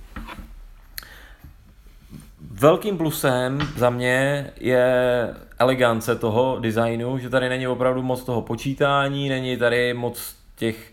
[2.52, 4.86] Velkým plusem za mě je
[5.60, 10.92] elegance toho designu, že tady není opravdu moc toho počítání, není tady moc těch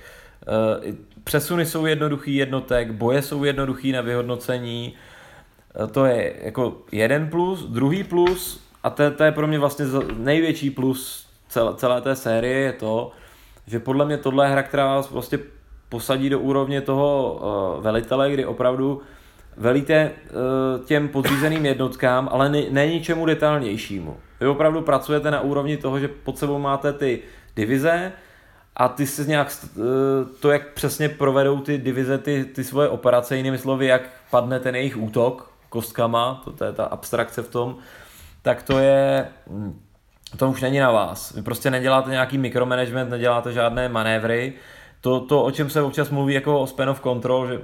[0.86, 0.94] uh,
[1.24, 4.94] přesuny jsou jednoduchý jednotek, boje jsou jednoduchý na vyhodnocení,
[5.80, 7.68] uh, to je jako jeden plus.
[7.68, 9.84] Druhý plus, a to, to je pro mě vlastně
[10.16, 13.10] největší plus celé, celé té série, je to,
[13.66, 15.38] že podle mě tohle je hra, která vás prostě
[15.88, 17.32] posadí do úrovně toho
[17.76, 19.02] uh, velitele, kdy opravdu
[19.56, 24.16] velíte uh, těm podřízeným jednotkám, ale ne, ne ničemu detailnějšímu.
[24.40, 27.22] Vy opravdu pracujete na úrovni toho, že pod sebou máte ty
[27.56, 28.12] divize
[28.76, 29.84] a ty se nějak, uh,
[30.40, 34.76] to jak přesně provedou ty divize ty, ty svoje operace, jinými slovy, jak padne ten
[34.76, 37.76] jejich útok kostkama, to, to je ta abstrakce v tom,
[38.42, 39.80] tak to je, hm,
[40.36, 41.32] to už není na vás.
[41.34, 44.54] Vy prostě neděláte nějaký mikromanagement, neděláte žádné manévry,
[45.02, 47.60] to, to, o čem se občas mluví jako o span of control, že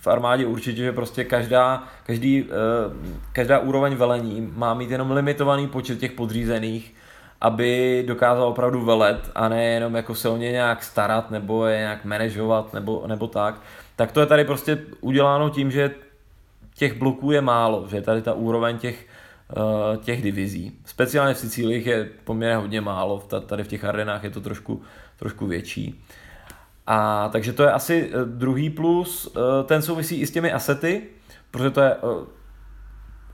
[0.00, 2.52] v armádě určitě, že prostě každá, každý, eh,
[3.32, 6.94] každá úroveň velení má mít jenom limitovaný počet těch podřízených,
[7.40, 11.78] aby dokázal opravdu velet a ne jenom jako se o ně nějak starat nebo je
[11.78, 13.60] nějak manažovat nebo, nebo tak.
[13.96, 15.90] Tak to je tady prostě uděláno tím, že
[16.74, 19.06] těch bloků je málo, že tady ta úroveň těch,
[19.98, 20.78] těch divizí.
[20.84, 24.82] Speciálně v Sicílii je poměrně hodně málo, tady v těch arenách je to trošku,
[25.18, 26.04] trošku větší.
[26.86, 31.02] A takže to je asi eh, druhý plus, eh, ten souvisí i s těmi asety,
[31.50, 32.26] protože to je eh,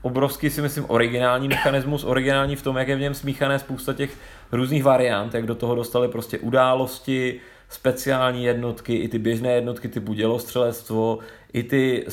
[0.01, 4.17] obrovský si myslím originální mechanismus, originální v tom, jak je v něm smíchané spousta těch
[4.51, 7.39] různých variant, jak do toho dostali prostě události,
[7.73, 11.19] speciální jednotky, i ty běžné jednotky typu dělostřelectvo,
[11.53, 12.05] i ty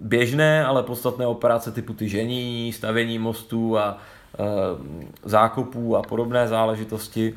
[0.00, 3.98] běžné, ale podstatné operace typu ty žení, stavění mostů a
[5.24, 7.34] zákopů a podobné záležitosti.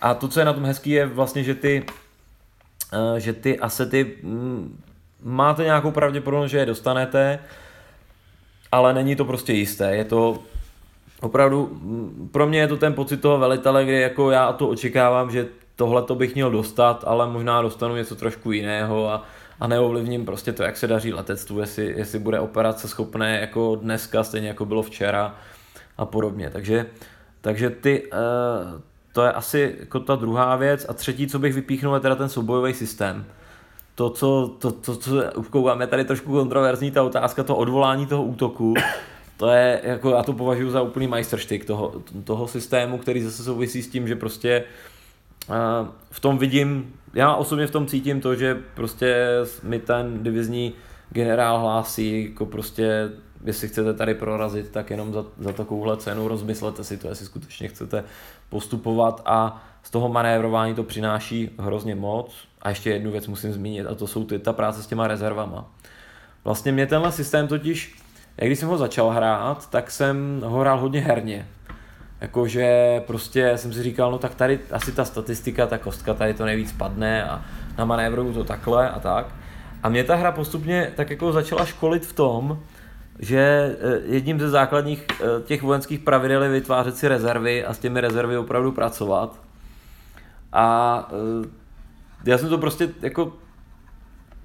[0.00, 1.84] A to, co je na tom hezký, je vlastně, že ty
[2.92, 4.82] Eh, že ty asety mm,
[5.22, 7.38] máte nějakou pravděpodobnost, že je dostanete,
[8.72, 9.96] ale není to prostě jisté.
[9.96, 10.38] Je to
[11.20, 15.30] opravdu, mm, pro mě je to ten pocit toho velitele, kdy jako já to očekávám,
[15.30, 15.46] že
[15.76, 19.24] tohle to bych měl dostat, ale možná dostanu něco trošku jiného a,
[19.60, 24.24] a neovlivním prostě to, jak se daří letectvu, jestli, jestli bude operace schopné jako dneska,
[24.24, 25.34] stejně jako bylo včera
[25.98, 26.50] a podobně.
[26.50, 26.86] Takže,
[27.40, 28.80] takže ty, uh,
[29.12, 30.86] to je asi jako ta druhá věc.
[30.88, 33.24] A třetí, co bych vypíchnul, je teda ten soubojový systém.
[33.94, 38.24] To, co, to, to, co ukouváme, je tady trošku kontroverzní ta otázka, to odvolání toho
[38.24, 38.74] útoku.
[39.36, 41.92] To je, jako já to považuji za úplný majstrštyk toho,
[42.24, 44.95] toho systému, který zase souvisí s tím, že prostě uh,
[46.10, 49.26] v tom vidím, já osobně v tom cítím to, že prostě
[49.62, 50.72] mi ten divizní
[51.10, 53.10] generál hlásí, jako prostě
[53.44, 57.68] jestli chcete tady prorazit, tak jenom za, za takovouhle cenu rozmyslete si to, jestli skutečně
[57.68, 58.04] chcete
[58.48, 62.34] postupovat a z toho manévrování to přináší hrozně moc.
[62.62, 65.64] A ještě jednu věc musím zmínit a to jsou ty, ta práce s těma rezervama.
[66.44, 67.98] Vlastně mě tenhle systém totiž,
[68.36, 71.48] jak když jsem ho začal hrát, tak jsem ho hrál hodně herně.
[72.20, 76.44] Jakože prostě jsem si říkal, no tak tady asi ta statistika, ta kostka tady to
[76.44, 77.44] nejvíc padne a
[77.78, 79.26] na manévru to takhle a tak.
[79.82, 82.58] A mě ta hra postupně tak jako začala školit v tom,
[83.18, 83.38] že
[83.80, 88.00] eh, jedním ze základních eh, těch vojenských pravidel je vytvářet si rezervy a s těmi
[88.00, 89.40] rezervy opravdu pracovat.
[90.52, 91.08] A
[91.44, 91.48] eh,
[92.24, 93.32] já jsem to prostě jako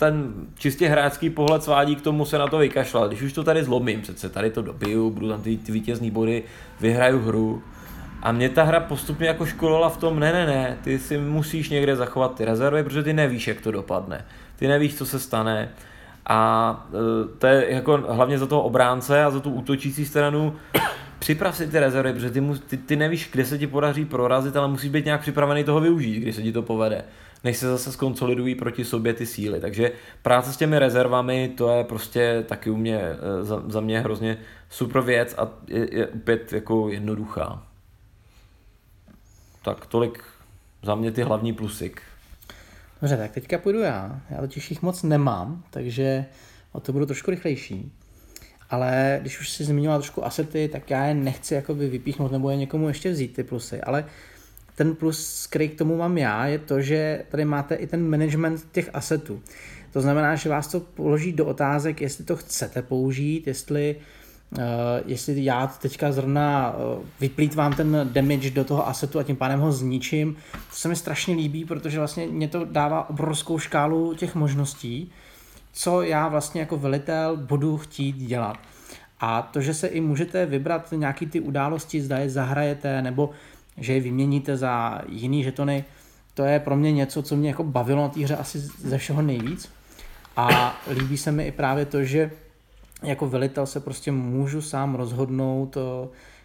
[0.02, 3.08] ten čistě hráčský pohled svádí k tomu se na to vykašlat.
[3.08, 6.44] Když už to tady zlomím, přece tady to dobiju, budu tam ty, ty vítězný body,
[6.80, 7.64] vyhraju hru.
[8.22, 11.70] A mě ta hra postupně jako školila v tom, ne, ne, ne, ty si musíš
[11.70, 14.26] někde zachovat ty rezervy, protože ty nevíš, jak to dopadne.
[14.56, 15.70] Ty nevíš, co se stane.
[16.26, 20.56] A e, to je jako hlavně za toho obránce a za tu útočící stranu
[21.20, 24.68] připrav si ty rezervy, protože ty, ty, ty nevíš, kde se ti podaří prorazit, ale
[24.68, 27.04] musíš být nějak připravený toho využít, když se ti to povede.
[27.44, 29.60] Než se zase skonsolidují proti sobě ty síly.
[29.60, 34.00] Takže práce s těmi rezervami, to je prostě taky u mě, e, za, za mě
[34.00, 34.38] hrozně
[34.70, 37.64] super věc a je, je opět jako jednoduchá.
[39.64, 40.24] Tak tolik
[40.84, 41.94] za mě ty hlavní plusy
[43.02, 44.22] Dobře, tak teďka půjdu já.
[44.30, 46.26] Já totiž jich moc nemám, takže
[46.72, 47.92] o to budu trošku rychlejší.
[48.70, 52.56] ale když už si zmiňoval trošku asety, tak já je nechci jakoby vypíchnout nebo je
[52.56, 54.06] někomu ještě vzít ty plusy, ale
[54.82, 58.68] ten plus, který k tomu mám já, je to, že tady máte i ten management
[58.72, 59.42] těch asetů.
[59.94, 63.96] To znamená, že vás to položí do otázek, jestli to chcete použít, jestli
[64.58, 64.64] Uh,
[65.06, 69.72] jestli já teďka zrovna uh, vyplýtvám ten damage do toho asetu a tím pádem ho
[69.72, 75.12] zničím, to se mi strašně líbí, protože vlastně mě to dává obrovskou škálu těch možností,
[75.74, 78.58] co já vlastně jako velitel budu chtít dělat.
[79.20, 83.30] A to, že se i můžete vybrat nějaký ty události, zda je zahrajete, nebo
[83.78, 85.86] že je vyměníte za jiný žetony,
[86.34, 89.22] to je pro mě něco, co mě jako bavilo na té hře asi ze všeho
[89.22, 89.72] nejvíc.
[90.38, 92.32] A líbí se mi i právě to, že
[93.04, 95.78] jako velitel se prostě můžu sám rozhodnout,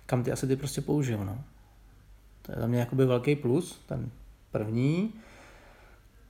[0.07, 1.25] kam ty asety prostě použiju.
[1.25, 1.39] No.
[2.43, 4.11] To je za mě jakoby velký plus, ten
[4.53, 5.13] první.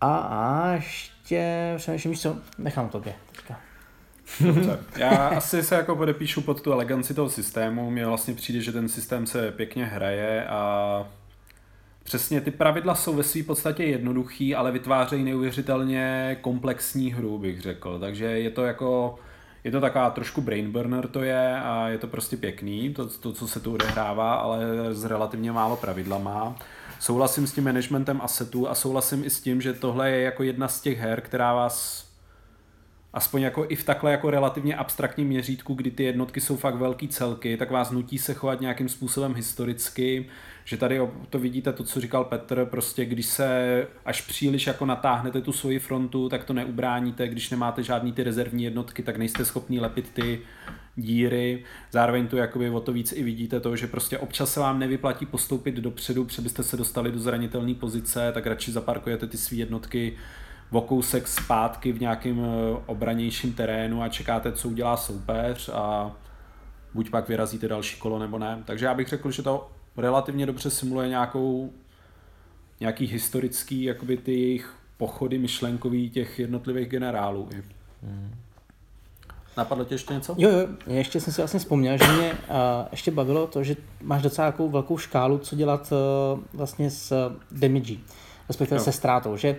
[0.01, 3.61] A, a ještě přemýšlím, co nechám tobě teďka.
[4.41, 4.79] Dobře.
[4.97, 7.91] Já asi se jako podepíšu pod tu eleganci toho systému.
[7.91, 11.07] Mně vlastně přijde, že ten systém se pěkně hraje a
[12.07, 17.99] Přesně, ty pravidla jsou ve své podstatě jednoduchý, ale vytvářejí neuvěřitelně komplexní hru, bych řekl.
[17.99, 19.19] Takže je to jako,
[19.65, 23.33] je to taková trošku brain burner to je a je to prostě pěkný, to, to
[23.33, 24.61] co se tu odehrává, ale
[24.91, 26.57] s relativně málo pravidlama.
[27.01, 30.69] Souhlasím s tím managementem asetů a souhlasím i s tím, že tohle je jako jedna
[30.69, 32.06] z těch her, která vás
[33.17, 37.09] aspoň jako i v takhle jako relativně abstraktním měřítku, kdy ty jednotky jsou fakt velký
[37.09, 40.27] celky, tak vás nutí se chovat nějakým způsobem historicky,
[40.65, 41.01] že tady
[41.31, 45.79] to vidíte, to, co říkal Petr, prostě když se až příliš jako natáhnete tu svoji
[45.79, 50.41] frontu, tak to neubráníte, když nemáte žádný ty rezervní jednotky, tak nejste schopní lepit ty
[50.97, 51.65] díry.
[51.91, 55.27] Zároveň tu jakoby o to víc i vidíte to, že prostě občas se vám nevyplatí
[55.27, 60.17] postoupit dopředu, protože byste se dostali do zranitelné pozice, tak radši zaparkujete ty své jednotky
[60.71, 66.13] o kousek zpátky v nějakém eh, obranějším terénu a čekáte, co udělá soupeř a
[66.95, 68.63] buď pak vyrazíte další kolo nebo ne.
[68.65, 71.73] Takže já bych řekl, že to relativně dobře simuluje nějakou,
[72.81, 77.49] nějaký historický, jakoby ty jejich pochody myšlenkový těch jednotlivých generálů.
[78.03, 78.35] Hmm.
[79.57, 80.35] Napadlo tě ještě něco?
[80.39, 82.39] Jo, jo, ještě jsem si vlastně vzpomněl, že mě uh,
[82.91, 87.95] ještě bavilo to, že máš docela takovou velkou škálu, co dělat uh, vlastně s damage,
[88.49, 88.85] respektive jo.
[88.85, 89.57] se ztrátou, že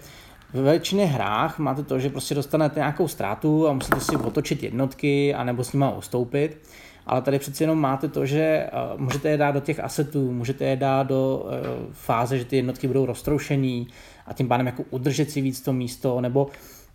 [0.53, 5.33] ve většině hrách máte to, že prostě dostanete nějakou ztrátu a musíte si otočit jednotky
[5.33, 6.57] anebo s nima ustoupit
[7.07, 10.65] ale tady přeci jenom máte to, že uh, můžete je dát do těch asetů, můžete
[10.65, 11.51] je dát do uh,
[11.91, 13.87] fáze, že ty jednotky budou roztroušený
[14.25, 16.47] a tím pádem jako udržet si víc to místo, nebo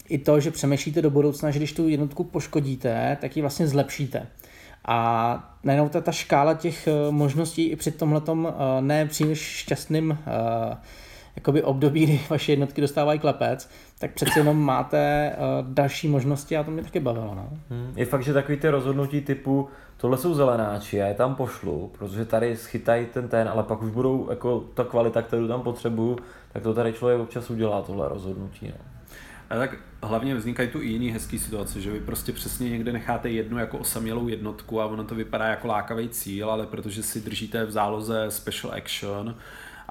[0.09, 4.27] i to, že přemýšlíte do budoucna, že když tu jednotku poškodíte, tak ji vlastně zlepšíte.
[4.85, 10.19] A najednou ta, ta škála těch uh, možností i při tomhletom uh, ne příliš šťastným
[11.37, 16.63] jakoby období, kdy vaše jednotky dostávají klepec, tak přeci jenom máte uh, další možnosti a
[16.63, 17.35] to mě taky bavilo.
[17.35, 17.49] No.
[17.71, 17.93] Hmm.
[17.97, 22.25] Je fakt, že takový ty rozhodnutí typu tohle jsou zelenáči, já je tam pošlu, protože
[22.25, 26.19] tady schytají ten ten, ale pak už budou jako ta kvalita, kterou tam potřebuju,
[26.53, 28.67] tak to tady člověk občas udělá tohle rozhodnutí.
[28.67, 28.85] No.
[29.51, 33.31] A tak hlavně vznikají tu i jiný hezký situace, že vy prostě přesně někde necháte
[33.31, 37.65] jednu jako osamělou jednotku a ono to vypadá jako lákavý cíl, ale protože si držíte
[37.65, 39.35] v záloze special action,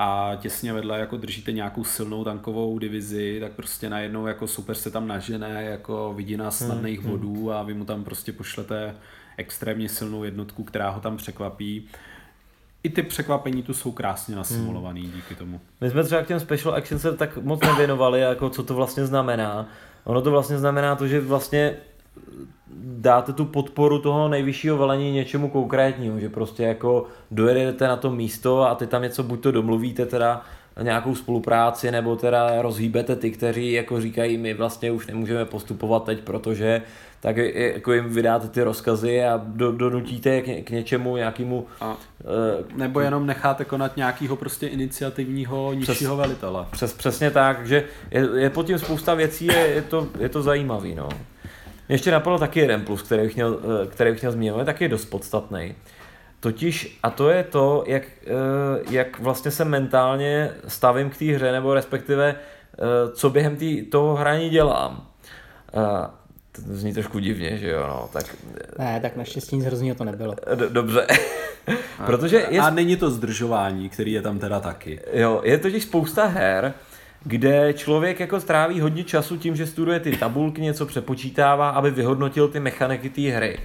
[0.03, 4.91] a těsně vedle jako držíte nějakou silnou tankovou divizi, tak prostě najednou jako super se
[4.91, 7.19] tam nažené jako vidina snadných hmm, hmm.
[7.19, 8.95] vodů a vy mu tam prostě pošlete
[9.37, 11.87] extrémně silnou jednotku, která ho tam překvapí.
[12.83, 15.11] I ty překvapení tu jsou krásně nasimulovaný hmm.
[15.11, 15.61] díky tomu.
[15.81, 19.05] My jsme třeba k těm special action se tak moc nevěnovali, jako co to vlastně
[19.05, 19.69] znamená.
[20.03, 21.77] Ono to vlastně znamená to, že vlastně
[22.84, 28.62] dáte tu podporu toho nejvyššího velení něčemu konkrétnímu, že prostě jako dojedete na to místo
[28.62, 30.41] a ty tam něco buď to domluvíte teda
[30.82, 36.20] nějakou spolupráci, nebo teda rozhýbete ty, kteří jako říkají, my vlastně už nemůžeme postupovat teď,
[36.22, 36.82] protože
[37.20, 41.66] tak jako jim vydáte ty rozkazy a do, donutíte k, k něčemu, nějakému...
[41.82, 41.97] A, uh,
[42.78, 46.66] nebo jenom necháte konat nějakého prostě iniciativního nižšího velitele.
[46.72, 50.41] Přes, přesně tak, že je, je pod tím spousta věcí, je, je, to, je to
[50.41, 51.09] zajímavý, no.
[51.91, 54.89] Ještě napadl taky jeden plus, který bych měl, eh, který bych měl zmínit, je taky
[54.89, 55.75] dost podstatný.
[56.39, 58.31] Totiž, a to je to, jak, eh,
[58.89, 64.15] jak vlastně se mentálně stavím k té hře, nebo respektive eh, co během tý, toho
[64.15, 65.07] hraní dělám.
[66.51, 68.35] To zní trošku divně, že jo, no, tak...
[68.79, 70.35] Ne, tak naštěstí nic hrozného to nebylo.
[70.69, 71.07] Dobře.
[72.05, 72.59] Protože je...
[72.59, 74.99] A není to zdržování, který je tam teda taky.
[75.13, 76.73] Jo, je totiž spousta her,
[77.24, 82.47] kde člověk jako stráví hodně času tím, že studuje ty tabulky, něco přepočítává, aby vyhodnotil
[82.47, 83.59] ty mechaniky té hry.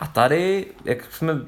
[0.00, 1.40] A tady, jak jsme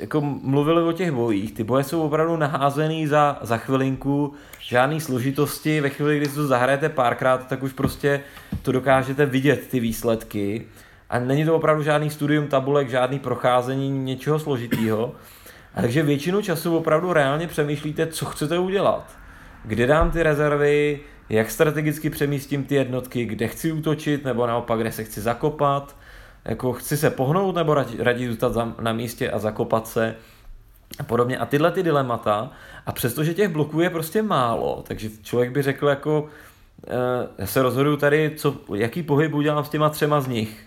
[0.00, 5.80] jako mluvili o těch bojích, ty boje jsou opravdu naházený za, za chvilinku, žádný složitosti,
[5.80, 8.20] ve chvíli, kdy to zahrajete párkrát, tak už prostě
[8.62, 10.66] to dokážete vidět, ty výsledky.
[11.10, 15.14] a není to opravdu žádný studium tabulek, žádný procházení něčeho složitýho.
[15.74, 19.25] Takže většinu času opravdu reálně přemýšlíte, co chcete udělat.
[19.66, 24.92] Kde dám ty rezervy, jak strategicky přemístím ty jednotky, kde chci útočit, nebo naopak, kde
[24.92, 25.96] se chci zakopat.
[26.44, 30.14] Jako chci se pohnout, nebo raději, zůstat na místě a zakopat se
[30.98, 31.38] a podobně.
[31.38, 32.50] A tyhle ty dilemata,
[32.86, 36.28] a přestože těch bloků je prostě málo, takže člověk by řekl jako,
[37.38, 40.66] já se rozhoduju tady, co, jaký pohyb udělám s těma třema z nich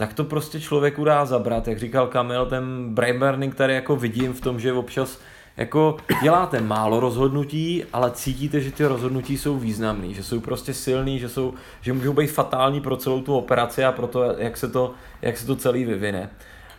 [0.00, 1.68] tak to prostě člověku dá zabrat.
[1.68, 5.20] Jak říkal Kamil, ten brain burning tady jako vidím v tom, že občas
[5.60, 11.18] jako děláte málo rozhodnutí, ale cítíte, že ty rozhodnutí jsou významný, že jsou prostě silný,
[11.18, 14.68] že, jsou, že můžou být fatální pro celou tu operaci a pro to, jak se
[14.68, 16.30] to, jak se to celý vyvine.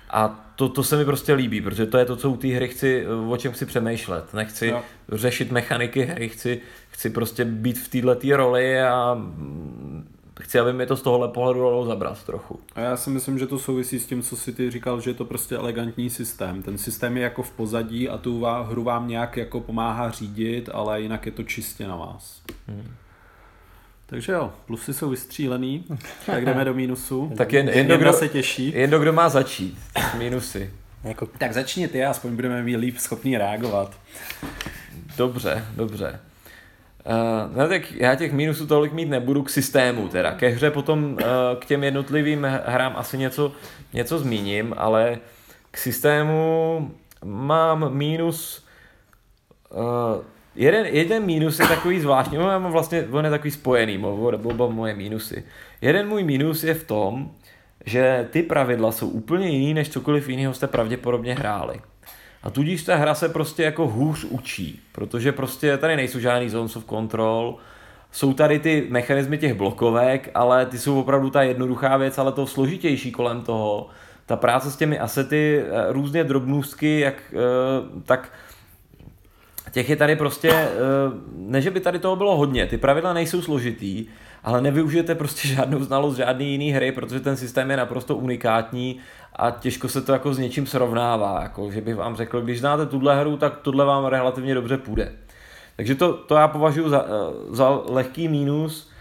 [0.10, 2.68] A to, to se mi prostě líbí, protože to je to, co u té hry
[2.68, 4.34] chci, o čem chci přemýšlet.
[4.34, 4.82] Nechci no.
[5.12, 9.18] řešit mechaniky hry, chci, chci prostě být v této roli a
[10.42, 12.60] chci, aby mi to z tohohle pohledu dalo zabrat trochu.
[12.76, 15.14] A já si myslím, že to souvisí s tím, co si ty říkal, že je
[15.14, 16.62] to prostě elegantní systém.
[16.62, 21.02] Ten systém je jako v pozadí a tu hru vám nějak jako pomáhá řídit, ale
[21.02, 22.42] jinak je to čistě na vás.
[22.68, 22.92] Hmm.
[24.06, 25.86] Takže jo, plusy jsou vystřílený,
[26.26, 27.32] tak jdeme do mínusu.
[27.38, 28.72] tak jen, jen, kdo, se těší.
[28.76, 29.78] Jen kdo má začít
[30.18, 30.74] minusy.
[31.04, 31.26] Jako...
[31.38, 34.00] Tak začni ty, aspoň budeme mít líp schopný reagovat.
[35.18, 36.20] Dobře, dobře.
[37.06, 40.32] Uh, no tak já těch minusů tolik mít nebudu k systému teda.
[40.32, 41.20] Ke hře potom uh,
[41.60, 43.52] k těm jednotlivým hrám asi něco,
[43.94, 45.18] něco zmíním, ale
[45.72, 46.92] k systému
[47.26, 48.66] mám minus
[49.70, 50.24] uh,
[50.56, 53.98] jeden, jeden minus je takový zvláštní, on, mám vlastně, on je takový spojený,
[54.44, 55.44] oba moje minusy.
[55.82, 57.32] Jeden můj minus je v tom,
[57.86, 61.82] že ty pravidla jsou úplně jiný, než cokoliv jiného jste pravděpodobně hráli.
[62.44, 66.76] A tudíž ta hra se prostě jako hůř učí, protože prostě tady nejsou žádný zones
[66.76, 67.58] of control,
[68.12, 72.48] jsou tady ty mechanismy těch blokovek, ale ty jsou opravdu ta jednoduchá věc, ale to
[72.48, 73.88] složitější kolem toho.
[74.26, 78.32] Ta práce s těmi asety, eh, různě drobnůstky, jak, eh, tak
[79.72, 80.70] těch je tady prostě, eh,
[81.36, 84.06] ne že by tady toho bylo hodně, ty pravidla nejsou složitý,
[84.44, 89.00] ale nevyužijete prostě žádnou znalost žádný jiný hry, protože ten systém je naprosto unikátní
[89.36, 92.86] a těžko se to jako s něčím srovnává, jako že bych vám řekl, když znáte
[92.86, 95.12] tuhle hru, tak tohle vám relativně dobře půjde.
[95.76, 98.92] Takže to, to já považuji za, eh, za lehký mínus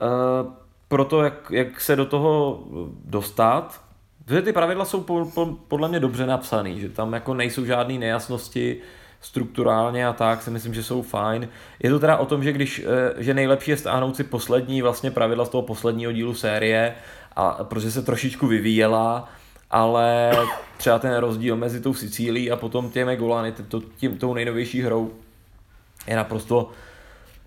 [0.00, 0.52] uh,
[0.88, 2.60] pro to, jak, jak se do toho
[3.04, 3.80] dostat,
[4.24, 7.98] protože ty pravidla jsou po, po, podle mě dobře napsané, že tam jako nejsou žádné
[7.98, 8.80] nejasnosti,
[9.20, 11.48] strukturálně a tak si myslím, že jsou fajn.
[11.82, 15.10] Je to teda o tom, že když, eh, že nejlepší je stáhnout si poslední vlastně
[15.10, 16.94] pravidla z toho posledního dílu série,
[17.36, 19.28] a protože se trošičku vyvíjela,
[19.70, 20.32] ale
[20.76, 25.10] třeba ten rozdíl mezi tou Sicílií a potom těmi Golany, to, tím, tou nejnovější hrou,
[26.06, 26.70] je naprosto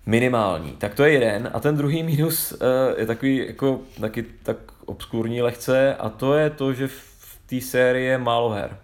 [0.06, 0.72] minimální.
[0.72, 1.50] Tak to je jeden.
[1.54, 2.58] A ten druhý minus uh,
[2.96, 4.56] je takový jako taky tak
[4.86, 8.76] obskurní lehce a to je to, že v té sérii je málo her.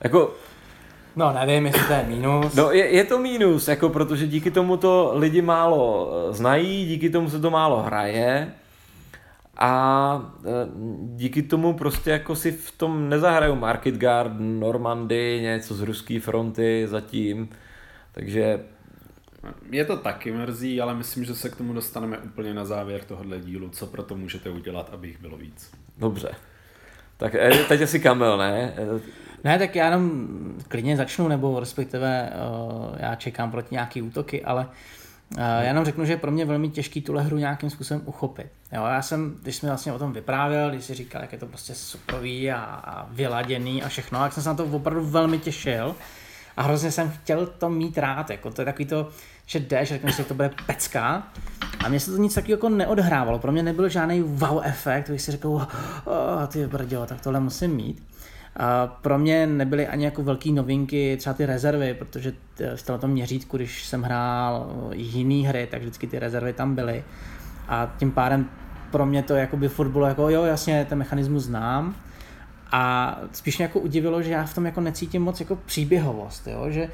[0.00, 0.34] Jako,
[1.16, 2.54] No, nevím, jestli to je mínus.
[2.54, 7.10] No, je, je to mínus, jako protože díky tomu to lidi málo eh, znají, díky
[7.10, 8.52] tomu se to málo hraje
[9.58, 10.48] a eh,
[11.16, 16.86] díky tomu prostě jako si v tom nezahrajou Market Guard, Normandy, něco z ruské fronty
[16.88, 17.48] zatím,
[18.12, 18.60] takže
[19.70, 23.40] je to taky mrzí, ale myslím, že se k tomu dostaneme úplně na závěr tohohle
[23.40, 25.70] dílu, co pro to můžete udělat, aby jich bylo víc.
[25.98, 26.30] Dobře.
[27.16, 28.74] Tak eh, teď asi Kamil, ne?
[29.44, 30.28] Ne, tak já jenom
[30.68, 32.32] klidně začnu, nebo respektive
[32.96, 34.72] já čekám proti nějaký útoky, ale uh,
[35.36, 38.46] já jenom řeknu, že je pro mě velmi těžký tuhle hru nějakým způsobem uchopit.
[38.72, 41.46] Jo, já jsem, když jsme vlastně o tom vyprávěl, když si říkal, jak je to
[41.46, 45.94] prostě suprový a, a vyladěný a všechno, jak jsem se na to opravdu velmi těšil
[46.56, 49.08] a hrozně jsem chtěl to mít rád, jako to je takový to,
[49.46, 51.22] že jdeš, řekneš si, že to bude pecka
[51.84, 55.22] a mně se to nic takového jako neodhrávalo, pro mě nebyl žádný wow efekt, když
[55.22, 55.66] si řekl, oh,
[56.48, 58.07] ty brďo, tak tohle musím mít.
[58.58, 62.32] A pro mě nebyly ani jako velké novinky třeba ty rezervy, protože
[62.76, 67.04] v tom měřítku, když jsem hrál jiný hry, tak vždycky ty rezervy tam byly.
[67.68, 68.46] A tím pádem
[68.90, 71.94] pro mě to jakoby furt bylo jako jo, jasně, ten mechanismus znám.
[72.72, 76.66] A spíš mě jako udivilo, že já v tom jako necítím moc jako příběhovost, jo?
[76.68, 76.88] že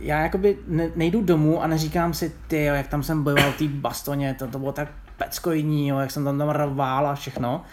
[0.00, 3.58] já jakoby ne, nejdu domů a neříkám si, ty jo, jak tam jsem bojoval v
[3.58, 7.64] té bastoně, to, to bylo tak peckojní, jo, jak jsem tam tam rval a všechno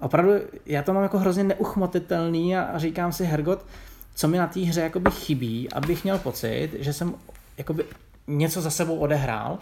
[0.00, 0.32] opravdu
[0.66, 3.66] já to mám jako hrozně neuchmotitelný a, a říkám si, Hergot,
[4.14, 7.14] co mi na té hře jakoby chybí, abych měl pocit, že jsem
[7.58, 7.84] jakoby
[8.26, 9.58] něco za sebou odehrál.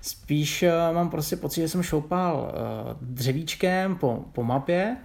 [0.00, 4.96] Spíš uh, mám prostě pocit, že jsem šoupal uh, dřevíčkem po, po mapě,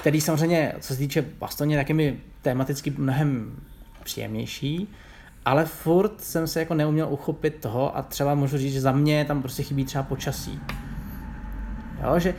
[0.00, 3.56] který samozřejmě, co se týče bastoně, tak je mi tematicky mnohem
[4.04, 4.88] příjemnější,
[5.44, 9.24] ale furt jsem se jako neuměl uchopit toho a třeba můžu říct, že za mě
[9.24, 10.60] tam prostě chybí třeba počasí
[12.02, 12.34] Jo, že,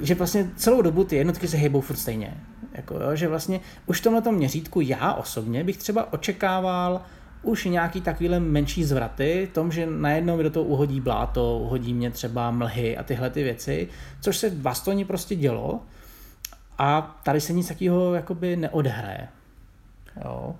[0.00, 2.34] že vlastně celou dobu ty jednotky se hejbou furt stejně.
[2.72, 7.02] Jako, jo, že vlastně už v tomhle měřítku já osobně bych třeba očekával
[7.42, 12.10] už nějaký takovýhle menší zvraty, tom, že najednou mi do toho uhodí bláto, uhodí mě
[12.10, 13.88] třeba mlhy a tyhle ty věci,
[14.20, 15.80] což se v Bastoni prostě dělo
[16.78, 19.28] a tady se nic takového jakoby neodhraje.
[20.24, 20.54] Jo.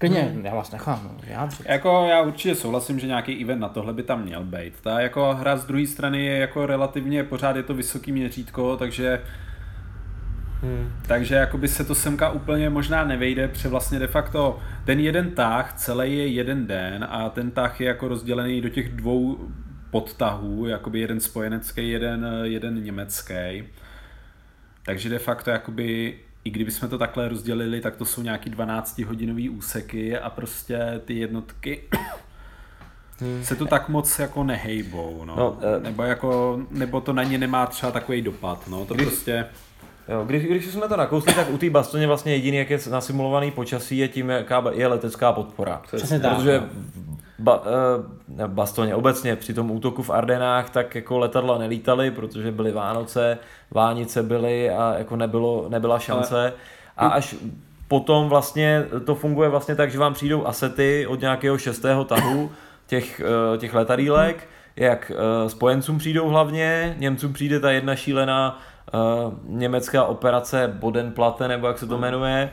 [0.00, 0.46] Klidně, hmm.
[0.46, 1.66] já vás nechám vyjádřit.
[1.68, 4.80] Jako já určitě souhlasím, že nějaký event na tohle by tam měl být.
[4.80, 9.22] Ta jako hra z druhé strany je jako relativně, pořád je to vysoký měřítko, takže
[10.62, 10.92] Hmm.
[11.06, 15.72] Takže jakoby se to semka úplně možná nevejde, protože vlastně de facto ten jeden tah
[15.72, 19.38] celý je jeden den a ten tah je jako rozdělený do těch dvou
[19.90, 23.64] podtahů, jakoby jeden spojenecký, jeden, jeden německý.
[24.82, 29.50] Takže de facto jakoby i kdybychom to takhle rozdělili, tak to jsou nějaký 12 hodinový
[29.50, 31.82] úseky a prostě ty jednotky
[33.20, 33.44] hmm.
[33.44, 35.36] se tu tak moc jako nehejbou, no.
[35.36, 38.84] no uh, nebo, jako, nebo to na ně nemá třeba takový dopad, no.
[38.84, 39.46] To když, prostě...
[40.08, 43.50] Jo, když, když jsme to nakousli, tak u té Bastoně vlastně jediný, jak je nasimulovaný
[43.50, 45.82] počasí, je tím, jaká je letecká podpora.
[45.86, 46.36] Přesně tak.
[46.36, 46.62] Protože
[47.40, 47.62] ba,
[48.38, 53.38] uh, Bastoně obecně při tom útoku v Ardenách tak jako letadla nelítaly, protože byly Vánoce,
[53.70, 56.52] Vánice byly a jako nebylo, nebyla šance.
[56.96, 57.34] A až
[57.88, 62.50] potom vlastně to funguje vlastně tak, že vám přijdou asety od nějakého šestého tahu
[62.86, 63.20] těch,
[63.52, 68.60] uh, těch letadílek, jak uh, spojencům přijdou hlavně, Němcům přijde ta jedna šílená
[68.94, 72.50] uh, německá operace Bodenplatte, nebo jak se to jmenuje,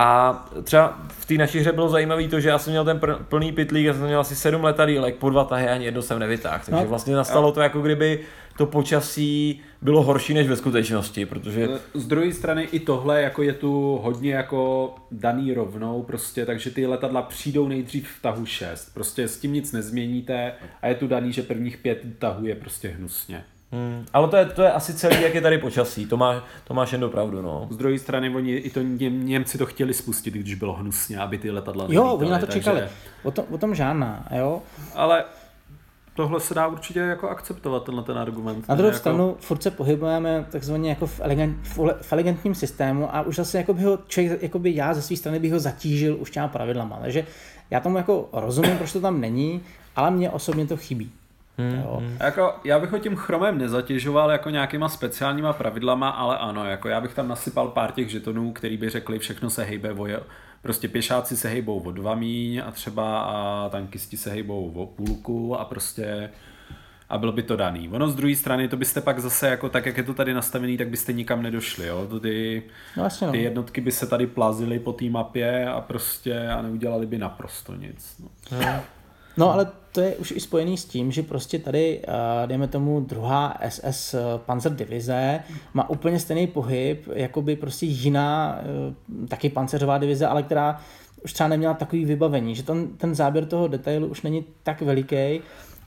[0.00, 3.52] a třeba v té naší hře bylo zajímavé to, že já jsem měl ten plný
[3.52, 6.62] pitlík, já jsem měl asi sedm letadílek, po dva tahy ani jedno jsem nevytáhl.
[6.64, 8.20] Takže no, vlastně nastalo to jako kdyby
[8.56, 11.68] to počasí bylo horší než ve skutečnosti, protože...
[11.94, 16.86] Z druhé strany i tohle jako je tu hodně jako daný rovnou, prostě, takže ty
[16.86, 18.94] letadla přijdou nejdřív v tahu 6.
[18.94, 22.88] Prostě s tím nic nezměníte a je tu daný, že prvních pět tahů je prostě
[22.88, 23.44] hnusně.
[23.72, 26.74] Hmm, ale to je, to je asi celý, jak je tady počasí, to, má, to
[26.74, 27.68] máš jen pravdu, no.
[27.70, 31.38] Z druhé strany, oni i to Něm, Němci to chtěli spustit, když bylo hnusně, aby
[31.38, 32.60] ty letadla Jo, oni na to takže...
[32.60, 32.82] čekali,
[33.22, 34.62] o, tom, o tom žádná, jo.
[34.94, 35.24] Ale
[36.14, 38.68] tohle se dá určitě jako akceptovat, tenhle ten argument.
[38.68, 38.98] Na druhou jako...
[38.98, 41.56] stranu, furt se pohybujeme takzvaně jako v, elegant,
[42.02, 45.16] v elegantním systému a už zase jako by ho člověk, jako by já ze své
[45.16, 46.98] strany bych ho zatížil už těma pravidlama.
[47.02, 47.26] Takže
[47.70, 49.62] já tomu jako rozumím, proč to tam není,
[49.96, 51.12] ale mně osobně to chybí.
[51.58, 51.96] Hmm, jo.
[52.00, 52.16] Hmm.
[52.20, 57.00] Jako, já bych ho tím chromem nezatěžoval jako nějakýma speciálníma pravidlama, ale ano, jako já
[57.00, 60.20] bych tam nasypal pár těch žetonů, který by řekli, všechno se hejbe voje.
[60.62, 65.56] Prostě pěšáci se hejbou o dva míň a třeba a tankisti se hejbou o půlku
[65.56, 66.30] a prostě
[67.08, 67.88] a bylo by to daný.
[67.88, 70.76] Ono z druhé strany, to byste pak zase, jako tak, jak je to tady nastavený,
[70.76, 71.86] tak byste nikam nedošli.
[71.86, 72.06] Jo?
[72.10, 72.62] To ty,
[72.96, 73.32] no, vlastně no.
[73.32, 77.74] ty jednotky by se tady plazily po té mapě a prostě a neudělali by naprosto
[77.74, 78.22] nic.
[78.50, 78.58] No.
[79.38, 83.00] No ale to je už i spojený s tím, že prostě tady, eh, dejme tomu,
[83.00, 85.40] druhá SS eh, Panzer divize
[85.74, 90.80] má úplně stejný pohyb, jako by prostě jiná, eh, taky panceřová divize, ale která
[91.24, 95.40] už třeba neměla takový vybavení, že ten, ten záběr toho detailu už není tak veliký,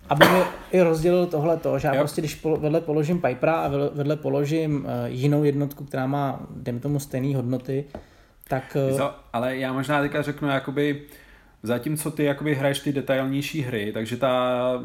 [0.09, 1.99] aby mi i rozdělil tohle to, že já jo.
[1.99, 7.35] prostě když vedle položím Pipera a vedle položím jinou jednotku, která má, dejme tomu, stejné
[7.35, 7.85] hodnoty,
[8.47, 8.77] tak...
[9.33, 11.01] Ale já možná teďka řeknu, jakoby,
[11.63, 14.83] Zatímco ty jakoby hraješ ty detailnější hry, takže ta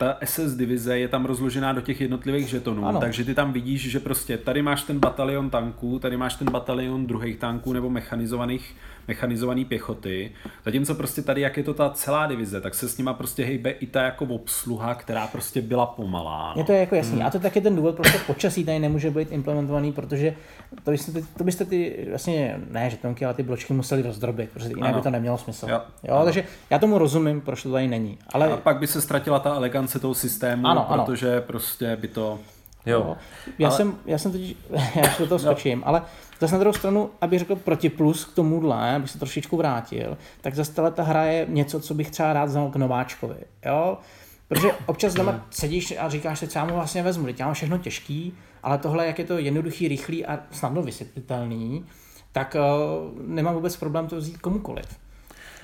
[0.00, 3.00] ta SS divize je tam rozložená do těch jednotlivých žetonů, ano.
[3.00, 7.06] takže ty tam vidíš, že prostě tady máš ten batalion tanků, tady máš ten batalion
[7.06, 8.76] druhých tanků nebo mechanizovaných
[9.08, 10.32] mechanizované pěchoty.
[10.64, 13.70] Zatímco prostě tady, jak je to ta celá divize, tak se s nima prostě hejbe
[13.70, 16.52] i ta jako obsluha, která prostě byla pomalá.
[16.56, 16.60] No.
[16.60, 17.16] Je to jako jasný.
[17.16, 17.26] Hmm.
[17.26, 20.34] A to taky ten důvod, prostě počasí tady nemůže být implementovaný, protože
[20.84, 24.68] to byste ty, to byste ty vlastně, ne žetonky, ale ty bločky museli rozdrobit, protože
[24.68, 24.98] jinak ano.
[24.98, 25.66] by to nemělo smysl.
[25.70, 25.80] Jo.
[26.02, 28.18] Jo, takže já tomu rozumím, proč to tady není.
[28.32, 28.52] Ale...
[28.52, 31.42] A pak by se ztratila ta elegance toho systému, ano, protože ano.
[31.46, 32.38] prostě by to
[32.90, 33.16] Jo.
[33.58, 33.76] Já, ale...
[33.76, 34.56] jsem, já jsem teď,
[34.94, 35.88] já do toho skočím, no.
[35.88, 36.02] ale
[36.40, 40.90] zase na druhou stranu, aby řekl protiplus k tomuhle, abych se trošičku vrátil, tak zase
[40.90, 43.36] ta hra je něco, co bych třeba rád vzal k nováčkovi.
[43.66, 43.98] Jo?
[44.48, 47.54] Protože občas doma sedíš a říkáš si, co já mu vlastně vezmu, teď já mám
[47.54, 51.84] všechno těžký, ale tohle, jak je to jednoduchý, rychlý a snadno vysvětlitelný,
[52.32, 54.86] tak uh, nemám vůbec problém to vzít komukoliv.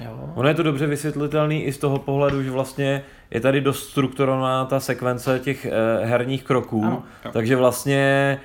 [0.00, 0.30] Jo.
[0.34, 4.64] Ono je to dobře vysvětlitelný i z toho pohledu, že vlastně je tady dost strukturovaná
[4.64, 5.70] ta sekvence těch eh,
[6.06, 7.02] herních kroků, ano.
[7.32, 8.40] takže vlastně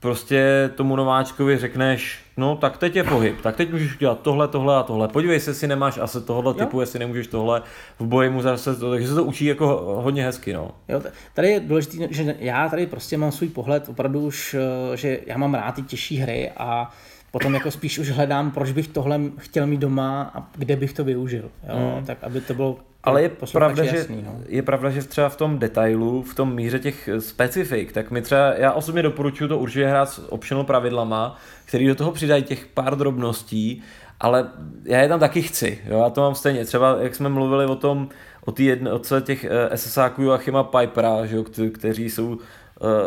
[0.00, 4.76] prostě tomu nováčkovi řekneš, no tak teď je pohyb, tak teď můžeš dělat tohle, tohle
[4.76, 5.08] a tohle.
[5.08, 7.62] Podívej se, jestli nemáš asi tohle typu, jestli nemůžeš tohle,
[7.98, 9.66] v boji mu zase to, takže se to učí jako
[10.02, 10.70] hodně hezky, no.
[10.88, 11.02] Jo,
[11.34, 14.56] tady je důležité, že já tady prostě mám svůj pohled opravdu už,
[14.92, 16.90] eh, že já mám rád ty těžší hry a
[17.30, 21.04] potom jako spíš už hledám, proč bych tohle chtěl mít doma a kde bych to
[21.04, 21.96] využil, jo?
[21.98, 22.06] Mm.
[22.06, 24.38] tak aby to bylo Ale je pravda, že, jasný, no.
[24.48, 28.22] je pravda, že třeba v tom detailu, v tom míře těch eh, specifik, tak mi
[28.22, 32.66] třeba, já osobně doporučuji to určitě hrát s optional pravidlama, který do toho přidají těch
[32.66, 33.82] pár drobností,
[34.20, 34.48] ale
[34.84, 36.64] já je tam taky chci, jo, já to mám stejně.
[36.64, 38.08] Třeba, jak jsme mluvili o tom,
[38.46, 38.52] o,
[38.94, 42.38] o celé těch uh, SSáků Joachima Pipera, že jo, kte- kteří jsou uh,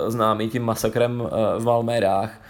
[0.08, 1.28] známí tím masakrem uh,
[1.58, 2.42] v Valmérách,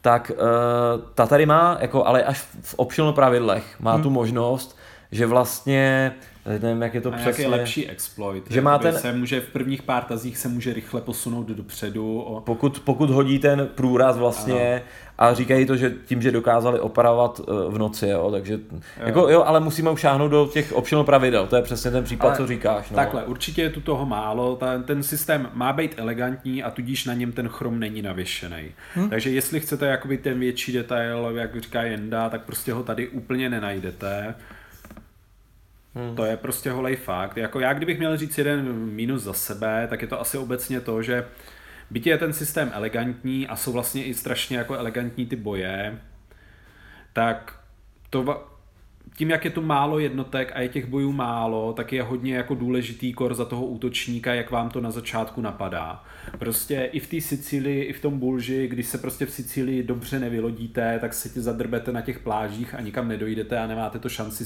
[0.00, 4.02] tak uh, ta tady má, jako, ale až v optional pravidlech, má hmm.
[4.02, 4.78] tu možnost,
[5.12, 6.12] že vlastně,
[6.44, 8.50] teď nevím, jak je to A přesně, lepší exploit.
[8.50, 12.20] Že má ten- Se může v prvních pár tazích se může rychle posunout dopředu.
[12.20, 14.82] O, pokud, pokud hodí ten průraz vlastně
[15.18, 18.78] a říkají to, že tím, že dokázali operovat eh, v noci, jo, takže jo.
[18.96, 22.28] Jako, jo, ale musíme už šáhnout do těch optional pravidel, to je přesně ten případ,
[22.28, 22.90] Ale co říkáš.
[22.90, 22.96] No.
[22.96, 27.14] Takhle, určitě je tu toho málo, ten, ten systém má být elegantní a tudíž na
[27.14, 28.64] něm ten chrom není navěšený.
[28.94, 29.10] Hmm.
[29.10, 33.50] Takže jestli chcete jakoby ten větší detail, jak říká Jenda, tak prostě ho tady úplně
[33.50, 34.34] nenajdete.
[35.94, 36.16] Hmm.
[36.16, 37.36] To je prostě holej fakt.
[37.36, 41.02] Jako já, kdybych měl říct jeden mínus za sebe, tak je to asi obecně to,
[41.02, 41.26] že
[41.90, 45.98] byť je ten systém elegantní a jsou vlastně i strašně jako elegantní ty boje,
[47.12, 47.60] tak
[48.10, 48.46] to
[49.20, 52.54] tím, jak je tu málo jednotek a je těch bojů málo, tak je hodně jako
[52.54, 56.04] důležitý kor za toho útočníka, jak vám to na začátku napadá.
[56.38, 60.20] Prostě i v té Sicílii, i v tom Bulži, když se prostě v Sicílii dobře
[60.20, 64.44] nevylodíte, tak se ti zadrbete na těch plážích a nikam nedojdete a nemáte to šanci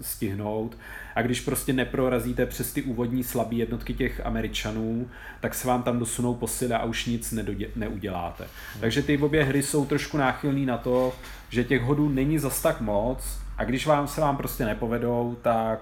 [0.00, 0.78] stihnout.
[1.14, 5.08] A když prostě neprorazíte přes ty úvodní slabé jednotky těch Američanů,
[5.40, 8.44] tak se vám tam dosunou posily a už nic nedodě- neuděláte.
[8.80, 11.14] Takže ty obě hry jsou trošku náchylný na to,
[11.50, 15.80] že těch hodů není zas tak moc a když vám se vám prostě nepovedou, tak,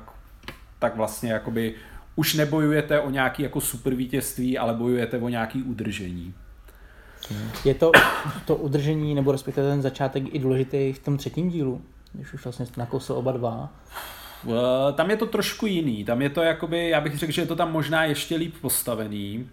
[0.78, 1.74] tak vlastně jakoby
[2.16, 6.35] už nebojujete o nějaký jako super vítězství, ale bojujete o nějaký udržení.
[7.65, 7.93] Je to,
[8.44, 11.82] to udržení, nebo respektive ten začátek i důležitý v tom třetím dílu,
[12.12, 13.73] když už vlastně nakousl oba dva.
[14.48, 17.47] Eh, Tam je to trošku jiný, tam je to jakoby, já bych řekl, že je
[17.47, 19.48] to tam možná ještě líp postavený,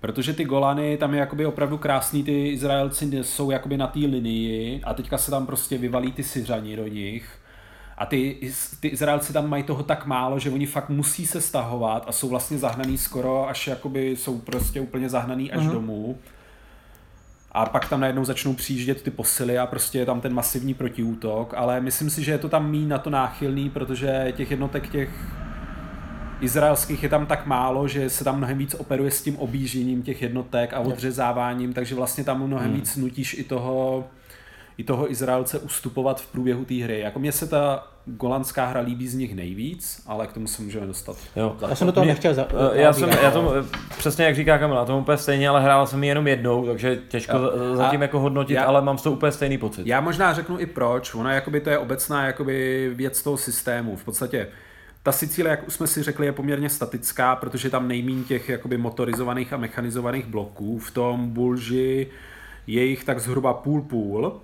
[0.00, 4.80] protože ty Golany, tam je jakoby opravdu krásný, ty Izraelci jsou jakoby na té linii
[4.84, 7.38] a teďka se tam prostě vyvalí ty Syřani do nich
[7.98, 8.36] a ty,
[8.80, 12.28] ty Izraelci tam mají toho tak málo, že oni fakt musí se stahovat a jsou
[12.28, 15.70] vlastně zahnaný skoro, až jakoby jsou prostě úplně zahnaný až Mhm.
[15.72, 16.18] domů.
[17.52, 21.54] A pak tam najednou začnou přijíždět ty posily a prostě je tam ten masivní protiútok,
[21.56, 25.08] ale myslím si, že je to tam mý na to náchylný, protože těch jednotek těch
[26.40, 30.22] izraelských je tam tak málo, že se tam mnohem víc operuje s tím objížením těch
[30.22, 32.74] jednotek a odřezáváním, takže vlastně tam mnohem Hmm.
[32.76, 34.04] víc nutíš i toho,
[34.78, 37.00] i toho Izraelce ustupovat v průběhu té hry.
[37.00, 40.86] Jako mně se ta golandská hra líbí z nich nejvíc, ale k tomu se můžeme
[40.86, 41.16] dostat.
[41.36, 41.56] Jo.
[41.68, 43.64] Já jsem do toho Mě- nechtěl za, Eh, Já jsem, já tomu, eh,
[43.98, 47.38] přesně jak říká Kamila, tomu úplně stejně, ale hrál jsem ji jenom jednou, takže těžko
[47.38, 49.86] za- zatím A jako hodnotit, já- ale mám z toho úplně stejný pocit.
[49.86, 51.14] Já možná řeknu i proč.
[51.14, 53.96] Ona jakoby to je obecná jakoby věc toho systému.
[53.96, 54.48] V podstatě
[55.02, 58.76] ta Sicílie, jak už jsme si řekli, je poměrně statická, protože tam nejmín těch jakoby
[58.78, 60.78] motorizovaných a mechanizovaných bloků.
[60.78, 62.06] V tom Bulži
[62.66, 64.40] je jich tak zhruba půl-půl.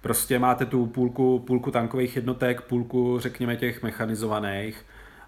[0.00, 4.84] Prostě máte tu půlku, půlku tankových jednotek, půlku, řekněme, těch mechanizovaných.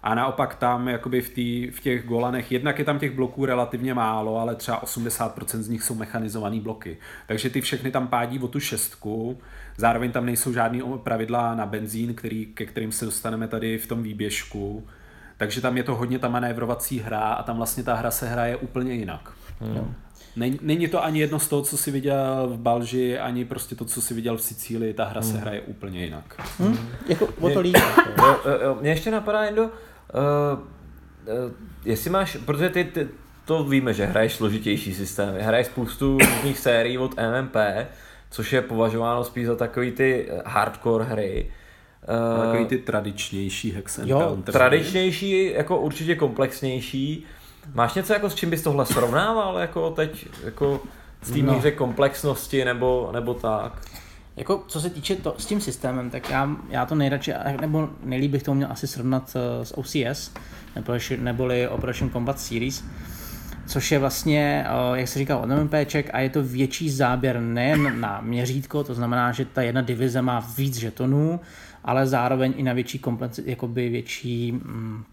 [0.07, 3.93] A naopak tam jakoby v, tý, v těch Golanech, jednak je tam těch bloků relativně
[3.93, 6.97] málo, ale třeba 80% z nich jsou mechanizované bloky.
[7.27, 9.37] Takže ty všechny tam pádí o tu šestku.
[9.77, 13.87] Zároveň tam nejsou žádný o- pravidla na benzín, který, ke kterým se dostaneme tady v
[13.87, 14.87] tom výběžku.
[15.37, 18.55] Takže tam je to hodně ta manévrovací hra a tam vlastně ta hra se hraje
[18.57, 19.31] úplně jinak.
[19.75, 19.87] Jo.
[20.35, 23.85] Není, není to ani jedno z toho, co si viděl v Balži, ani prostě to,
[23.85, 26.41] co si viděl v Sicílii, ta hra se hraje úplně jinak.
[26.59, 26.77] Hm?
[27.07, 27.75] Jako o to líp.
[28.17, 28.77] Jo, jo, jo.
[28.81, 29.69] Mě ještě napadá, Jendo,
[30.13, 31.51] uh, uh,
[31.85, 33.07] jestli máš, protože ty, ty,
[33.45, 37.55] to víme, že hraješ složitější systémy, hraješ spoustu různých sérií od MMP,
[38.29, 41.51] což je považováno spíš za takový ty eh, hardcore hry.
[42.37, 44.53] Uh, Takový ty tradičnější Hex and Jo, Counter.
[44.53, 47.25] tradičnější, jako určitě komplexnější.
[47.73, 50.81] Máš něco, jako s čím bys tohle srovnával, jako teď, jako
[51.21, 51.53] v té No.
[51.53, 53.81] míře komplexnosti, nebo, nebo tak?
[54.37, 58.31] Jako co se týče to, s tím systémem, tak já, já to nejradši, nebo nejlíp
[58.31, 60.31] bych to měl asi srovnat eh, s OCS,
[60.75, 62.83] neboli, neboli Operation Combat Series,
[63.67, 68.01] což je vlastně, eh, jak se říká, od MMPček a je to větší záběr nejen
[68.01, 71.39] na měřítko, to znamená, že ta jedna divize má víc žetonů,
[71.83, 75.03] ale zároveň i na větší kompenci, jakoby větší mm,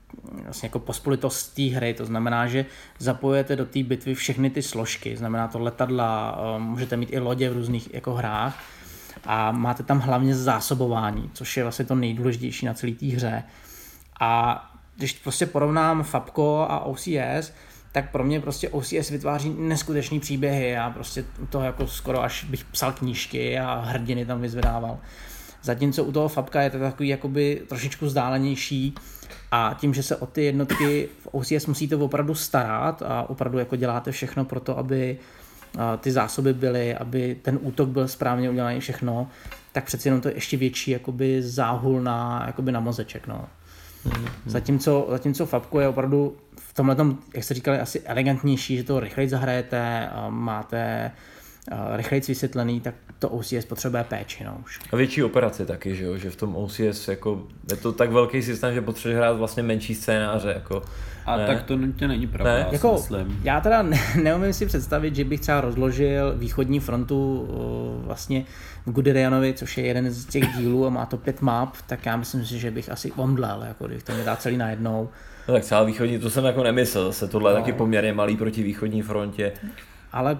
[0.44, 2.66] vlastně jako pospolitost té hry, to znamená, že
[2.98, 7.50] zapojujete do té bitvy všechny ty složky, znamená to letadla, eh, můžete mít i lodě
[7.50, 8.73] v různých jako hrách,
[9.26, 13.42] a máte tam hlavně zásobování, což je vlastně to nejdůležitější na celé té hře.
[14.20, 14.62] A
[14.96, 17.52] když prostě porovnám Fabko a OCS,
[17.92, 20.68] tak pro mě prostě OCS vytváří neskutečný příběhy.
[20.68, 24.98] Já prostě toho jako skoro až bych psal knížky a hrdiny tam vyzvedával.
[25.62, 28.94] Zatímco u toho Fabka je to takový jakoby trošičku vzdálenější
[29.50, 33.76] a tím, že se o ty jednotky v OCS musíte opravdu starat a opravdu jako
[33.76, 35.18] děláte všechno pro to, aby
[36.00, 39.28] ty zásoby byly, aby ten útok byl správně udělaný všechno,
[39.72, 43.26] tak přeci jenom to je ještě větší jakoby záhul na, jakoby na mozeček.
[43.26, 43.48] No.
[44.06, 44.28] Mm-hmm.
[44.46, 46.96] Zatímco, zatímco Fabko je opravdu v tomhle,
[47.34, 51.10] jak jste říkali, asi elegantnější, že to rychleji zahrajete, máte
[51.96, 54.44] rychleji vysvětlený, tak to OCS potřebuje péči.
[54.44, 54.80] No, už.
[54.92, 56.18] A větší operace taky, že, jo?
[56.18, 59.94] že v tom OCS jako, je to tak velký systém, že potřebuje hrát vlastně menší
[59.94, 60.52] scénáře.
[60.54, 60.82] Jako,
[61.26, 61.46] a ne?
[61.46, 62.60] tak to nutně není pravda, ne?
[62.60, 63.40] Já, jako, myslím.
[63.42, 67.48] já teda ne, neumím si představit, že bych třeba rozložil východní frontu
[68.04, 68.44] vlastně
[68.86, 72.16] v Guderianovi, což je jeden z těch dílů a má to pět map, tak já
[72.16, 75.08] myslím si, že bych asi omdlel, jako když to mi dá celý najednou.
[75.48, 77.56] No tak celá východní, to jsem jako nemyslel, se tohle no.
[77.56, 79.52] je taky poměrně malý proti východní frontě
[80.14, 80.38] ale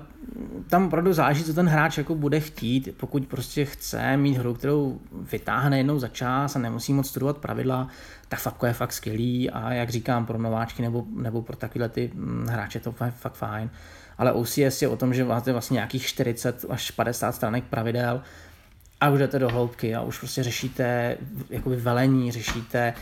[0.69, 2.89] tam opravdu záleží, co ten hráč jako bude chtít.
[2.97, 7.89] Pokud prostě chce mít hru, kterou vytáhne jednou za čas a nemusí moc studovat pravidla,
[8.29, 12.11] tak Fabko je fakt skvělý a jak říkám, pro nováčky nebo, nebo pro takovéhle ty
[12.15, 13.71] mm, hráče to je fakt fajn.
[14.19, 18.23] Ale OCS je o tom, že máte vlastně nějakých 40 až 50 stránek pravidel
[19.01, 21.17] a už jdete do hloubky a už prostě řešíte
[21.51, 22.95] jakoby velení, řešíte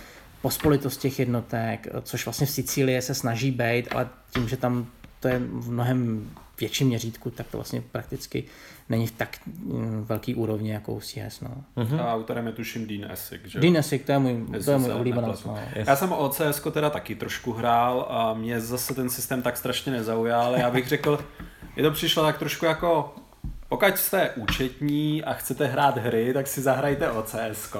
[0.43, 4.87] pospolitost těch jednotek, což vlastně v Sicílii se snaží být, ale tím, že tam
[5.21, 8.45] to je v mnohem větším měřítku, tak to vlastně prakticky
[8.89, 11.41] není v tak mm, velký úrovni jako CS.
[11.41, 11.65] No.
[11.77, 12.01] Uh-huh.
[12.01, 13.61] A autorem je tuším Dean Essig, že?
[13.61, 15.33] Dean Essig, to je můj, to je můj oblíbený.
[15.47, 15.59] No.
[15.75, 20.55] Já jsem OCS teda taky trošku hrál a mě zase ten systém tak strašně nezaujal.
[20.55, 21.25] Já bych řekl,
[21.77, 23.15] je to přišlo tak trošku jako
[23.69, 27.77] pokud jste účetní a chcete hrát hry, tak si zahrajte OCS.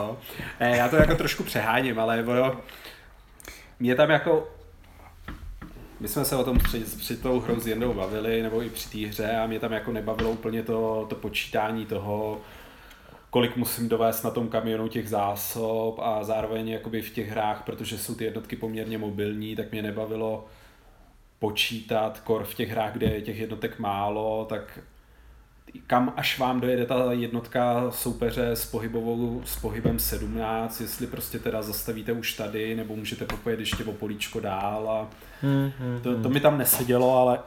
[0.61, 2.61] Já to jako trošku přeháním, ale jo,
[3.81, 4.49] mě tam jako
[6.03, 8.91] my jsme se o tom při, při tou hrou s Jendou bavili, nebo i při
[8.91, 12.41] té hře a mě tam jako nebavilo úplně to, to počítání toho,
[13.31, 17.99] kolik musím dovést na tom kamionu těch zásob a zároveň jakoby v těch hrách, protože
[17.99, 20.47] jsou ty jednotky poměrně mobilní, tak mě nebavilo
[21.39, 24.79] počítat kor v těch hrách, kde je těch jednotek málo, tak
[25.87, 31.63] kam až vám dojede ta jednotka soupeře s, pohybovou, s pohybem 17, jestli prostě teda
[31.63, 35.09] zastavíte už tady, nebo můžete popojet ještě o políčko dál a
[35.43, 37.39] hmm, hmm, to, to mi tam nesedělo, ale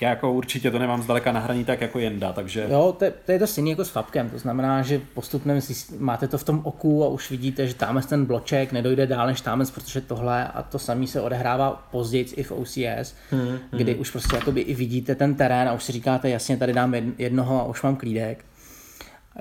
[0.00, 2.66] já jako určitě to nemám zdaleka na hraní tak jako Jenda, takže...
[2.70, 5.60] Jo, to, to je to stejné jako s Fabkem, to znamená, že postupně
[5.98, 9.40] máte to v tom oku a už vidíte, že tamhle ten bloček nedojde dál než
[9.40, 13.58] tamhle, protože tohle a to samé se odehrává později i v OCS, hmm, hmm.
[13.70, 16.94] kdy už prostě jakoby i vidíte ten terén a už si říkáte, jasně, tady dám
[17.18, 18.44] jednoho a už mám klídek.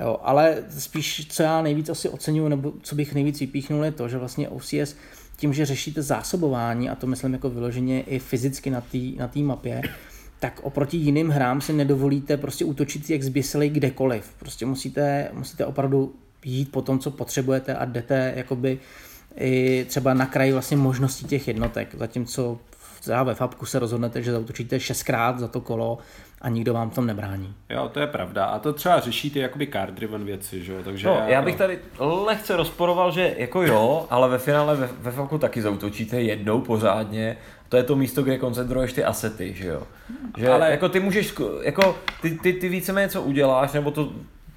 [0.01, 4.09] Jo, ale spíš, co já nejvíc asi oceňuji, nebo co bych nejvíc vypíchnul, je to,
[4.09, 4.95] že vlastně OCS
[5.38, 9.81] tím, že řešíte zásobování, a to myslím jako vyloženě i fyzicky na té na mapě,
[10.39, 14.34] tak oproti jiným hrám si nedovolíte prostě útočit jak zběsili kdekoliv.
[14.39, 16.14] Prostě musíte, musíte opravdu
[16.45, 18.80] jít po tom, co potřebujete a jdete jakoby
[19.39, 21.95] i třeba na kraji vlastně možností těch jednotek.
[21.95, 22.59] Zatímco
[23.01, 25.97] třeba ve Fabku se rozhodnete, že zautočíte šestkrát za to kolo
[26.41, 27.53] a nikdo vám v tom nebrání.
[27.69, 28.45] Jo, to je pravda.
[28.45, 30.80] A to třeba řeší ty jakoby card driven věci, že jo?
[30.84, 34.89] Takže no, já, já bych tady lehce rozporoval, že jako jo, ale ve finále ve,
[34.99, 37.38] ve Fabku taky zautočíte jednou pořádně
[37.69, 39.84] to je to místo, kde koncentruješ ty asety, že jo.
[40.38, 44.10] Že ale jako ty můžeš, jako ty, ty, ty víceméně co uděláš, nebo to,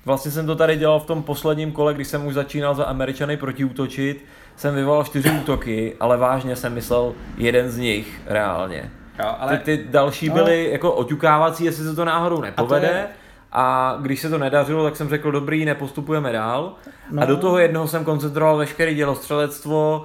[0.05, 3.37] vlastně jsem to tady dělal v tom posledním kole, když jsem už začínal za Američany
[3.37, 4.24] protiútočit,
[4.57, 8.91] jsem vyvolal čtyři útoky, ale vážně jsem myslel jeden z nich reálně.
[9.19, 9.59] Jo, ale...
[9.59, 10.35] ty, ty další no.
[10.35, 12.91] byly jako oťukávací, jestli se to náhodou nepovede.
[12.91, 13.07] A, je...
[13.53, 16.74] a když se to nedařilo, tak jsem řekl, dobrý, nepostupujeme dál.
[17.11, 17.23] No.
[17.23, 20.05] A do toho jednoho jsem koncentroval veškeré dělostřelectvo,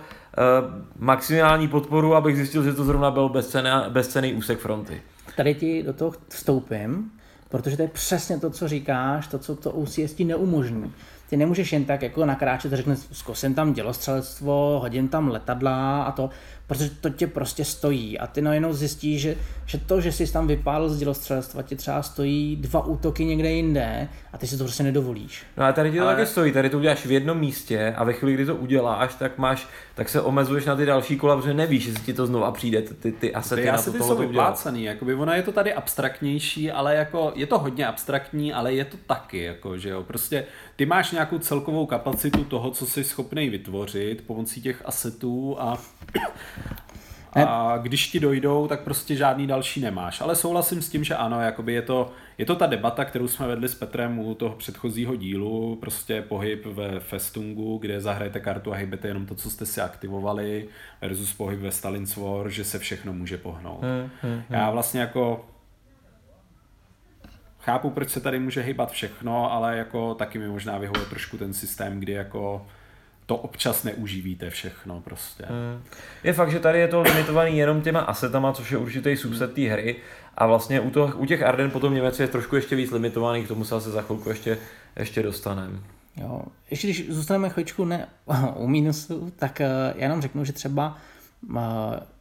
[0.99, 5.01] maximální podporu, abych zjistil, že to zrovna byl bezcený, bezcený úsek fronty.
[5.37, 7.11] Tady ti do toho vstoupím,
[7.49, 10.93] protože to je přesně to, co říkáš, to, co to OCS ti neumožní.
[11.29, 16.11] Ty nemůžeš jen tak jako nakráčet a řekne, zkusím tam dělostřelectvo, hodím tam letadla a
[16.11, 16.29] to
[16.67, 18.19] protože to tě prostě stojí.
[18.19, 19.35] A ty najednou zjistíš, že,
[19.65, 24.07] že to, že jsi tam vypálil z dělostřelectva, ti třeba stojí dva útoky někde jinde
[24.33, 25.43] a ty si to prostě nedovolíš.
[25.57, 26.15] No a tady ti to Ale...
[26.15, 29.37] taky stojí, tady to uděláš v jednom místě a ve chvíli, kdy to uděláš, tak
[29.37, 32.81] máš, tak se omezuješ na ty další kola, protože nevíš, jestli ti to znova přijde,
[32.81, 36.95] ty, ty asety ty na to, jsou vyplácený, jakoby ona je to tady abstraktnější, ale
[36.95, 41.11] jako je to hodně abstraktní, ale je to taky, jako, že jo, prostě ty máš
[41.11, 45.77] nějakou celkovou kapacitu toho, co jsi schopný vytvořit pomocí těch asetů a
[47.35, 50.21] a když ti dojdou, tak prostě žádný další nemáš.
[50.21, 53.47] Ale souhlasím s tím, že ano, jakoby je to, je to ta debata, kterou jsme
[53.47, 58.75] vedli s Petrem u toho předchozího dílu, prostě pohyb ve Festungu, kde zahrajete kartu a
[58.75, 60.67] hybete jenom to, co jste si aktivovali,
[61.01, 63.81] versus pohyb ve Stalin's War, že se všechno může pohnout.
[63.81, 64.43] Hmm, hmm, hmm.
[64.49, 65.45] Já vlastně jako
[67.59, 71.53] chápu, proč se tady může hýbat všechno, ale jako taky mi možná vyhovuje trošku ten
[71.53, 72.67] systém, kdy jako
[73.25, 75.45] to občas neuživíte všechno prostě.
[75.49, 75.83] Hmm.
[76.23, 79.61] Je fakt, že tady je to limitovaný jenom těma asetama, což je určitý subset té
[79.61, 79.95] hry
[80.37, 83.47] a vlastně u, toho, u těch Arden potom Němec je trošku ještě víc limitovaný, k
[83.47, 84.57] tomu se za chvilku ještě,
[84.99, 85.79] ještě dostaneme.
[86.17, 86.41] Jo,
[86.71, 88.07] ještě když zůstaneme chvíličku ne
[88.55, 90.97] u mínusu, tak uh, já jenom řeknu, že třeba
[91.49, 91.59] uh,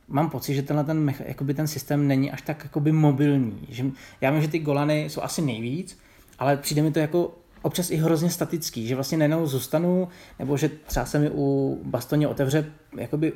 [0.08, 3.66] mám pocit, že tenhle ten, jakoby ten systém není až tak jakoby mobilní.
[3.68, 3.84] Že,
[4.20, 5.98] já vím, že ty Golany jsou asi nejvíc,
[6.38, 7.32] ale přijde mi to jako
[7.64, 10.08] občas i hrozně statický, že vlastně nejenom zůstanu,
[10.38, 12.64] nebo že třeba se mi u bastoně otevře
[12.96, 13.32] jakoby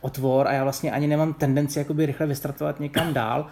[0.00, 3.46] otvor a já vlastně ani nemám tendenci jakoby rychle vystartovat někam dál,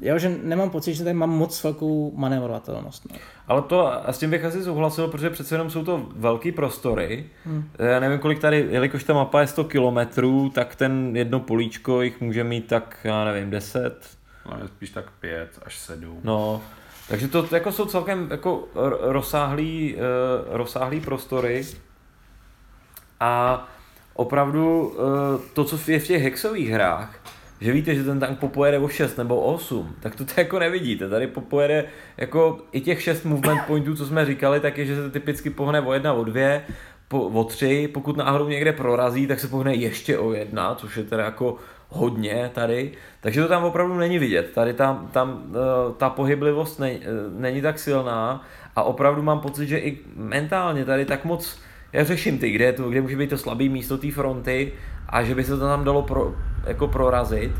[0.00, 3.12] Jo, že nemám pocit, že tady mám moc velkou manévrovatelnost.
[3.12, 3.18] No.
[3.46, 7.26] Ale to a s tím bych asi souhlasil, protože přece jenom jsou to velký prostory.
[7.44, 7.70] Hmm.
[7.78, 12.20] Já nevím, kolik tady, jelikož ta mapa je 100 kilometrů, tak ten jedno políčko jich
[12.20, 14.18] může mít tak, já nevím, 10.
[14.46, 16.20] No, spíš tak 5 až 7.
[16.24, 16.62] No,
[17.08, 18.68] takže to jako jsou celkem jako
[19.00, 20.00] rozsáhlý, uh,
[20.56, 21.66] rozsáhlý prostory.
[23.20, 23.64] A
[24.14, 24.96] opravdu uh,
[25.52, 27.20] to, co je v těch hexových hrách,
[27.60, 31.08] že víte, že ten tank popojede o 6 nebo 8, tak to jako nevidíte.
[31.08, 31.84] Tady popojede
[32.16, 35.80] jako i těch 6 movement pointů, co jsme říkali, tak je, že se typicky pohne
[35.80, 36.60] o 1, o 2,
[37.08, 41.04] po, o 3, pokud náhodou někde prorazí, tak se pohne ještě o 1, což je
[41.04, 41.56] teda jako
[41.88, 44.50] hodně tady, takže to tam opravdu není vidět.
[44.54, 47.00] Tady tam, tam eh, ta pohyblivost ne, eh,
[47.36, 48.44] není tak silná
[48.76, 51.58] a opravdu mám pocit, že i mentálně tady tak moc
[51.92, 54.72] já řeším ty, kde, je to, kde může být to slabý místo té fronty
[55.08, 56.34] a že by se to tam dalo pro,
[56.66, 57.52] jako prorazit,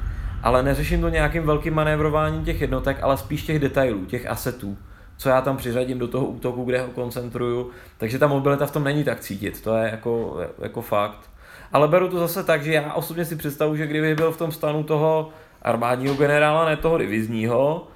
[0.43, 4.77] ale neřeším to nějakým velkým manévrováním těch jednotek, ale spíš těch detailů, těch asetů,
[5.17, 8.85] co já tam přiřadím do toho útoku, kde ho koncentruju, takže ta mobilita v tom
[8.85, 11.31] není tak cítit, to je jako, jako fakt.
[11.73, 14.53] Ale beru to zase tak, že já osobně si představu, že kdyby byl v tom
[14.53, 15.31] stanu toho
[15.63, 17.87] armádního generála, ne toho divizního,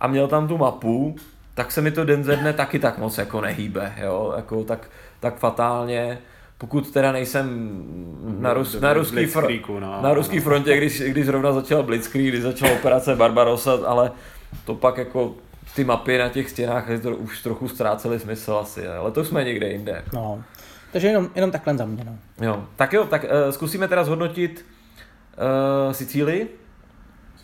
[0.00, 1.16] a měl tam tu mapu,
[1.54, 4.90] tak se mi to den ze dne taky tak moc jako nehýbe, jo, jako tak,
[5.20, 6.18] tak fatálně,
[6.58, 7.70] pokud teda nejsem
[8.38, 12.42] na, rus, na, ruský, fr- no, na ruský frontě, když, když zrovna začal Blitzkrieg, když
[12.42, 14.12] začala operace Barbarossa, ale
[14.64, 15.34] to pak jako
[15.76, 16.86] ty mapy na těch stěnách
[17.18, 19.92] už trochu ztrácely smysl asi, ale to jsme někde jinde.
[19.92, 20.16] Jako.
[20.16, 20.42] No.
[20.96, 22.04] Takže jenom, jenom takhle za mě.
[22.04, 22.18] No.
[22.46, 22.66] Jo.
[22.76, 24.66] Tak jo, tak uh, zkusíme teda zhodnotit
[25.86, 26.60] uh, Sicílii.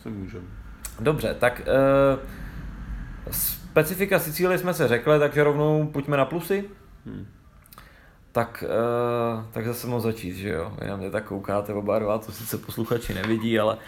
[0.02, 0.44] Se můžeme.
[1.00, 2.22] Dobře, tak uh,
[3.30, 6.64] specifika Sicílie jsme se řekli, takže rovnou pojďme na plusy.
[7.06, 7.26] Hmm.
[8.32, 10.72] Tak, uh, tak zase moc začít, že jo?
[10.80, 13.78] Vy na mě tak koukáte oba dva, to sice posluchači nevidí, ale...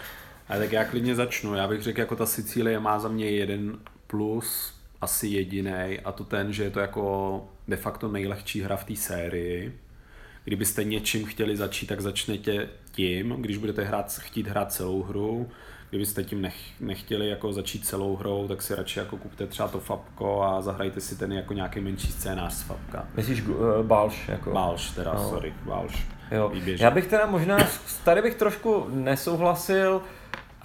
[0.49, 1.55] Ale tak já klidně začnu.
[1.55, 3.77] Já bych řekl, jako ta Sicílie má za mě jeden
[4.07, 8.83] plus, asi jediný, a to ten, že je to jako de facto nejlehčí hra v
[8.83, 9.79] té sérii.
[10.43, 15.49] Kdybyste něčím chtěli začít, tak začnete tím, když budete hrát, chtít hrát celou hru.
[15.89, 19.79] Kdybyste tím nech, nechtěli jako začít celou hrou, tak si radši jako kupte třeba to
[19.79, 23.07] Fabko a zahrajte si ten jako nějaký menší scénář z Fabka.
[23.15, 24.27] Myslíš uh, Balš?
[24.27, 24.51] Jako?
[24.51, 25.29] Balš teda, no.
[25.29, 26.07] sorry, Balš.
[26.31, 26.51] Jo.
[26.65, 27.57] Já bych teda možná,
[28.03, 30.01] tady bych trošku nesouhlasil,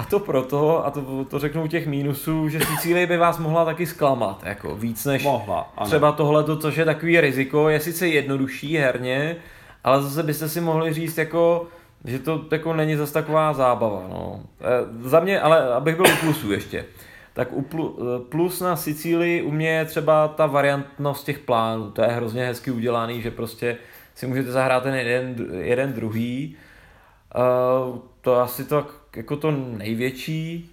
[0.01, 3.87] a to proto, a to, to řeknu těch mínusů, že Sicílie by vás mohla taky
[3.87, 5.87] zklamat, jako víc než mohla, ano.
[5.87, 9.37] třeba tohle, což je takový riziko, je sice jednodušší herně,
[9.85, 11.67] ale zase byste si mohli říct jako,
[12.05, 14.03] že to jako není zase taková zábava.
[14.09, 14.41] No.
[14.61, 16.85] E, za mě, ale abych byl u plusů ještě,
[17.33, 21.91] tak u plu, e, plus na Sicílii u mě je třeba ta variantnost těch plánů,
[21.91, 23.77] to je hrozně hezky udělaný, že prostě
[24.15, 26.57] si můžete zahrát ten jeden, jeden druhý,
[27.35, 27.41] e,
[28.21, 30.71] to asi tak jako to největší.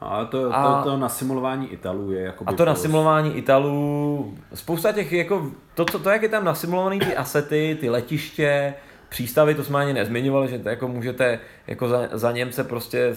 [0.00, 2.44] A to, a, to, to nasimulování Italů je jako.
[2.46, 7.16] A to nasimulování Italů, spousta těch, jako, to, to, to, jak je tam nasimulovaný ty
[7.16, 8.74] asety, ty letiště,
[9.14, 13.14] přístavy, to jsme ani nezmiňovali, že to jako můžete jako za, za Němce prostě e,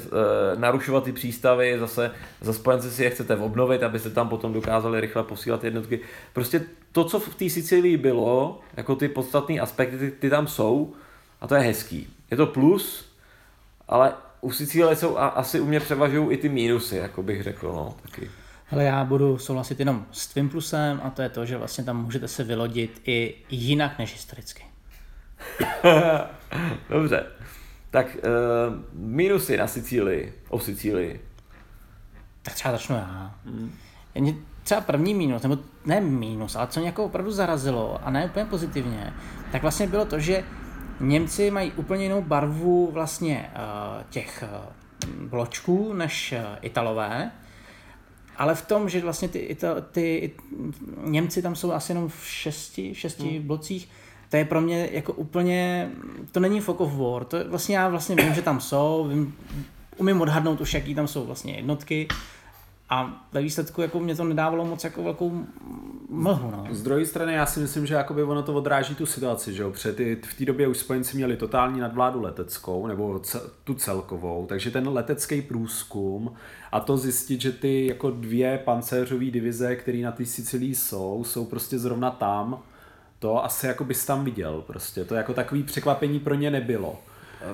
[0.59, 2.11] narušovat ty přístavy, zase
[2.41, 5.99] za spojence si je chcete obnovit, abyste tam potom dokázali rychle posílat jednotky.
[6.33, 6.61] Prostě
[6.91, 10.93] to, co v té Sicílii bylo, jako ty podstatné aspekty, ty, ty tam jsou
[11.41, 12.13] a to je hezký.
[12.31, 13.11] Je to plus,
[13.87, 14.13] ale
[14.47, 17.95] u Sicílie jsou a asi u mě převažují i ty mínusy, jako bych řekl, no,
[18.01, 18.29] taky.
[18.71, 22.03] Ale já budu souhlasit jenom s tvým plusem a to je to, že vlastně tam
[22.03, 24.63] můžete se vylodit i jinak než historicky.
[26.89, 27.25] Dobře.
[27.91, 28.21] Tak uh,
[28.93, 31.21] mínusy na Sicílii, o Sicílii.
[32.41, 33.35] Tak třeba začnu já.
[33.45, 33.71] Hmm.
[34.15, 34.33] Mě
[34.63, 38.45] třeba první mínus, nebo ne mínus, ale co mě jako opravdu zarazilo a ne úplně
[38.45, 39.13] pozitivně,
[39.51, 40.43] tak vlastně bylo to, že
[40.99, 47.31] Němci mají úplně jinou barvu vlastně uh, těch uh, bločků než uh, Italové,
[48.37, 50.31] ale v tom, že vlastně ty, Ital, ty
[51.03, 53.47] Němci tam jsou asi jenom v šesti, šesti hmm.
[53.47, 53.89] blocích,
[54.29, 55.91] to je pro mě jako úplně,
[56.31, 59.35] to není Fog of War, to je, vlastně já vlastně vím, že tam jsou, vím,
[59.97, 62.07] umím odhadnout už, jaký tam jsou vlastně jednotky,
[62.89, 65.45] A ve výsledku jako mě to nedávalo moc jako velkou
[66.09, 66.51] mlhu.
[66.51, 66.67] No.
[66.71, 69.71] Z druhé strany já si myslím, že jakoby ono to odráží tu situaci, že jo?
[69.71, 73.21] Před v té době už spojenci měli totální nadvládu leteckou, nebo
[73.63, 76.33] tu celkovou, takže ten letecký průzkum
[76.71, 81.45] a to zjistit, že ty jako dvě pancéřové divize, které na té Sicilii jsou, jsou
[81.45, 82.59] prostě zrovna tam,
[83.19, 86.99] to asi jako bys tam viděl prostě, to jako takový překvapení pro ně nebylo.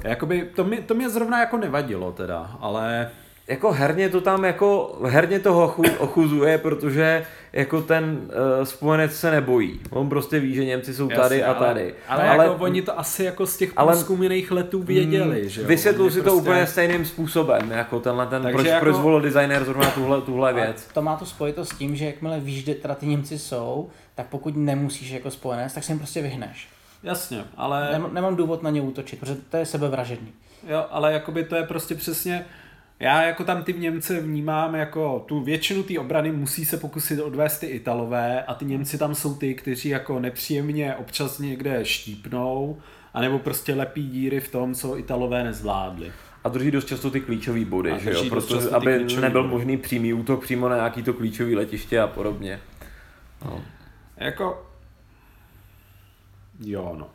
[0.03, 3.11] Jakoby, to, mě, to mě zrovna jako nevadilo teda, ale
[3.47, 8.19] jako herně to tam jako, herně toho ochuzuje, protože jako ten
[8.59, 9.79] uh, spojenec se nebojí.
[9.89, 11.93] On prostě ví, že Němci jsou tady Jasně, a tady.
[12.07, 15.63] Ale, ale, ale jako oni to asi jako z těch průzkuměných letů věděli, mm, že
[15.63, 16.29] Vysvětluji si prostě...
[16.29, 18.85] to úplně stejným způsobem, jako tenhle ten, Takže proč, jako...
[18.85, 20.87] proč zvolil designer zrovna tuhle, tuhle věc.
[20.93, 24.25] To má to spojitost s tím, že jakmile víš, kde teda ty Němci jsou, tak
[24.27, 26.67] pokud nemusíš jako spojenec, tak se jim prostě vyhneš.
[27.03, 27.89] Jasně, ale...
[27.91, 30.31] Nem, nemám důvod na ně útočit, protože to je sebevražedný.
[30.67, 32.45] Jo, ale jakoby to je prostě přesně
[33.03, 37.59] já jako tam ty Němce vnímám jako tu většinu té obrany musí se pokusit odvést
[37.59, 42.77] ty Italové a ty Němci tam jsou ty, kteří jako nepříjemně občas někde štípnou
[43.13, 46.11] anebo prostě lepí díry v tom, co Italové nezvládli.
[46.43, 48.25] A drží dost často ty klíčové body, že jo?
[48.29, 49.53] Protože aby nebyl body.
[49.55, 52.59] možný přímý útok přímo na nějaký to klíčový letiště a podobně.
[53.45, 53.63] No.
[54.17, 54.67] Jako...
[56.59, 57.07] Jo, no.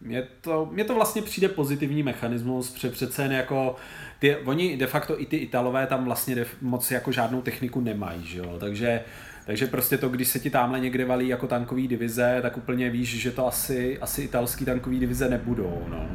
[0.00, 3.76] Mně to, mně to vlastně přijde pozitivní mechanismus, protože přece jen jako
[4.18, 8.26] ty, oni de facto i ty Italové tam vlastně def, moc jako žádnou techniku nemají,
[8.26, 9.00] že jo, takže
[9.46, 13.20] takže prostě to, když se ti tamhle někde valí jako tankový divize, tak úplně víš,
[13.20, 16.06] že to asi, asi italský tankový divize nebudou, no.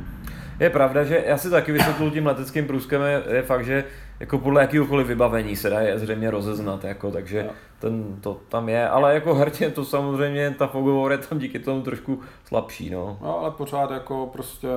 [0.60, 3.84] Je pravda, že já si taky vysvětlil tím leteckým průzkem, je, je fakt, že
[4.19, 7.49] jako podle jakýhokoliv vybavení se dá je zřejmě rozeznat, jako, takže
[7.80, 11.82] ten, to tam je, ale jako herně to samozřejmě, ta fogovor je tam díky tomu
[11.82, 13.18] trošku slabší, no.
[13.22, 14.68] No, ale pořád jako prostě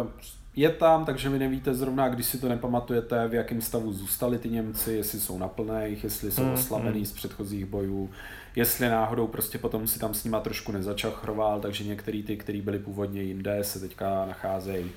[0.56, 4.48] je tam, takže vy nevíte zrovna, když si to nepamatujete, v jakém stavu zůstali ty
[4.48, 7.06] Němci, jestli jsou na plných, jestli jsou hmm, oslabený hmm.
[7.06, 8.10] z předchozích bojů,
[8.56, 12.78] jestli náhodou prostě potom si tam s nima trošku nezačachroval, takže některý ty, který byli
[12.78, 14.90] původně jinde, se teďka nacházejí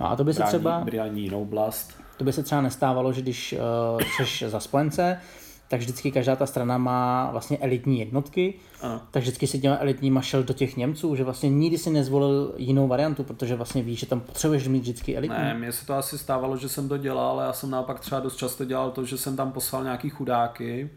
[0.00, 0.80] No a to by se třeba...
[0.84, 2.00] Brání jinou oblast.
[2.16, 3.54] To by se třeba nestávalo, že když
[3.92, 5.20] uh, jsi za spojence,
[5.68, 9.00] tak vždycky každá ta strana má vlastně elitní jednotky, ano.
[9.10, 12.88] tak vždycky si těma elitníma šel do těch Němců, že vlastně nikdy si nezvolil jinou
[12.88, 15.38] variantu, protože vlastně víš, že tam potřebuješ mít vždycky elitní.
[15.38, 18.20] Ne, mně se to asi stávalo, že jsem to dělal, ale já jsem naopak třeba
[18.20, 20.90] dost často dělal to, že jsem tam poslal nějaký chudáky,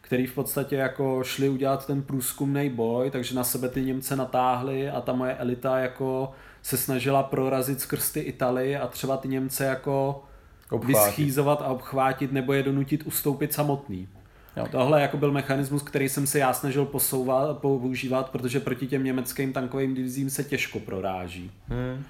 [0.00, 4.90] který v podstatě jako šli udělat ten průzkumný boj, takže na sebe ty Němce natáhli
[4.90, 6.30] a ta moje elita jako
[6.62, 10.24] se snažila prorazit skrz ty Italy a třeba ty Němce jako
[10.70, 11.06] obchvátit.
[11.06, 14.08] vyschýzovat a obchvátit nebo je donutit ustoupit samotný.
[14.56, 14.66] Jo.
[14.70, 19.52] Tohle jako byl mechanismus, který jsem se já snažil posouvat, používat, protože proti těm německým
[19.52, 21.50] tankovým divizím se těžko proráží.
[21.68, 22.04] Hmm.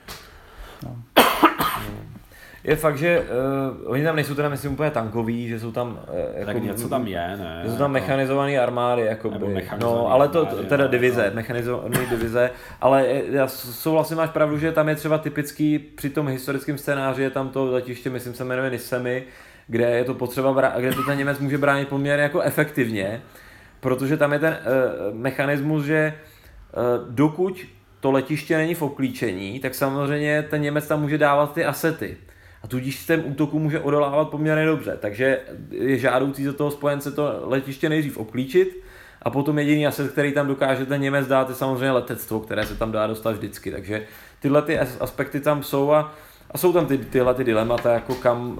[0.82, 0.96] No.
[2.64, 6.16] Je fakt, že uh, oni tam nejsou teda myslím úplně tankoví, že jsou tam uh,
[6.34, 7.60] jako, tak něco tam je, ne?
[7.64, 9.68] Že jsou tam mechanizované armády, jako by.
[9.80, 11.34] No, ale to armády, teda divize, no.
[11.34, 12.50] mechanizované divize,
[12.80, 17.30] ale já souhlasím, máš pravdu, že tam je třeba typický při tom historickém scénáři, je
[17.30, 19.24] tam to letiště, myslím se jmenuje Nisemi,
[19.66, 23.22] kde je to potřeba, kde to ten Němec může bránit poměrně jako efektivně,
[23.80, 24.56] protože tam je ten
[25.10, 26.14] uh, mechanismus, že
[26.76, 27.60] uh, dokud
[28.00, 32.16] to letiště není v obklíčení, tak samozřejmě ten Němec tam může dávat ty asety
[32.64, 34.98] a tudíž ten útoku může odolávat poměrně dobře.
[35.00, 38.82] Takže je žádoucí za toho spojence to letiště nejdřív obklíčit
[39.22, 42.74] a potom jediný aset, který tam dokáže ten Němec dát, je samozřejmě letectvo, které se
[42.74, 43.70] tam dá dostat vždycky.
[43.70, 44.06] Takže
[44.40, 46.14] tyhle ty aspekty tam jsou a,
[46.50, 48.58] a jsou tam ty, tyhle ty dilemata, jako kam uh,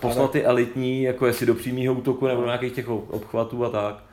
[0.00, 4.04] poslat ty elitní, jako jestli do přímého útoku nebo do nějakých těch obchvatů a tak.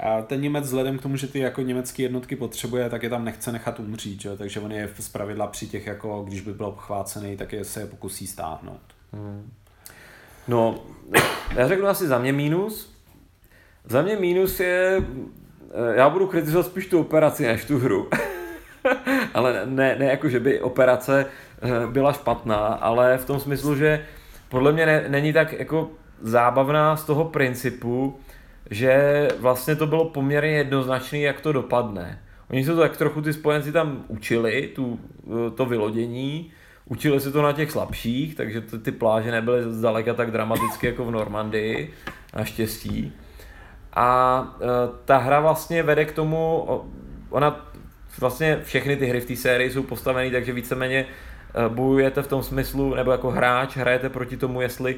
[0.00, 3.24] A ten Němec vzhledem k tomu, že ty jako německé jednotky potřebuje, tak je tam
[3.24, 4.36] nechce nechat umřít, že?
[4.36, 7.80] takže on je z pravidla při těch, jako když by byl obchvácený, tak je se
[7.80, 8.80] je pokusí stáhnout.
[9.12, 9.52] Hmm.
[10.48, 10.78] No,
[11.54, 12.96] já řeknu asi za mě mínus.
[13.84, 15.02] Za mě mínus je,
[15.70, 18.08] eh, já budu kritizovat spíš tu operaci než tu hru.
[19.34, 21.26] ale ne, ne jako, že by operace
[21.62, 24.04] eh, byla špatná, ale v tom smyslu, že
[24.48, 25.90] podle mě ne, není tak jako
[26.20, 28.20] zábavná z toho principu,
[28.70, 32.22] že vlastně to bylo poměrně jednoznačné, jak to dopadne.
[32.50, 35.00] Oni se to tak trochu ty spojenci tam učili, tu,
[35.54, 36.50] to vylodění,
[36.86, 41.04] učili se to na těch slabších, takže ty, ty pláže nebyly zdaleka tak dramatické jako
[41.04, 41.92] v Normandii,
[42.36, 43.12] naštěstí.
[43.92, 44.66] A e,
[45.04, 46.68] ta hra vlastně vede k tomu,
[47.30, 47.70] ona
[48.20, 52.42] vlastně všechny ty hry v té sérii jsou postavené, takže víceméně e, bojujete v tom
[52.42, 54.96] smyslu, nebo jako hráč hrajete proti tomu, jestli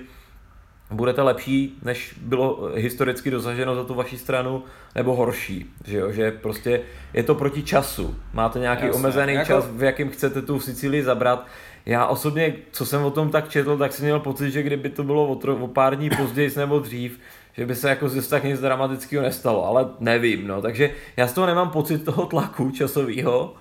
[0.90, 4.62] budete lepší, než bylo historicky dosaženo za tu vaši stranu,
[4.94, 6.80] nebo horší, že jo, že prostě
[7.14, 8.16] je to proti času.
[8.32, 9.46] Máte nějaký Jasně, omezený jako...
[9.46, 11.46] čas, v jakém chcete tu Sicílii zabrat.
[11.86, 15.04] Já osobně, co jsem o tom tak četl, tak jsem měl pocit, že kdyby to
[15.04, 17.18] bylo o, tro, o pár dní později nebo dřív,
[17.52, 21.32] že by se jako zase tak nic dramatického nestalo, ale nevím, no, takže já z
[21.32, 23.54] toho nemám pocit toho tlaku časového,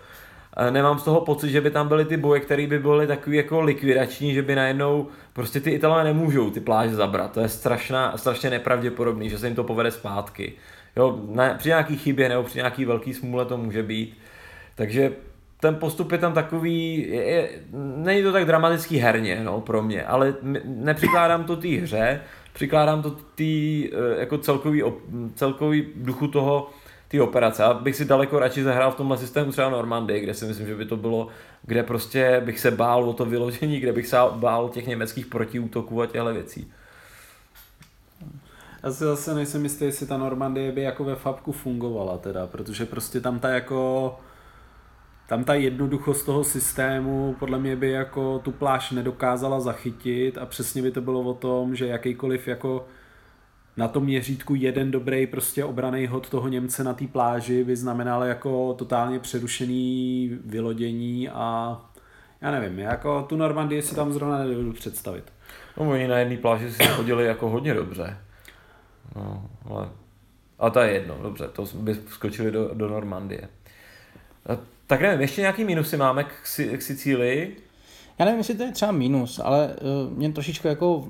[0.70, 3.62] nemám z toho pocit, že by tam byly ty boje, které by byly takový jako
[3.62, 7.32] likvidační, že by najednou prostě ty Italové nemůžou ty pláže zabrat.
[7.32, 10.54] To je strašná, strašně nepravděpodobný, že se jim to povede zpátky.
[10.96, 14.18] Jo, ne, při nějaký chybě nebo při nějaký velký smůle to může být.
[14.76, 15.12] Takže
[15.60, 17.50] ten postup je tam takový, je, je,
[17.96, 20.36] není to tak dramatický herně no, pro mě, ale
[20.66, 22.22] nepřikládám to té hře,
[22.54, 24.84] přikládám to tý, eh, jako celkový,
[25.36, 26.70] celkový duchu toho,
[27.08, 27.64] ty operace.
[27.64, 30.76] Já bych si daleko radši zahrál v tomhle systému třeba Normandy, kde si myslím, že
[30.76, 31.28] by to bylo,
[31.64, 36.02] kde prostě bych se bál o to vyložení, kde bych se bál těch německých protiútoků
[36.02, 36.72] a těchto věcí.
[38.84, 42.86] Já si zase nejsem jistý, jestli ta Normandie by jako ve Fabku fungovala teda, protože
[42.86, 44.16] prostě tam ta jako
[45.28, 50.82] tam ta jednoduchost toho systému podle mě by jako tu pláž nedokázala zachytit a přesně
[50.82, 52.86] by to bylo o tom, že jakýkoliv jako
[53.78, 58.24] na tom měřítku jeden dobrý prostě obraný hod toho Němce na té pláži by znamenal
[58.24, 61.80] jako totálně přerušený vylodění a
[62.42, 65.24] já nevím, jako tu Normandii si tam zrovna nedovedu představit.
[65.78, 68.18] No oni na jedné pláži si chodili jako hodně dobře.
[69.16, 69.90] No, ale...
[70.60, 73.50] A to je jedno, dobře, to by skočili do, do Normandie.
[74.88, 76.30] Tak nevím, ještě nějaký minusy máme k,
[76.78, 77.58] k Sicílii?
[78.20, 81.08] Já nevím, jestli to je třeba minus, ale uh, mě trošičku jako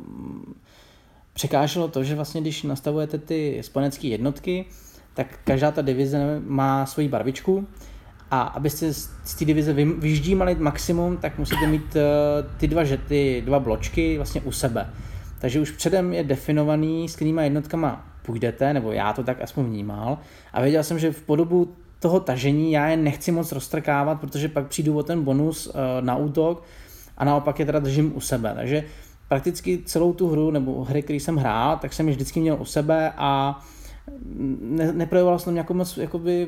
[1.37, 4.65] překáželo to, že vlastně když nastavujete ty spojenecké jednotky,
[5.13, 7.67] tak každá ta divize má svoji barvičku
[8.31, 12.01] a abyste z té divize vyždímali maximum, tak musíte mít uh,
[12.57, 14.89] ty dva žety, dva bločky vlastně u sebe.
[15.39, 20.17] Takže už předem je definovaný, s kterýma jednotkama půjdete, nebo já to tak aspoň vnímal.
[20.53, 24.67] A věděl jsem, že v podobu toho tažení já je nechci moc roztrkávat, protože pak
[24.67, 26.63] přijdu o ten bonus uh, na útok
[27.17, 28.53] a naopak je teda držím u sebe.
[28.55, 28.83] Takže
[29.27, 32.65] prakticky celou tu hru nebo hry, který jsem hrál, tak jsem je vždycky měl u
[32.65, 33.59] sebe a
[34.59, 36.47] ne, neprojevoval jsem nějakou moc, jakoby,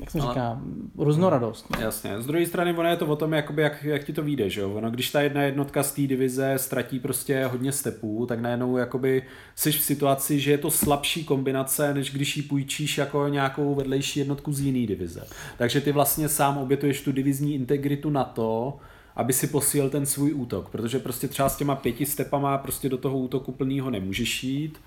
[0.00, 0.60] jak se říká,
[0.98, 1.70] různorodost.
[1.70, 1.82] No.
[1.82, 4.50] Jasně, z druhé strany ono je to o tom, jakoby, jak, jak ti to vyjde,
[4.50, 4.74] že jo?
[4.74, 9.22] Ono, když ta jedna jednotka z té divize ztratí prostě hodně stepů, tak najednou jakoby
[9.54, 14.18] jsi v situaci, že je to slabší kombinace, než když ji půjčíš jako nějakou vedlejší
[14.18, 15.26] jednotku z jiné divize.
[15.58, 18.78] Takže ty vlastně sám obětuješ tu divizní integritu na to,
[19.20, 22.98] aby si posílil ten svůj útok, protože prostě třeba s těma pěti stepama prostě do
[22.98, 24.78] toho útoku plného nemůžeš jít,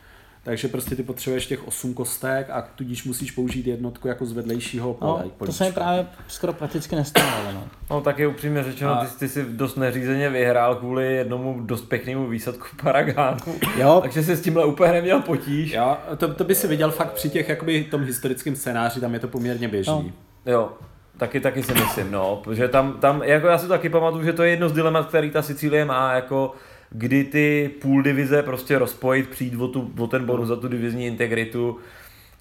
[0.43, 4.93] takže prostě ty potřebuješ těch 8 kostek a tudíž musíš použít jednotku jako z vedlejšího
[4.93, 5.23] pole.
[5.39, 7.51] No, to se mi právě skoro prakticky nestalo.
[7.53, 9.05] No, no tak je upřímně řečeno, a...
[9.05, 13.37] ty, ty jsi dost neřízeně vyhrál kvůli jednomu dost pěknému výsadku Paragánu.
[13.77, 13.99] Jo.
[14.03, 15.71] Takže si s tímhle úplně neměl potíž.
[15.71, 19.19] Jo, to, to by si viděl fakt při těch jakoby tom historickém scénáři, tam je
[19.19, 20.13] to poměrně běžný.
[20.45, 20.51] No.
[20.51, 20.71] Jo,
[21.17, 24.43] Taky, taky si myslím, no, protože tam, tam, jako já si taky pamatuju, že to
[24.43, 26.53] je jedno z dilemat, který ta Sicílie má, jako
[26.89, 31.07] kdy ty půl divize prostě rozpojit, přijít o, tu, o ten bonus za tu divizní
[31.07, 31.77] integritu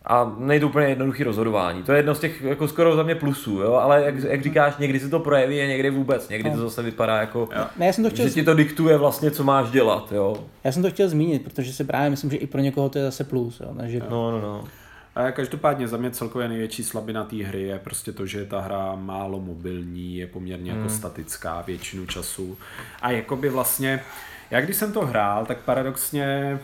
[0.05, 1.83] a nejde úplně jednoduchý rozhodování.
[1.83, 3.73] To je jedno z těch jako skoro za mě plusů, jo?
[3.75, 6.63] ale jak, jak říkáš, někdy se to projeví a někdy vůbec, někdy to no.
[6.63, 9.71] zase vypadá jako, ne, já jsem to chtěl že ti to diktuje vlastně, co máš
[9.71, 10.13] dělat.
[10.13, 10.37] Jo?
[10.65, 13.05] Já jsem to chtěl zmínit, protože si právě myslím, že i pro někoho to je
[13.05, 13.61] zase plus.
[13.61, 13.75] Jo?
[13.77, 14.01] Takže...
[14.11, 14.65] No, no, no.
[15.15, 18.61] A každopádně za mě celkově největší slabina té hry je prostě to, že je ta
[18.61, 20.89] hra málo mobilní, je poměrně jako hmm.
[20.89, 22.59] jako statická většinu času.
[23.03, 24.05] A jakoby vlastně,
[24.51, 26.59] já když jsem to hrál, tak paradoxně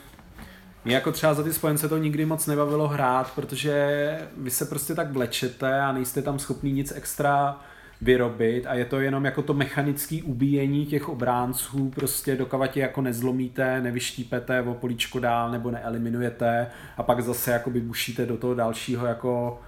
[0.85, 4.95] mě jako třeba za ty spojence to nikdy moc nebavilo hrát, protože vy se prostě
[4.95, 7.61] tak vlečete a nejste tam schopný nic extra
[8.01, 13.03] vyrobit a je to jenom jako to mechanické ubíjení těch obránců, prostě dokovat je jako
[13.03, 16.67] nezlomíte, nevyštípete o políčko dál nebo neeliminujete
[16.97, 19.61] a pak zase jako bušíte do toho dalšího jako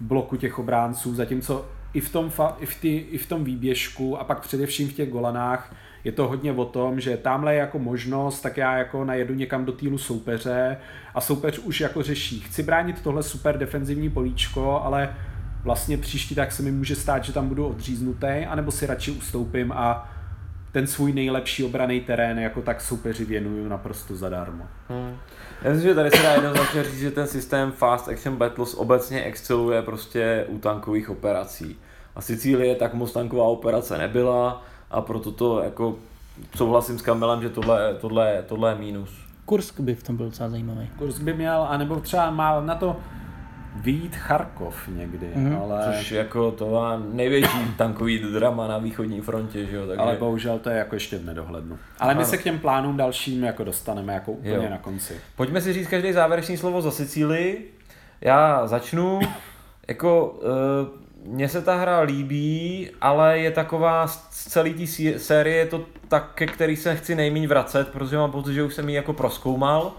[0.00, 4.24] bloku těch obránců, zatímco i v tom, i v, tý, i v tom výběžku a
[4.24, 5.74] pak především v těch golanách
[6.04, 9.64] je to hodně o tom, že tamhle je jako možnost, tak já jako najedu někam
[9.64, 10.76] do týlu soupeře
[11.14, 15.14] a soupeř už jako řeší, chci bránit tohle super defenzivní políčko, ale
[15.66, 19.72] vlastně příští tak se mi může stát, že tam budu odříznutý, anebo si radši ustoupím
[19.72, 20.08] a
[20.72, 24.64] ten svůj nejlepší obraný terén jako tak soupeři věnuju naprosto zadarmo.
[24.88, 25.16] Hmm.
[25.62, 29.22] Já myslím, že tady se dá jednoznačně říct, že ten systém Fast Action Battles obecně
[29.22, 31.78] exceluje prostě u tankových operací.
[32.16, 35.96] A Sicílie tak moc tanková operace nebyla a proto to jako
[36.56, 39.10] souhlasím s Kamilem, že tohle, tohle, tohle je mínus.
[39.44, 40.88] Kursk by v tom byl docela zajímavý.
[40.98, 42.96] Kursk by měl, anebo třeba má na to
[43.80, 45.62] vyjít Charkov někdy, mm-hmm.
[45.62, 45.96] ale...
[45.96, 49.86] Což jako to má největší tankový drama na východní frontě, že jo?
[49.86, 50.00] Takže...
[50.00, 51.78] Ale bohužel to je jako ještě v nedohlednu.
[51.98, 52.28] Ale my ano.
[52.28, 54.70] se k těm plánům dalším jako dostaneme jako úplně jo.
[54.70, 55.14] na konci.
[55.36, 57.74] Pojďme si říct každý závěrečný slovo za Sicílii.
[58.20, 59.20] Já začnu.
[59.88, 60.26] Jako,
[61.24, 64.86] uh, mně se ta hra líbí, ale je taková z celé té
[65.18, 68.74] série je to tak, ke který se chci nejméně vracet, protože mám pocit, že už
[68.74, 69.92] jsem ji jako proskoumal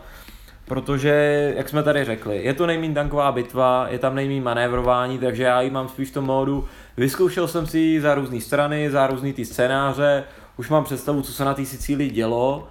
[0.68, 5.44] protože, jak jsme tady řekli, je to nejméně tanková bitva, je tam nejméně manévrování, takže
[5.44, 6.66] já ji mám spíš v tom módu,
[6.98, 10.24] vyzkoušel jsem si ji za různé strany, za různé ty scénáře,
[10.58, 12.68] už mám představu, co se na té Sicílii dělo.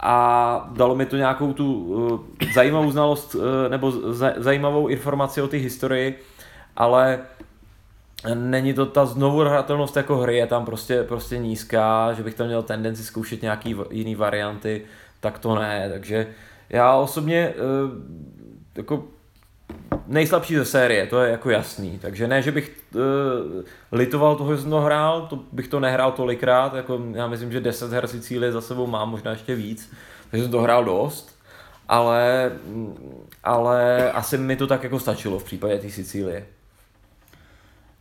[0.00, 2.20] A dalo mi to nějakou tu uh,
[2.54, 6.18] zajímavou znalost uh, nebo z, zajímavou informaci o té historii,
[6.76, 7.18] ale
[8.34, 12.46] není to ta znovu hratelnost jako hry, je tam prostě, prostě nízká, že bych tam
[12.46, 14.82] měl tendenci zkoušet nějaký jiný varianty,
[15.20, 16.26] tak to ne, takže
[16.70, 17.90] já osobně uh,
[18.76, 19.04] jako
[20.06, 21.98] nejslabší ze série, to je jako jasný.
[21.98, 23.00] Takže ne, že bych uh,
[23.92, 27.60] litoval toho, že jsem to hrál, to bych to nehrál tolikrát, jako já myslím, že
[27.60, 29.92] 10 her Sicílie za sebou mám, možná ještě víc,
[30.30, 31.38] takže jsem to hrál dost,
[31.88, 32.52] ale,
[33.44, 36.46] ale asi mi to tak jako stačilo v případě té Sicílie.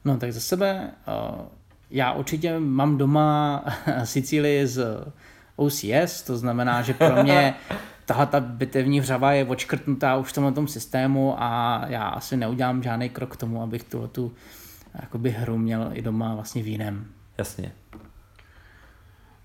[0.06, 1.46] No tak za sebe, uh,
[1.92, 3.64] já určitě mám doma
[4.04, 4.86] Sicílii z
[5.56, 7.56] OCS, to znamená, že pro mě
[8.08, 12.84] tahle ta bitevní hřava je odškrtnutá už v tomhle tom systému a já asi neudělám
[12.84, 14.34] žádný krok k tomu, abych tuhle tu
[15.02, 17.08] jakoby hru měl i doma vlastně v jiném.
[17.38, 17.72] Jasně.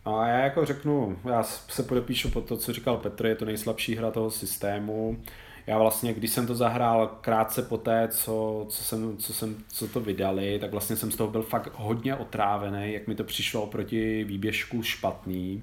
[0.05, 3.97] A já jako řeknu, já se podepíšu pod to, co říkal Petr, je to nejslabší
[3.97, 5.18] hra toho systému.
[5.66, 9.89] Já vlastně, když jsem to zahrál krátce po té, co, co, jsem, co, jsem, co
[9.89, 13.62] to vydali, tak vlastně jsem z toho byl fakt hodně otrávený, jak mi to přišlo
[13.62, 15.62] oproti výběžku špatný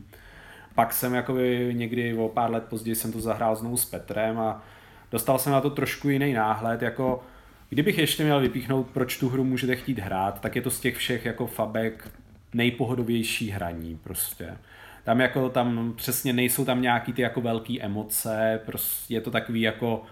[0.80, 4.64] pak jsem jakoby někdy o pár let později jsem to zahrál znovu s Petrem a
[5.11, 7.23] dostal jsem na to trošku jiný náhled, jako
[7.69, 10.97] kdybych ještě měl vypíchnout, proč tu hru můžete chtít hrát, tak je to z těch
[10.97, 12.11] všech jako fabek
[12.53, 14.57] nejpohodovější hraní prostě.
[15.03, 19.61] Tam jako tam přesně nejsou tam nějaký ty jako velké emoce, prostě je to takový
[19.61, 20.03] jako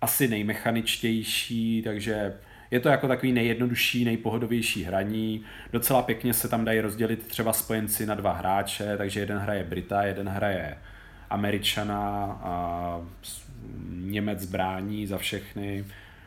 [0.00, 2.34] asi nejmechaničtější, takže
[2.74, 5.44] je to jako takový nejjednodušší, nejpohodovější hraní.
[5.72, 10.02] Docela pěkně se tam dají rozdělit třeba spojenci na dva hráče, takže jeden hraje Brita,
[10.02, 10.78] jeden hraje
[11.30, 13.00] Američana a
[13.90, 15.84] Němec brání za všechny.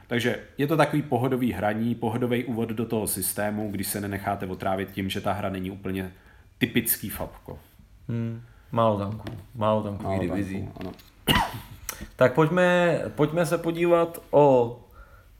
[0.07, 4.91] Takže je to takový pohodový hraní, pohodový úvod do toho systému, když se nenecháte otrávit
[4.91, 6.11] tím, že ta hra není úplně
[6.57, 7.59] typický fabko.
[8.09, 8.41] Hmm,
[8.71, 10.61] málo tanků, málo tanků divizí.
[10.61, 10.91] Tanků, ano.
[12.15, 14.79] Tak pojďme, pojďme se podívat o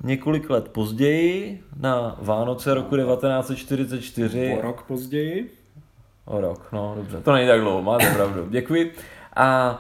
[0.04, 4.58] několik let později, na Vánoce roku 1944.
[4.60, 5.54] O rok později?
[6.26, 8.94] O rok, no dobře, to není tak dlouho, máte pravdu, děkuji.
[9.36, 9.80] A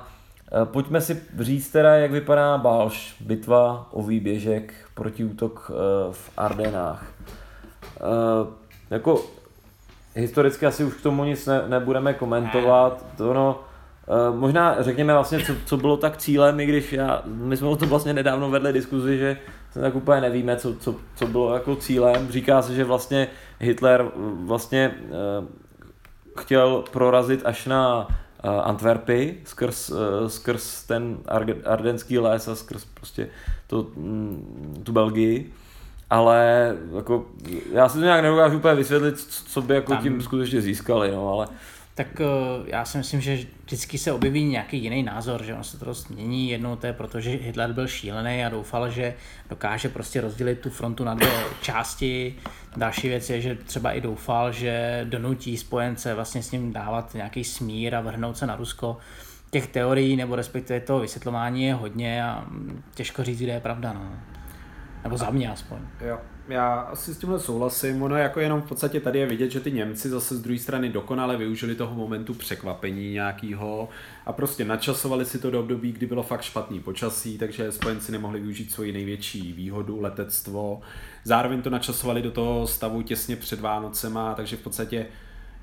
[0.61, 5.73] e, pojďme si říct teda, jak vypadá Balš, bitva o výběžek proti útok e,
[6.13, 7.11] v Ardenách.
[7.97, 8.03] E,
[8.89, 9.25] jako
[10.15, 13.59] historicky asi už k tomu nic ne, nebudeme komentovat, to no,
[14.35, 17.89] Možná řekněme vlastně, co, co bylo tak cílem, i když já, my jsme o tom
[17.89, 19.37] vlastně nedávno vedli diskuzi, že
[19.81, 22.27] tak úplně nevíme, co, co, co bylo jako cílem.
[22.31, 23.27] Říká se, že vlastně
[23.59, 24.05] Hitler
[24.45, 25.45] vlastně uh,
[26.39, 29.97] chtěl prorazit až na uh, Antwerpy skrz, uh,
[30.27, 31.17] skrz ten
[31.65, 33.29] ardenský les a skrz prostě
[33.67, 35.53] to, um, tu Belgii.
[36.09, 37.25] Ale jako,
[37.73, 41.47] já si to nějak nedokážu úplně vysvětlit, co by jako tím skutečně získali, no, ale
[41.97, 45.79] tak uh, já si myslím, že vždycky se objeví nějaký jiný názor, že on se
[45.79, 46.49] to dost mění.
[46.49, 49.13] Jednou to je proto, že Hitler byl šílený a doufal, že
[49.49, 52.35] dokáže prostě rozdělit tu frontu na dvě části.
[52.75, 57.43] Další věc je, že třeba i doufal, že donutí spojence vlastně s ním dávat nějaký
[57.43, 58.97] smír a vrhnout se na Rusko.
[59.51, 62.45] Těch teorií nebo respektive toho vysvětlování je hodně a
[62.95, 63.93] těžko říct, kde je pravda.
[63.93, 64.11] No.
[65.03, 65.79] Nebo za mě aspoň.
[66.01, 68.01] Jo já asi s tímhle souhlasím.
[68.01, 70.89] Ono jako jenom v podstatě tady je vidět, že ty Němci zase z druhé strany
[70.89, 73.89] dokonale využili toho momentu překvapení nějakého
[74.25, 78.39] a prostě načasovali si to do období, kdy bylo fakt špatný počasí, takže spojenci nemohli
[78.39, 80.81] využít svoji největší výhodu, letectvo.
[81.23, 85.05] Zároveň to načasovali do toho stavu těsně před Vánocema, takže v podstatě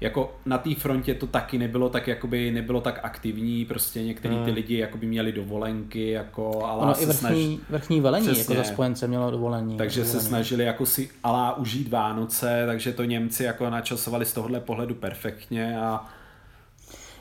[0.00, 4.44] jako na té frontě to taky nebylo tak jakoby nebylo tak aktivní, prostě některý ty
[4.44, 4.54] hmm.
[4.54, 7.68] lidi jakoby měli dovolenky, jako ale ono i vrchní, snaž...
[7.70, 8.54] vrchní velení Přesně.
[8.54, 9.76] jako za spojence mělo dovolení.
[9.76, 10.20] Takže dovolení.
[10.20, 14.94] se snažili jako si alá užít Vánoce, takže to Němci jako načasovali z tohohle pohledu
[14.94, 16.04] perfektně a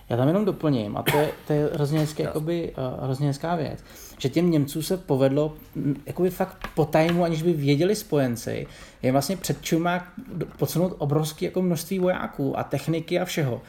[0.09, 3.55] já tam jenom doplním, a to je, to je hrozně, hezky, jakoby, uh, hrozně hezká
[3.55, 3.83] věc,
[4.18, 5.53] že těm Němcům se povedlo
[6.06, 8.68] jakoby fakt po tajmu, aniž by věděli spojenci,
[9.02, 10.06] je vlastně před čumák
[10.57, 13.61] podsunout obrovské jako množství vojáků a techniky a všeho.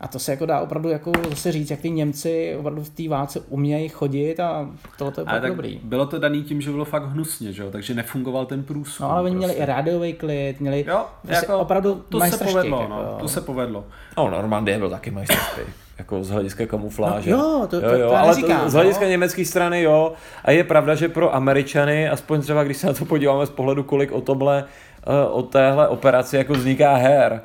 [0.00, 3.08] A to se jako dá opravdu jako zase říct, jak ty Němci opravdu v té
[3.08, 5.80] válce umějí chodit a tohle to je opravdu dobrý.
[5.82, 7.70] Bylo to daný tím, že bylo fakt hnusně, že jo?
[7.70, 9.06] takže nefungoval ten průzkum.
[9.06, 9.46] No ale oni prostě.
[9.46, 13.28] měli i rádiový klid, měli jo, prostě jako, opravdu to se povedlo, jako, no, to
[13.28, 13.84] se povedlo.
[14.16, 17.30] No, Normandie byl taky majstrštěk jako z hlediska kamufláže.
[17.30, 19.10] No, jo, to, to, jo, jo, to ale neříkám, to, z hlediska no.
[19.10, 20.12] německé strany jo.
[20.44, 23.82] A je pravda, že pro Američany, aspoň třeba když se na to podíváme z pohledu,
[23.82, 24.64] kolik o tomhle,
[25.06, 27.40] uh, o téhle operaci jako vzniká her,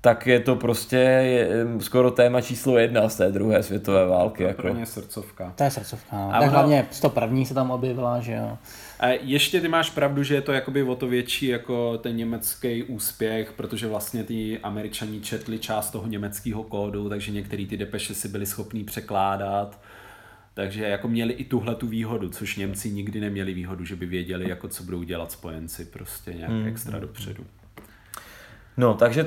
[0.00, 1.48] tak je to prostě je,
[1.80, 4.42] skoro téma číslo jedna z té druhé světové války.
[4.42, 4.62] Jako.
[4.62, 5.52] Pro ně srdcovka.
[5.56, 6.16] To je srdcovka.
[6.16, 6.28] No.
[6.28, 7.44] A Tak ono- hlavně 101.
[7.44, 8.58] se tam objevila, že jo.
[9.00, 12.82] A ještě ty máš pravdu, že je to jakoby o to větší jako ten německý
[12.82, 18.28] úspěch, protože vlastně ty američani četli část toho německého kódu, takže některé ty depeše si
[18.28, 19.80] byli schopní překládat.
[20.54, 24.48] Takže jako měli i tuhle tu výhodu, což Němci nikdy neměli výhodu, že by věděli,
[24.48, 26.66] jako co budou dělat spojenci prostě nějak hmm.
[26.66, 27.44] extra dopředu.
[28.76, 29.26] No, takže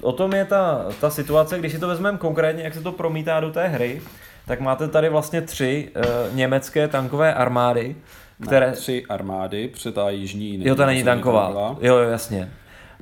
[0.00, 3.40] o tom je ta, ta situace, když si to vezmeme konkrétně, jak se to promítá
[3.40, 4.02] do té hry,
[4.46, 7.96] tak máte tady vlastně tři uh, německé tankové armády,
[8.42, 8.66] které...
[8.66, 8.72] Které...
[8.72, 11.76] Tři armády, před ta jižní Jo, to není rozhodně tanková.
[11.80, 12.50] Jo, jo, jasně.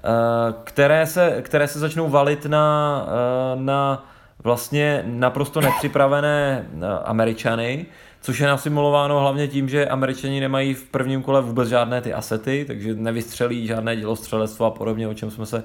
[0.05, 3.07] Uh, které, se, které se začnou valit na,
[3.55, 4.07] uh, na
[4.45, 7.87] vlastně naprosto nepřipravené uh, Američany,
[8.21, 12.65] což je nasimulováno hlavně tím, že Američani nemají v prvním kole vůbec žádné ty asety,
[12.67, 15.65] takže nevystřelí žádné dělostřelectvo a podobně, o čem jsme se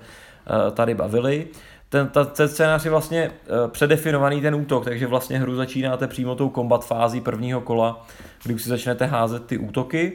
[0.74, 1.48] tady bavili.
[1.90, 3.32] Ten, ta, ten scénář je vlastně
[3.68, 8.06] předefinovaný ten útok, takže vlastně hru začínáte přímo tou kombat fází prvního kola,
[8.46, 10.14] kdy už si začnete házet ty útoky.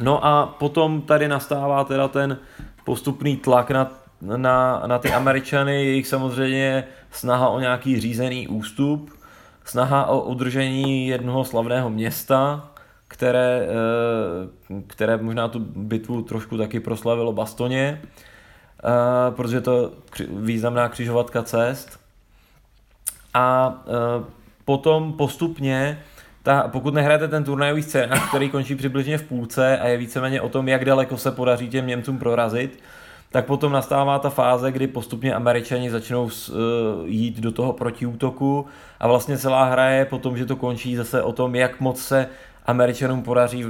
[0.00, 2.38] No a potom tady nastává teda ten
[2.84, 3.92] postupný tlak na,
[4.36, 9.10] na, na ty Američany, jejich samozřejmě snaha o nějaký řízený ústup,
[9.64, 12.70] snaha o udržení jednoho slavného města,
[13.08, 19.92] které, eh, které možná tu bitvu trošku taky proslavilo Bastoně, eh, protože to
[20.30, 22.00] významná křižovatka cest.
[23.34, 24.24] A eh,
[24.64, 26.02] potom postupně,
[26.44, 30.48] ta, pokud nehrajete ten turnajový scénář, který končí přibližně v půlce a je víceméně o
[30.48, 32.82] tom, jak daleko se podaří těm Němcům prorazit,
[33.30, 36.30] tak potom nastává ta fáze, kdy postupně Američani začnou uh,
[37.04, 38.66] jít do toho protiútoku
[39.00, 42.26] a vlastně celá hra je potom, že to končí zase o tom, jak moc se
[42.66, 43.64] Američanům podaří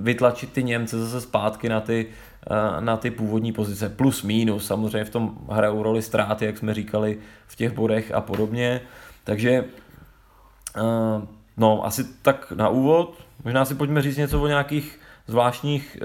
[0.00, 2.06] vytlačit ty Němce zase zpátky na ty,
[2.50, 3.88] uh, na ty původní pozice.
[3.88, 8.20] Plus minus, samozřejmě v tom hrajou roli ztráty, jak jsme říkali v těch bodech a
[8.20, 8.80] podobně.
[9.24, 9.64] Takže
[10.76, 13.24] uh, no, asi tak na úvod.
[13.44, 15.98] Možná si pojďme říct něco o nějakých zvláštních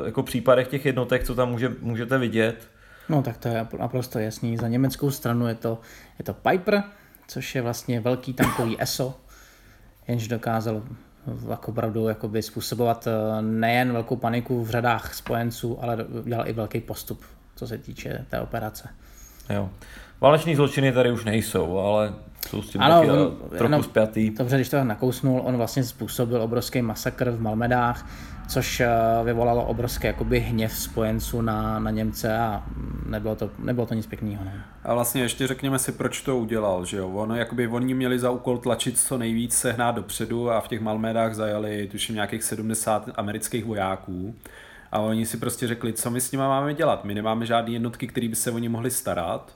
[0.00, 2.68] uh, jako případech těch jednotek, co tam může, můžete vidět.
[3.08, 4.56] No tak to je naprosto jasný.
[4.56, 5.78] Za německou stranu je to,
[6.18, 6.82] je to Piper,
[7.28, 9.14] což je vlastně velký tankový ESO,
[10.08, 10.82] jenž dokázal
[11.50, 16.80] jako opravdu jakoby způsobovat eh, nejen velkou paniku v řadách spojenců, ale dělal i velký
[16.80, 17.24] postup,
[17.56, 18.88] co se týče té operace.
[19.50, 19.70] Jo.
[20.20, 22.14] Váleční zločiny tady už nejsou, ale
[22.48, 24.30] jsou s tím Ano, taky on- trochu jenom- spjatý.
[24.30, 28.10] Dobře, když to nakousnul, on vlastně způsobil obrovský masakr v Malmedách,
[28.48, 28.88] což eh,
[29.24, 34.06] vyvolalo obrovský jakoby hněv spojenců na, na Němce a mm, nebylo to, nebylo to nic
[34.06, 34.44] pěkného.
[34.44, 34.64] Ne?
[34.84, 37.08] A vlastně ještě řekněme si, proč to udělal, že jo?
[37.08, 41.34] Ono, jakoby oni měli za úkol tlačit co nejvíc sehnát dopředu a v těch Malmédách
[41.34, 44.34] zajali tuším nějakých 70 amerických vojáků.
[44.92, 47.04] A oni si prostě řekli, co my s nimi máme dělat.
[47.04, 49.52] My nemáme žádné jednotky, které by se o ně mohli starat.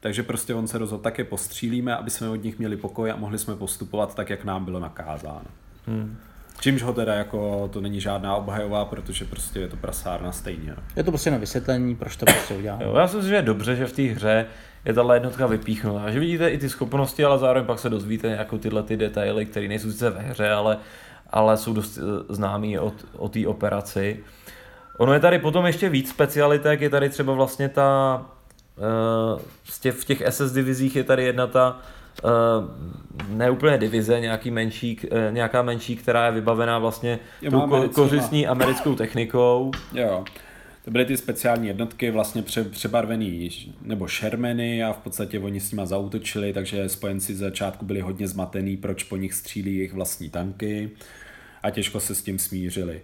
[0.00, 3.16] Takže prostě on se rozhodl, tak je postřílíme, aby jsme od nich měli pokoj a
[3.16, 5.46] mohli jsme postupovat tak, jak nám bylo nakázáno.
[5.86, 6.16] Hmm.
[6.60, 10.70] Čímž ho teda jako, to není žádná obhajová, protože prostě je to prasárna stejně.
[10.76, 10.82] no.
[10.96, 12.82] Je to prostě na vysvětlení, proč to prostě udělal.
[12.82, 14.46] Jo, já si myslím, že je dobře, že v té hře
[14.84, 16.10] je tahle jednotka vypíchnutá.
[16.10, 19.68] Že vidíte i ty schopnosti, ale zároveň pak se dozvíte jako tyhle ty detaily, které
[19.68, 20.78] nejsou sice ve hře, ale,
[21.30, 24.24] ale jsou dost eh, známý od, o té operaci.
[24.98, 28.20] Ono je tady potom ještě víc specialitek, je tady třeba vlastně ta,
[29.94, 31.80] v těch SS divizích je tady jedna ta
[32.24, 32.30] uh,
[33.36, 37.88] ne úplně divize, nějaký menší, uh, nějaká menší, která je vybavená vlastně Je, tou docela.
[37.88, 39.70] kořistní americkou technikou.
[39.92, 40.24] Jo.
[40.84, 43.50] To byly ty speciální jednotky, vlastně pře- přebarvený,
[43.82, 48.28] nebo Shermany a v podstatě oni s nima zautočili, takže spojenci z začátku byli hodně
[48.28, 50.90] zmatený, proč po nich střílí jejich vlastní tanky
[51.62, 53.00] a těžko se s tím smířili.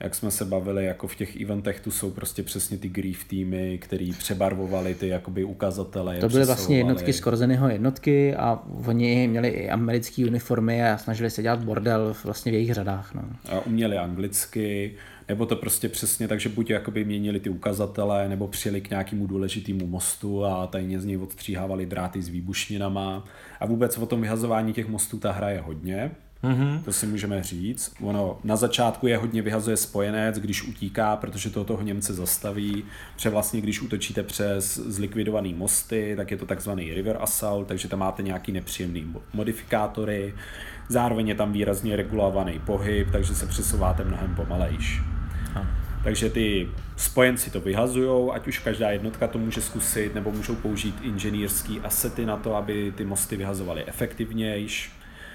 [0.00, 3.78] Jak jsme se bavili, jako v těch eventech tu jsou prostě přesně ty grief týmy,
[3.82, 6.14] který přebarvovali ty jakoby ukazatele.
[6.14, 10.98] je To byly vlastně jednotky z Korzenyho jednotky a oni měli i americké uniformy a
[10.98, 13.14] snažili se dělat bordel vlastně v jejich řadách.
[13.14, 13.22] No.
[13.48, 14.94] a uměli anglicky,
[15.28, 19.26] nebo to prostě přesně tak, že buď jakoby měnili ty ukazatele, nebo přijeli k nějakému
[19.26, 23.24] důležitému mostu a tajně z něj odstříhávali dráty s výbušninama.
[23.60, 26.10] A vůbec o tom vyhazování těch mostů ta hra je hodně.
[26.44, 26.82] Mm-hmm.
[26.82, 27.94] To si můžeme říct.
[28.00, 32.84] Ono na začátku je hodně vyhazuje spojenec, když utíká, protože to toho Němce zastaví.
[33.14, 37.98] Protože vlastně, když útočíte přes zlikvidované mosty, tak je to takzvaný river assault, takže tam
[37.98, 40.34] máte nějaký nepříjemný mo- modifikátory.
[40.88, 45.00] Zároveň je tam výrazně regulovaný pohyb, takže se přesouváte mnohem pomalejš.
[46.04, 50.94] Takže ty spojenci to vyhazují, ať už každá jednotka to může zkusit, nebo můžou použít
[51.02, 54.92] inženýrský asety na to, aby ty mosty vyhazovaly efeknějš.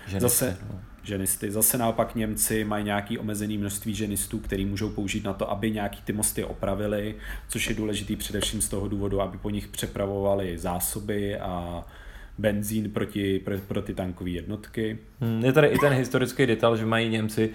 [0.07, 0.79] Že Zase, no.
[1.03, 1.51] Ženisty.
[1.51, 6.01] Zase naopak Němci mají nějaký omezený množství ženistů, který můžou použít na to, aby nějaký
[6.03, 7.15] ty mosty opravili,
[7.47, 11.83] což je důležitý především z toho důvodu, aby po nich přepravovali zásoby a
[12.37, 14.97] benzín proti, pro, pro ty tankové jednotky.
[15.21, 17.49] Hmm, je tady i ten historický detail, že mají Němci,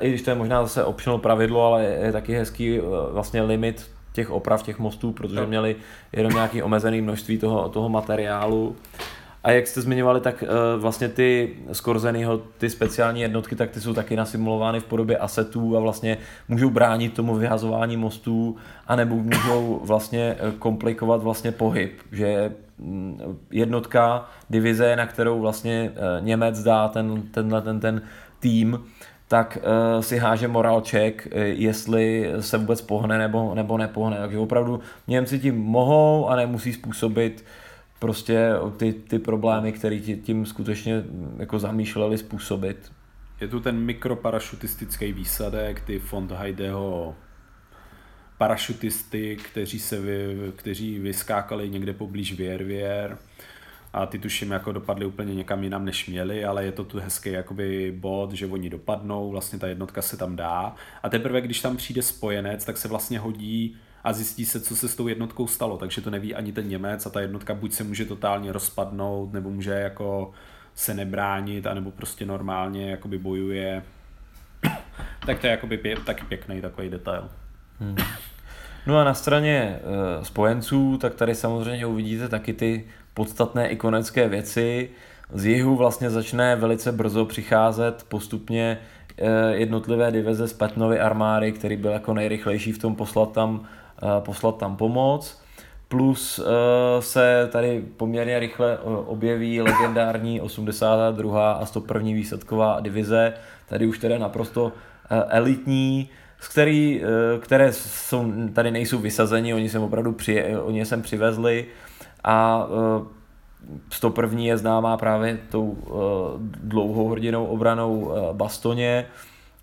[0.00, 2.82] i když to je možná zase optional pravidlo, ale je taky hezký eh,
[3.12, 5.76] vlastně limit těch oprav těch mostů, protože měli
[6.12, 8.76] jenom nějaký omezený množství toho, toho materiálu.
[9.44, 13.94] A jak jste zmiňovali, tak uh, vlastně ty Skorzenyho, ty speciální jednotky, tak ty jsou
[13.94, 18.56] taky nasimulovány v podobě asetů a vlastně můžou bránit tomu vyhazování mostů,
[18.86, 26.24] anebo můžou vlastně eh, komplikovat vlastně pohyb, že mm, jednotka, divize, na kterou vlastně uh,
[26.24, 28.02] Němec dá ten, tenhle ten, ten
[28.40, 28.80] tým,
[29.28, 29.58] tak
[30.00, 34.16] si háže morálček, jestli se vůbec pohne nebo, nebo nepohne.
[34.16, 37.44] Takže opravdu Němci tím mohou a nemusí způsobit
[37.98, 41.04] prostě ty, ty problémy, které tím skutečně
[41.38, 42.92] jako zamýšleli způsobit.
[43.40, 47.16] Je tu ten mikroparašutistický výsadek, ty fond Heideho
[48.38, 53.18] parašutisty, kteří, se vy, kteří vyskákali někde poblíž Věr
[53.92, 57.32] a ty tuším jako dopadly úplně někam jinam než měli, ale je to tu hezký
[57.32, 61.76] jakoby bod, že oni dopadnou, vlastně ta jednotka se tam dá a teprve když tam
[61.76, 63.76] přijde spojenec, tak se vlastně hodí
[64.08, 67.06] a zjistí se, co se s tou jednotkou stalo, takže to neví ani ten Němec
[67.06, 70.30] a ta jednotka buď se může totálně rozpadnout, nebo může jako
[70.74, 73.82] se nebránit, anebo prostě normálně jakoby bojuje.
[75.26, 77.28] tak to je jakoby pě- taky pěkný takový detail.
[77.80, 77.96] Hmm.
[78.86, 79.80] No a na straně
[80.20, 84.90] e, spojenců, tak tady samozřejmě uvidíte taky ty podstatné ikonické věci.
[85.32, 88.78] Z jihu vlastně začne velice brzo přicházet postupně
[89.16, 93.77] e, jednotlivé divize z Petnovy armády, který byl jako nejrychlejší v tom poslat tam Eh,
[94.24, 95.38] poslat tam pomoc.
[95.88, 101.52] Plus eh, se tady poměrně rychle eh, objeví legendární 82.
[101.52, 102.12] a 101.
[102.12, 103.34] výsadková divize,
[103.68, 104.72] tady už teda naprosto
[105.28, 106.10] elitní,
[106.40, 107.02] z který,
[107.40, 111.66] které jsou, tady nejsou vysazeni, oni sem opravdu při, oni sem přivezli
[112.24, 112.66] a
[113.90, 114.40] 101.
[114.40, 115.76] je známá právě tou
[116.62, 119.06] dlouhou hrdinou obranou Bastoně,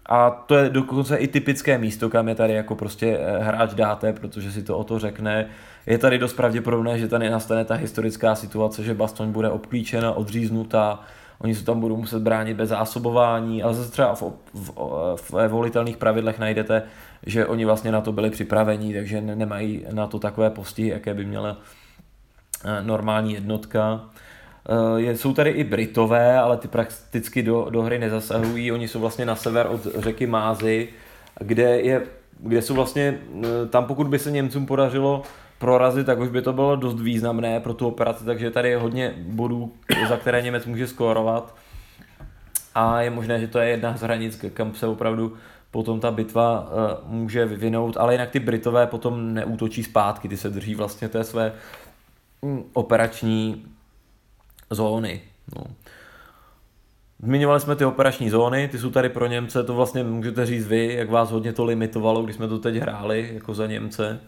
[0.05, 4.13] a to je dokonce i typické místo, kam je tady jako prostě eh, hráč dáte,
[4.13, 5.47] protože si to o to řekne.
[5.85, 10.99] Je tady dost pravděpodobné, že tady nastane ta historická situace, že Bastoň bude obklíčena, odříznutá,
[11.39, 14.21] oni se tam budou muset bránit bez zásobování, ale zase třeba v,
[14.53, 14.71] v,
[15.15, 16.83] v, v volitelných pravidlech najdete,
[17.25, 21.25] že oni vlastně na to byli připraveni, takže nemají na to takové postihy, jaké by
[21.25, 21.57] měla
[22.65, 24.01] eh, normální jednotka.
[24.69, 28.71] Uh, jsou tady i Britové, ale ty prakticky do, do hry nezasahují.
[28.71, 30.89] Oni jsou vlastně na sever od řeky Mázy,
[31.39, 32.01] kde, je,
[32.39, 35.21] kde jsou vlastně, eh, tam pokud by se Němcům podařilo
[35.59, 39.13] prorazit, tak už by to bylo dost významné pro tu operaci, takže tady je hodně
[39.17, 39.73] bodů,
[40.09, 41.55] za které Němec může skórovat.
[42.75, 45.33] A je možné, že to je jedna z hranic, kam se opravdu
[45.71, 50.49] potom ta bitva uh, může vyvinout, ale jinak ty Britové potom neútočí zpátky, ty se
[50.49, 51.53] drží vlastně té své
[52.41, 53.65] mm, operační
[54.69, 55.21] zóny.
[55.55, 55.63] No.
[57.23, 60.93] Zmiňovali jsme ty operační zóny, ty jsou tady pro Němce, to vlastně můžete říct vy,
[60.93, 64.19] jak vás hodně to limitovalo, když jsme to teď hráli jako za Němce.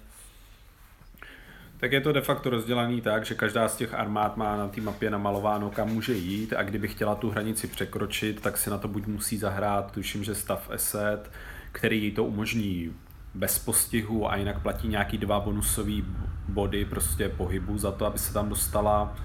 [1.80, 4.82] Tak je to de facto rozdělený tak, že každá z těch armád má na té
[4.82, 8.88] mapě namalováno, kam může jít a kdyby chtěla tu hranici překročit, tak si na to
[8.88, 11.32] buď musí zahrát, tuším, že stav eset,
[11.72, 12.94] který jí to umožní
[13.34, 16.02] bez postihu a jinak platí nějaký dva bonusové
[16.48, 19.16] body prostě pohybu za to, aby se tam dostala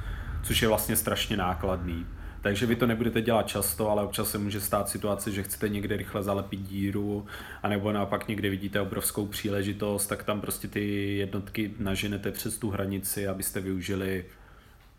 [0.43, 2.07] což je vlastně strašně nákladný.
[2.43, 5.97] Takže vy to nebudete dělat často, ale občas se může stát situace, že chcete někde
[5.97, 7.27] rychle zalepit díru,
[7.63, 13.29] anebo naopak někde vidíte obrovskou příležitost, tak tam prostě ty jednotky naženete přes tu hranici,
[13.29, 14.25] abyste využili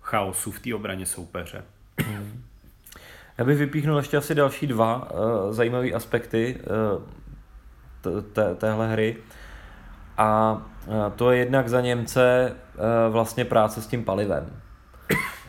[0.01, 1.63] chaosu v té obraně soupeře.
[3.37, 5.19] Já bych vypíchnul ještě asi další dva uh,
[5.53, 6.59] zajímavé aspekty
[8.05, 8.21] uh,
[8.57, 9.17] téhle hry.
[10.17, 14.62] A uh, to je jednak za Němce uh, vlastně práce s tím palivem.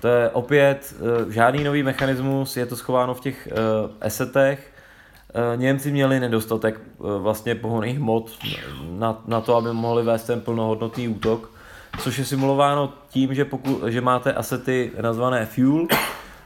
[0.00, 4.72] To je opět uh, žádný nový mechanismus, je to schováno v těch uh, esetech.
[5.34, 8.30] Uh, Němci měli nedostatek vlastně pohoných hmot
[8.90, 11.50] na, na to, aby mohli vést ten plnohodnotný útok,
[12.00, 15.86] což je simulováno tím, že, pokud, že máte asety nazvané fuel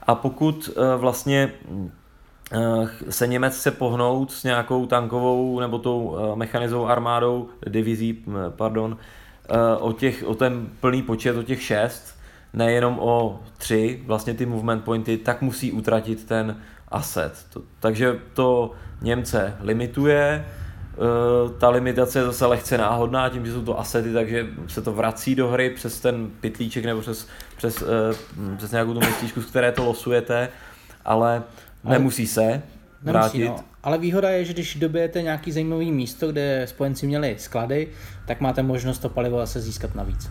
[0.03, 1.53] a pokud vlastně
[3.11, 8.97] se Němec chce pohnout s nějakou tankovou nebo tou mechanizovou armádou, divizí, pardon,
[9.79, 12.18] o, těch, o ten plný počet, o těch šest,
[12.53, 16.57] nejenom o tři vlastně ty movement pointy, tak musí utratit ten
[16.89, 17.47] asset.
[17.53, 18.73] To, takže to
[19.03, 20.47] Němce limituje,
[20.97, 24.93] uh, ta limitace je zase lehce náhodná, tím, že jsou to asety, takže se to
[24.93, 29.47] vrací do hry přes ten pitlíček nebo přes, přes, uh, přes nějakou tu městíčku, z
[29.47, 30.49] které to losujete,
[31.05, 31.43] ale
[31.85, 32.63] Nemusí se
[33.03, 33.39] vrátit.
[33.39, 33.65] Nemusí, no.
[33.83, 37.89] Ale výhoda je, že když dobijete nějaký zajímavý místo, kde spojenci měli sklady,
[38.27, 40.31] tak máte možnost to palivo zase získat navíc.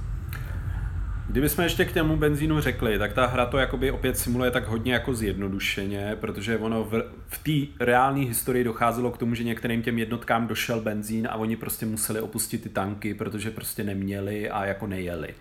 [1.30, 4.94] Kdybychom ještě k tomu benzínu řekli, tak ta hra to jakoby opět simuluje tak hodně
[4.94, 9.98] jako zjednodušeně, protože ono v, v té reálné historii docházelo k tomu, že některým těm
[9.98, 14.88] jednotkám došel benzín a oni prostě museli opustit ty tanky, protože prostě neměli a jako
[14.88, 15.36] nejeli.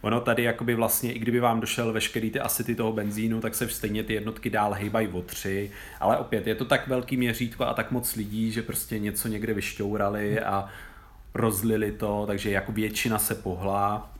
[0.00, 3.68] Ono tady jakoby vlastně, i kdyby vám došel veškerý ty asety toho benzínu, tak se
[3.68, 5.70] stejně ty jednotky dál hejbají o tři,
[6.00, 9.54] ale opět je to tak velký měřítko a tak moc lidí, že prostě něco někde
[9.54, 10.68] vyšťourali a
[11.34, 14.13] rozlili to, takže jako většina se pohla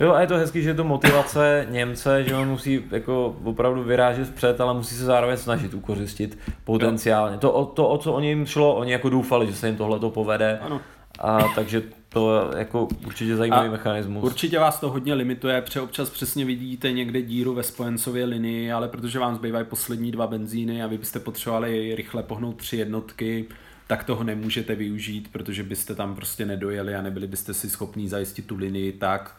[0.00, 3.82] Jo, a je to hezký, že je to motivace Němce, že on musí jako opravdu
[3.82, 7.38] vyrážet vpřed, ale musí se zároveň snažit ukořistit potenciálně.
[7.38, 9.98] To, o, to, o co oni jim šlo, oni jako doufali, že se jim tohle
[9.98, 10.58] to povede.
[10.62, 10.80] Ano.
[11.18, 14.24] A takže to je jako určitě zajímavý a mechanismus.
[14.24, 18.88] Určitě vás to hodně limituje, protože občas přesně vidíte někde díru ve spojencově linii, ale
[18.88, 23.44] protože vám zbývají poslední dva benzíny a vy byste potřebovali rychle pohnout tři jednotky,
[23.86, 28.46] tak toho nemůžete využít, protože byste tam prostě nedojeli a nebyli byste si schopní zajistit
[28.46, 29.36] tu linii tak,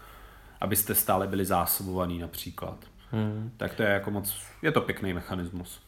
[0.61, 2.77] abyste stále byli zásobovaný například.
[3.11, 3.51] Hmm.
[3.57, 5.79] Tak to je jako moc, je to pěkný mechanismus.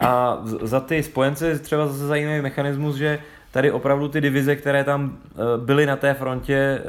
[0.00, 3.18] A za ty spojence třeba zase zajímavý mechanismus, že
[3.50, 5.34] tady opravdu ty divize, které tam eh,
[5.64, 6.82] byly na té frontě eh,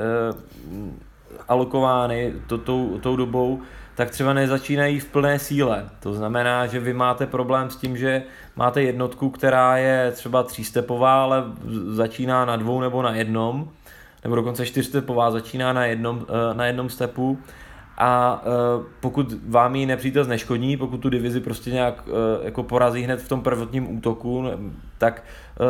[1.48, 3.62] alokovány to, tou, tou dobou,
[3.96, 5.90] tak třeba nezačínají v plné síle.
[6.00, 8.24] To znamená, že vy máte problém s tím, že
[8.56, 11.44] máte jednotku, která je třeba třístepová, ale
[11.88, 13.70] začíná na dvou nebo na jednom
[14.24, 17.40] nebo dokonce čtyřstepová začíná na jednom, eh, na jednom stepu
[17.98, 23.02] a eh, pokud vám ji nepřítel zneškodní, pokud tu divizi prostě nějak eh, jako porazí
[23.02, 24.46] hned v tom prvotním útoku,
[24.98, 25.24] tak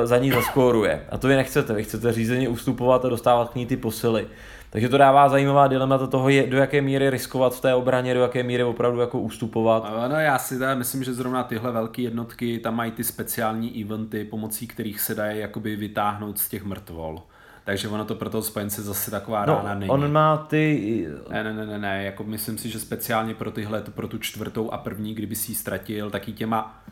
[0.03, 1.05] za ní zaskóruje.
[1.09, 4.27] A to vy nechcete, vy chcete řízeně ustupovat a dostávat k ní ty posily.
[4.73, 8.21] Takže to dává zajímavá dilemata toho, je, do jaké míry riskovat v té obraně, do
[8.21, 9.91] jaké míry opravdu jako ustupovat.
[10.07, 14.25] No já si teda myslím, že zrovna tyhle velké jednotky, tam mají ty speciální eventy,
[14.25, 17.21] pomocí kterých se dají jakoby vytáhnout z těch mrtvol.
[17.65, 19.91] Takže ono to pro toho spojence zase taková no, rána není.
[19.91, 21.07] On má ty...
[21.29, 24.71] Ne, ne, ne, ne, ne, jako myslím si, že speciálně pro tyhle, pro tu čtvrtou
[24.71, 26.83] a první, kdyby si ji ztratil, tak i těma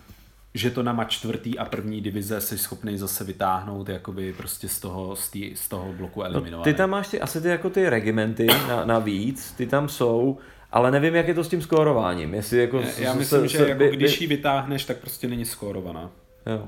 [0.53, 5.51] žetonama čtvrtý a první divize jsi schopný zase vytáhnout jakoby prostě z toho, z, tý,
[5.55, 6.65] z toho bloku eliminovat.
[6.65, 10.37] No, ty tam máš ty, asi ty jako ty regimenty na, navíc, ty tam jsou,
[10.71, 12.33] ale nevím, jak je to s tím skórováním.
[12.33, 15.45] Jestli jako Já myslím, se, že se, jako by, když ji vytáhneš, tak prostě není
[15.45, 16.09] skórovaná.
[16.45, 16.67] Jo.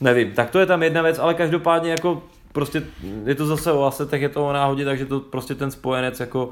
[0.00, 2.82] Nevím, tak to je tam jedna věc, ale každopádně jako prostě
[3.24, 6.50] je to zase o asetech, je to o náhodě, takže to prostě ten spojenec jako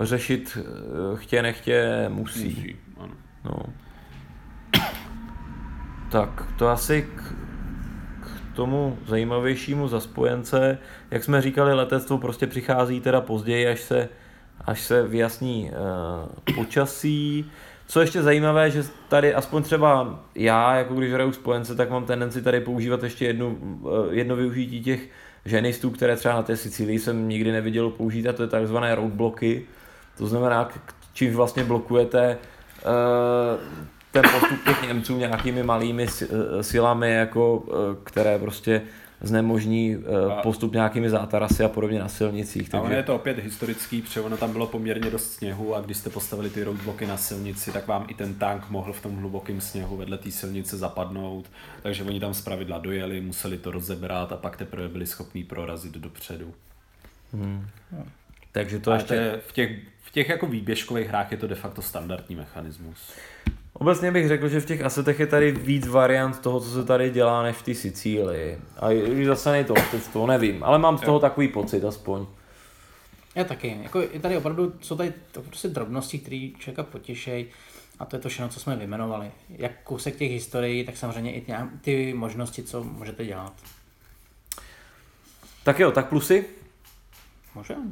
[0.00, 2.44] řešit eh, chtě nechtě musí.
[2.44, 3.12] musí ano.
[3.44, 3.62] No.
[6.10, 7.22] Tak to asi k,
[8.20, 10.78] k tomu zajímavějšímu za spojence,
[11.10, 14.08] jak jsme říkali, letectvo prostě přichází teda později, až se,
[14.64, 17.50] až se vyjasní uh, počasí.
[17.86, 22.42] Co ještě zajímavé, že tady aspoň třeba já, jako když hraju spojence, tak mám tendenci
[22.42, 25.08] tady používat ještě jednu, uh, jedno využití těch
[25.44, 29.62] ženistů, které třeba na té Sicílii jsem nikdy neviděl použít, a to je takzvané roadbloky.
[30.18, 30.68] To znamená,
[31.12, 32.38] čím vlastně blokujete
[32.84, 33.60] uh,
[34.10, 38.82] ten postup těch Němců nějakými malými eh, silami, jako, uh, které prostě
[39.20, 40.04] znemožní uh,
[40.42, 42.68] postup nějakými zátarasy a podobně na silnicích.
[42.68, 42.82] Takže...
[42.82, 45.96] A ono je to opět historický, protože ono tam bylo poměrně dost sněhu a když
[45.96, 49.60] jste postavili ty roadblocky na silnici, tak vám i ten tank mohl v tom hlubokém
[49.60, 51.50] sněhu vedle té silnice zapadnout,
[51.82, 56.54] takže oni tam zpravidla dojeli, museli to rozebrat a pak teprve byli schopní prorazit dopředu.
[57.32, 57.66] Hmm.
[58.52, 59.40] Takže to a ještě...
[59.46, 63.12] v těch, v těch jako výběžkových hrách je to de facto standardní mechanismus.
[63.72, 67.10] Obecně bych řekl, že v těch asetech je tady víc variant toho, co se tady
[67.10, 68.58] dělá, než v té Sicílii.
[68.76, 69.74] A když zase nej to
[70.12, 72.26] to nevím, ale mám z toho takový pocit aspoň.
[73.34, 73.78] Já taky.
[73.82, 77.46] Jako je tady opravdu, jsou tady to prostě drobnosti, které člověka potěšej
[77.98, 79.30] a to je to všechno, co jsme vyjmenovali.
[79.48, 81.46] Jak kousek těch historií, tak samozřejmě i
[81.80, 83.52] ty možnosti, co můžete dělat.
[85.64, 86.44] Tak jo, tak plusy?
[87.54, 87.82] Můžeme.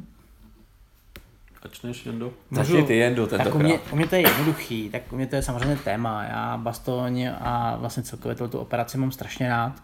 [1.63, 2.33] Začneš, Jendo?
[2.51, 5.35] Začni ty, Jendo, tak u mě, u mě to je jednoduchý, tak u mě to
[5.35, 6.23] je samozřejmě téma.
[6.23, 9.83] Já Bastoň a vlastně celkově tu operaci mám strašně rád.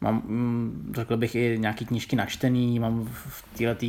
[0.00, 3.86] Mám, mm, řekl bych, i nějaký knížky načtený, mám v této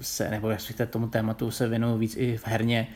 [0.00, 2.86] se, nebo respektive tomu tématu se věnuju víc i v herně,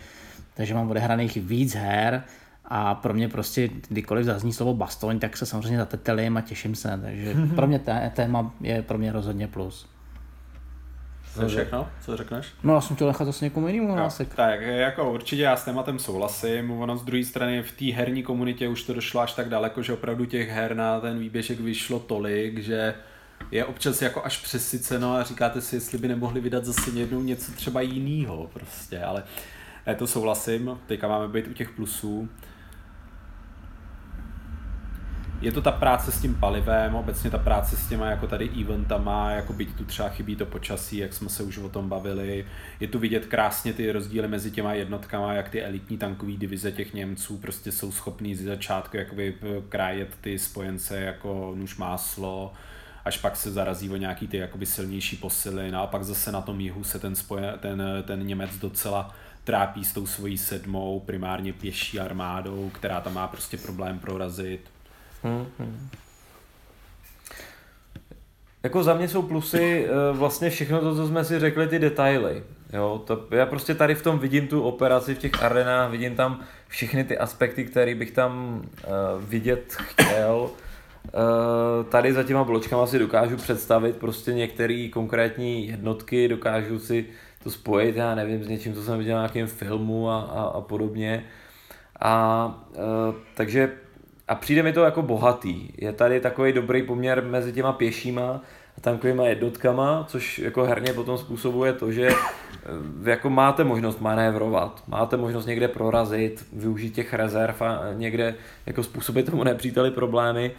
[0.55, 2.23] takže mám odehraných víc her
[2.65, 7.01] a pro mě prostě, kdykoliv zazní slovo bastoň, tak se samozřejmě zatetelím a těším se,
[7.03, 7.81] takže pro mě
[8.15, 9.98] téma je pro mě rozhodně plus.
[11.35, 11.89] To je všechno?
[12.01, 12.47] Co řekneš?
[12.63, 14.35] No já jsem chtěl nechat zase někomu jinému hlásek.
[14.35, 18.69] Tak jako určitě já s tématem souhlasím, ono z druhé strany v té herní komunitě
[18.69, 22.59] už to došlo až tak daleko, že opravdu těch her na ten výběžek vyšlo tolik,
[22.59, 22.95] že
[23.51, 27.53] je občas jako až přesyceno a říkáte si, jestli by nemohli vydat zase jednou něco
[27.53, 29.23] třeba jiného prostě, ale
[29.87, 32.29] já to souhlasím, teďka máme být u těch plusů.
[35.41, 39.31] Je to ta práce s tím palivem, obecně ta práce s těma jako tady eventama,
[39.31, 42.47] jako byť tu třeba chybí to počasí, jak jsme se už o tom bavili.
[42.81, 46.95] Je tu vidět krásně ty rozdíly mezi těma jednotkama, jak ty elitní tankové divize těch
[46.95, 49.35] Němců prostě jsou schopní z začátku jakoby
[49.69, 52.53] krájet ty spojence jako nůž máslo,
[53.05, 56.41] až pak se zarazí o nějaký ty jakoby silnější posily, no a pak zase na
[56.41, 61.53] tom jihu se ten, spoje, ten, ten Němec docela trápí s tou svojí sedmou, primárně
[61.53, 64.61] pěší armádou, která tam má prostě problém prorazit.
[65.23, 65.89] Hmm, hmm.
[68.63, 72.43] Jako za mě jsou plusy eh, vlastně všechno to, co jsme si řekli, ty detaily.
[72.73, 76.41] Jo, to, já prostě tady v tom vidím tu operaci v těch arenách, vidím tam
[76.69, 80.51] všechny ty aspekty, které bych tam uh, vidět chtěl.
[81.15, 87.07] Uh, tady za těma bločkama si dokážu představit prostě některé konkrétní jednotky, dokážu si
[87.43, 90.61] to spojit, já nevím, s něčím, co jsem viděl na nějakém filmu a, a, a
[90.61, 91.25] podobně.
[92.01, 93.73] A uh, takže
[94.29, 95.69] a přijde mi to jako bohatý.
[95.79, 98.41] Je tady takový dobrý poměr mezi těma pěšíma
[98.79, 104.83] a tankovými jednotkama, což jako herně potom způsobuje to, že eh, jako máte možnost manévrovat,
[104.89, 108.35] máte možnost někde prorazit, využít těch rezerv a někde
[108.67, 110.51] jako způsobit tomu nepříteli problémy.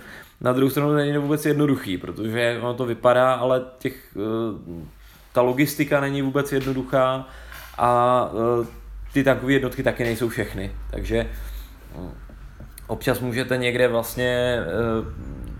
[0.41, 4.83] Na druhou stranu není to vůbec jednoduchý, protože ono to vypadá, ale těch, eh,
[5.33, 7.27] ta logistika není vůbec jednoduchá
[7.77, 8.31] a
[8.63, 8.67] eh,
[9.13, 10.71] ty takové jednotky taky nejsou všechny.
[10.91, 11.29] Takže
[12.89, 14.57] občas můžete někde vlastně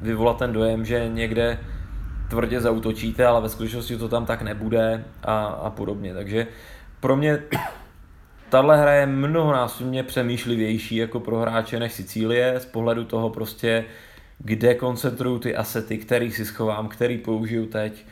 [0.02, 1.60] vyvolat ten dojem, že někde
[2.30, 6.14] tvrdě zautočíte, ale ve skutečnosti to tam tak nebude a, a podobně.
[6.14, 6.48] Takže
[7.00, 7.44] pro mě
[8.50, 13.86] tahle hra je mnohonásobně přemýšlivější jako pro hráče než Sicílie z pohledu toho prostě,
[14.40, 18.06] kde koncentruju ty asety, který si schovám, který použiju teď,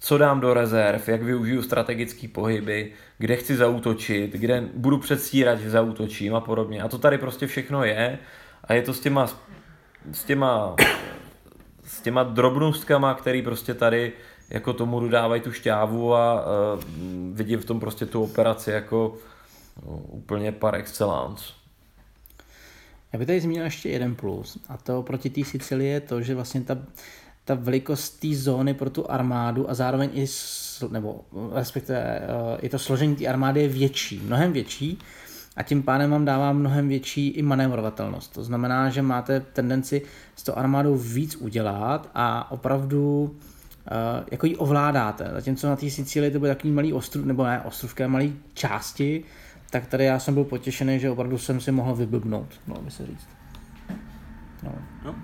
[0.00, 5.70] co dám do rezerv, jak využiju strategické pohyby, kde chci zautočit, kde budu předstírat, že
[5.70, 6.82] zautočím a podobně.
[6.82, 8.18] A to tady prostě všechno je
[8.64, 9.26] a je to s těma,
[10.12, 10.76] s těma
[11.88, 14.12] s těma drobnostkama, který prostě tady
[14.50, 16.82] jako tomu dodávají tu šťávu a uh,
[17.32, 19.08] vidím v tom prostě tu operaci jako
[19.82, 21.44] uh, úplně par excellence.
[23.12, 26.34] Já bych tady zmínil ještě jeden plus a to proti té Sicílii je to, že
[26.34, 26.78] vlastně ta,
[27.44, 30.26] ta velikost té zóny pro tu armádu a zároveň i
[30.90, 31.20] nebo
[31.52, 34.98] respektive uh, i to složení té armády je větší, mnohem větší,
[35.58, 38.32] a tím pádem vám dává mnohem větší i manévrovatelnost.
[38.32, 40.02] To znamená, že máte tendenci
[40.36, 45.30] s tou armádou víc udělat a opravdu uh, jako ji ovládáte.
[45.32, 49.24] Zatímco na té Sicílii to byl takový malý ostrov, nebo ne ostrovské, malý části,
[49.70, 53.06] tak tady já jsem byl potěšený, že opravdu jsem si mohl vyblbnout, no, by se
[53.06, 53.28] říct.
[54.62, 54.74] No.
[55.04, 55.14] no.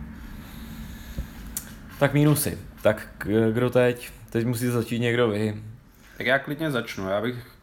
[1.99, 2.59] Tak mínusy.
[2.83, 4.11] Tak kdo teď?
[4.31, 5.63] Teď musí začít někdo vy.
[6.19, 7.09] Tak já klidně začnu.
[7.09, 7.54] Já bych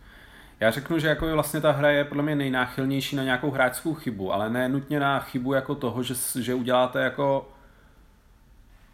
[0.61, 4.33] já řeknu, že jako vlastně ta hra je podle mě nejnáchylnější na nějakou hráčskou chybu,
[4.33, 7.49] ale ne nutně na chybu jako toho, že, že uděláte jako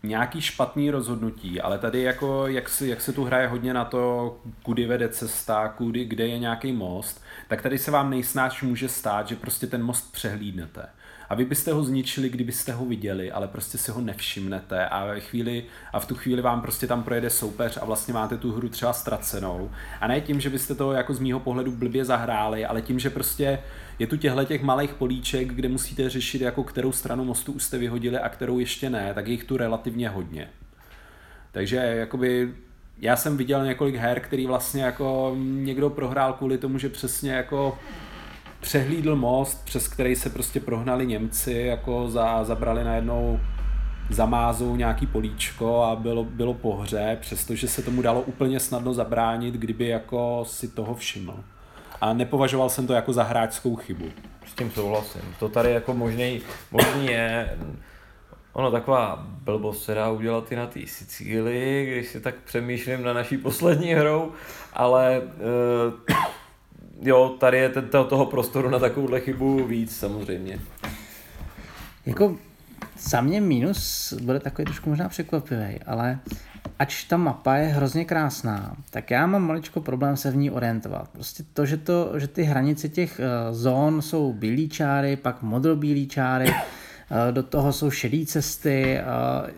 [0.03, 4.37] nějaký špatný rozhodnutí, ale tady jako, jak, si, jak se tu hraje hodně na to,
[4.63, 9.27] kudy vede cesta, kudy, kde je nějaký most, tak tady se vám nejsnáš může stát,
[9.27, 10.89] že prostě ten most přehlídnete
[11.29, 15.63] a vy byste ho zničili, kdybyste ho viděli, ale prostě si ho nevšimnete a, chvíli,
[15.93, 18.93] a v tu chvíli vám prostě tam projede soupeř a vlastně máte tu hru třeba
[18.93, 19.71] ztracenou.
[20.01, 23.09] A ne tím, že byste to jako z mýho pohledu blbě zahráli, ale tím, že
[23.09, 23.59] prostě
[23.99, 27.77] je tu těchto těch malých políček, kde musíte řešit, jako kterou stranu mostu už jste
[27.77, 30.49] vyhodili a kterou ještě ne, tak je jich tu relativně hodně.
[31.51, 32.53] Takže jakoby
[32.99, 37.79] já jsem viděl několik her, který vlastně jako někdo prohrál kvůli tomu, že přesně jako
[38.59, 43.39] přehlídl most, přes který se prostě prohnali Němci, jako za, zabrali najednou
[44.09, 49.53] zamázou nějaký políčko a bylo, bylo po hře, přestože se tomu dalo úplně snadno zabránit,
[49.53, 51.43] kdyby jako si toho všiml.
[52.01, 54.05] A nepovažoval jsem to jako za hráčskou chybu.
[54.45, 55.21] S tím souhlasím.
[55.39, 57.57] To tady jako možný, možný je,
[58.53, 63.13] ono taková blbost se dá udělat i na té Sicílii, když si tak přemýšlím na
[63.13, 64.31] naší poslední hrou,
[64.73, 66.15] ale uh,
[67.01, 70.59] jo, tady je ten, toho prostoru na takovouhle chybu víc samozřejmě.
[72.05, 72.35] Jako
[72.99, 76.19] za mě minus bude takový trošku možná překvapivý, ale
[76.79, 81.09] ač ta mapa je hrozně krásná, tak já mám maličko problém se v ní orientovat.
[81.09, 86.07] Prostě to, že, to, že ty hranice těch uh, zón jsou bílý čáry, pak modrobílý
[86.07, 89.49] čáry, uh, do toho jsou šedé cesty, uh,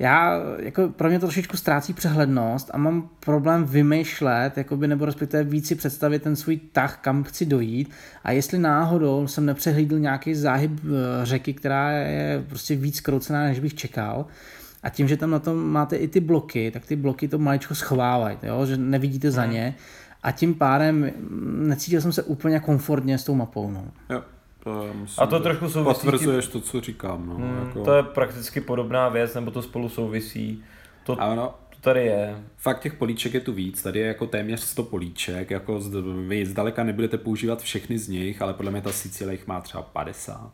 [0.00, 5.44] já, jako pro mě to trošičku ztrácí přehlednost a mám problém vymýšlet, jakoby, nebo respektive
[5.44, 7.90] víc si představit ten svůj tah, kam chci dojít
[8.24, 10.90] a jestli náhodou jsem nepřehlídl nějaký záhyb eh,
[11.22, 14.26] řeky, která je prostě víc kroucená, než bych čekal,
[14.82, 17.74] a tím, že tam na tom máte i ty bloky, tak ty bloky to maličko
[17.74, 18.66] schovávají, jo?
[18.66, 19.52] že nevidíte za hmm.
[19.52, 19.74] ně.
[20.22, 23.70] A tím pádem mm, necítil jsem se úplně komfortně s tou mapou.
[23.70, 23.84] No.
[24.10, 24.22] Jo.
[24.64, 27.26] To musím A to trošku souvisí Potvrzuješ to, co říkám.
[27.26, 27.84] No, Hmm, jako...
[27.84, 30.64] To je prakticky podobná věc, nebo to spolu souvisí.
[31.04, 32.42] To, Ano, to tady je.
[32.56, 36.46] fakt těch políček je tu víc, tady je jako téměř 100 políček, jako z- vy
[36.46, 40.52] zdaleka nebudete používat všechny z nich, ale podle mě ta Sicílie jich má třeba 50.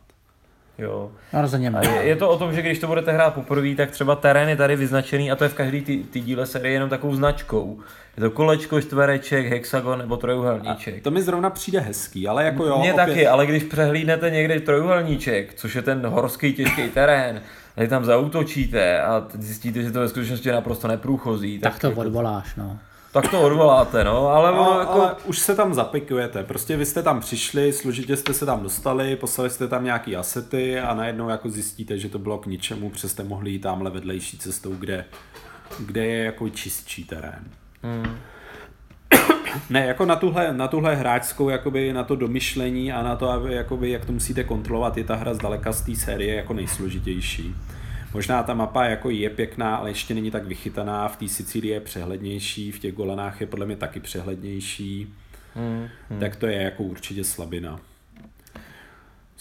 [0.77, 1.11] Jo.
[1.33, 3.91] No, rozhodně A je, je to o tom, že když to budete hrát poprvé, tak
[3.91, 6.89] třeba terén je tady vyznačený a to je v každý ty, ty díle série jenom
[6.89, 7.79] takovou značkou.
[8.17, 11.03] Je to kolečko, čtvereček, hexagon nebo trojuhelníček.
[11.03, 14.59] To mi zrovna přijde hezký, ale jako jo, Mně opět, taky, ale když přehlídnete někde
[14.59, 17.41] trojuhelníček, což je ten horský těžký terén,
[17.75, 21.87] tady tam zautočíte a zjistíte, že to ve skutečnosti je naprosto neprůchozí, tak, Tak to
[21.87, 22.77] jako- odvoláš, no.
[23.11, 24.91] Tak to odvoláte, no, ale ono No, jako...
[24.91, 26.43] ale už se tam zapikujete.
[26.43, 30.79] Prostě vy jste tam přišli, složitě jste se tam dostali, poslali jste tam nějaký asety
[30.79, 34.37] a najednou jako zjistíte, že to bylo k ničemu, přes jste mohli jít tamhle vedlejší
[34.37, 35.05] cestou, kde,
[35.79, 37.43] kde je jako čistší terén.
[37.83, 38.17] Hmm.
[39.69, 43.91] Ne, jako na tuhle, na tuhle hráčskou, jakoby na to domyšlení a na to, jakoby,
[43.91, 47.55] jak to musíte kontrolovat, je ta hra zdaleka z té série jako nejsložitější.
[48.13, 51.79] Možná ta mapa jako je pěkná, ale ještě není tak vychytaná, v té Sicílii je
[51.79, 55.13] přehlednější, v těch Golanách je podle mě taky přehlednější,
[55.57, 55.87] Hmm.
[56.19, 57.79] tak to je jako určitě slabina.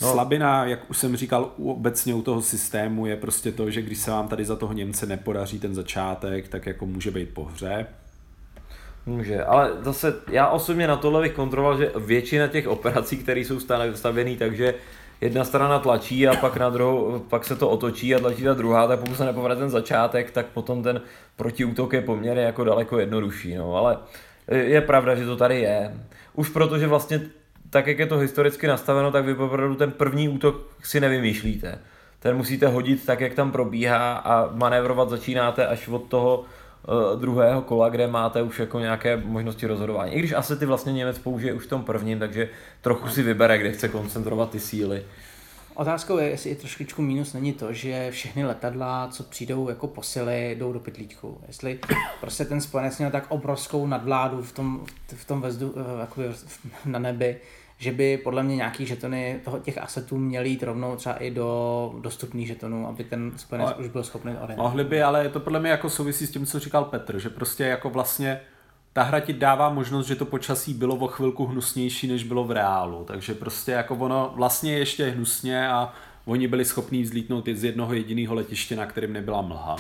[0.00, 0.12] No.
[0.12, 4.10] Slabina, jak už jsem říkal, obecně u toho systému je prostě to, že když se
[4.10, 7.86] vám tady za toho Němce nepodaří ten začátek, tak jako může být po hře.
[9.06, 13.60] Může, ale zase já osobně na tohle bych kontroloval, že většina těch operací, které jsou
[13.94, 14.74] stavěné takže
[15.20, 18.86] jedna strana tlačí a pak na druhou, pak se to otočí a tlačí ta druhá,
[18.86, 21.00] tak pokud se nepovede ten začátek, tak potom ten
[21.36, 23.98] protiútok je poměrně jako daleko jednodušší, no, ale
[24.50, 25.94] je pravda, že to tady je.
[26.34, 27.20] Už protože vlastně
[27.70, 31.78] tak, jak je to historicky nastaveno, tak vy opravdu ten první útok si nevymýšlíte.
[32.18, 36.44] Ten musíte hodit tak, jak tam probíhá a manévrovat začínáte až od toho
[37.16, 40.12] druhého kola, kde máte už jako nějaké možnosti rozhodování.
[40.12, 42.48] I když asi ty vlastně Němec použije už v tom prvním, takže
[42.80, 45.02] trochu si vybere, kde chce koncentrovat ty síly.
[45.76, 50.56] Otázkou je, jestli i trošičku mínus není to, že všechny letadla, co přijdou jako posily,
[50.58, 51.40] jdou do pytlíčku.
[51.46, 51.78] Jestli
[52.20, 56.26] prostě ten spojenec měl tak obrovskou nadvládu v tom, v tom vzdu, eh, jakoby
[56.84, 57.36] na nebi,
[57.78, 61.94] že by podle mě nějaký žetony toho, těch asetů měly jít rovnou třeba i do
[62.00, 64.56] dostupných žetonů, aby ten spojenec Ale- už byl schopný orientovat.
[64.70, 67.28] Mohli by, ale je to podle mě jako souvisí s tím, co říkal Petr, že
[67.30, 68.40] prostě jako vlastně
[68.92, 72.50] ta hra ti dává možnost, že to počasí bylo o chvilku hnusnější, než bylo v
[72.50, 73.04] reálu.
[73.04, 75.92] Takže prostě jako ono vlastně je ještě hnusně a
[76.24, 79.76] oni byli schopní vzlítnout i z jednoho jediného letiště, na kterým nebyla mlha.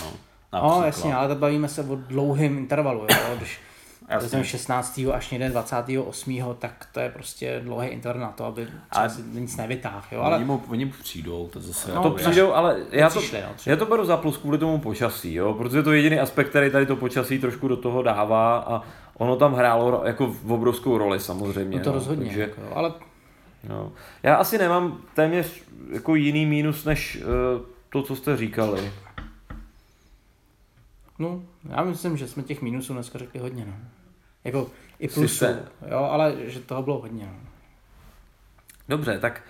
[0.52, 3.34] No, No, jasně, ale to bavíme se o dlouhém intervalu, jo?
[3.36, 3.60] Když
[4.08, 4.24] Jasně.
[4.24, 5.00] vezmeme 16.
[5.12, 6.54] až někde 28.
[6.58, 8.68] tak to je prostě dlouhý interval na to, aby
[9.08, 10.18] si nic nevytáhl, jo?
[10.20, 10.26] Ale...
[10.26, 12.14] Ale Oni, mu, oni mu přijdou, to zase No, To je.
[12.14, 13.70] přijdou, ale já to, Přišli, no, přišli.
[13.70, 16.70] já to beru za plus kvůli tomu počasí, jo, protože to je jediný aspekt, který
[16.70, 18.82] tady to počasí trošku do toho dává a
[19.18, 21.78] ono tam hrálo jako v obrovskou roli samozřejmě.
[21.78, 22.92] no to no, rozhodně, Takže, jako, jo, ale
[23.68, 23.92] no.
[24.22, 25.62] Já asi nemám téměř
[25.92, 28.92] jako jiný mínus, než uh, to, co jste říkali.
[31.18, 33.72] no, já myslím, že jsme těch mínusů dneska řekli hodně, no.
[34.46, 35.44] Jako i plusů,
[35.90, 37.38] jo, ale že toho bylo hodně, no.
[38.88, 39.42] Dobře, tak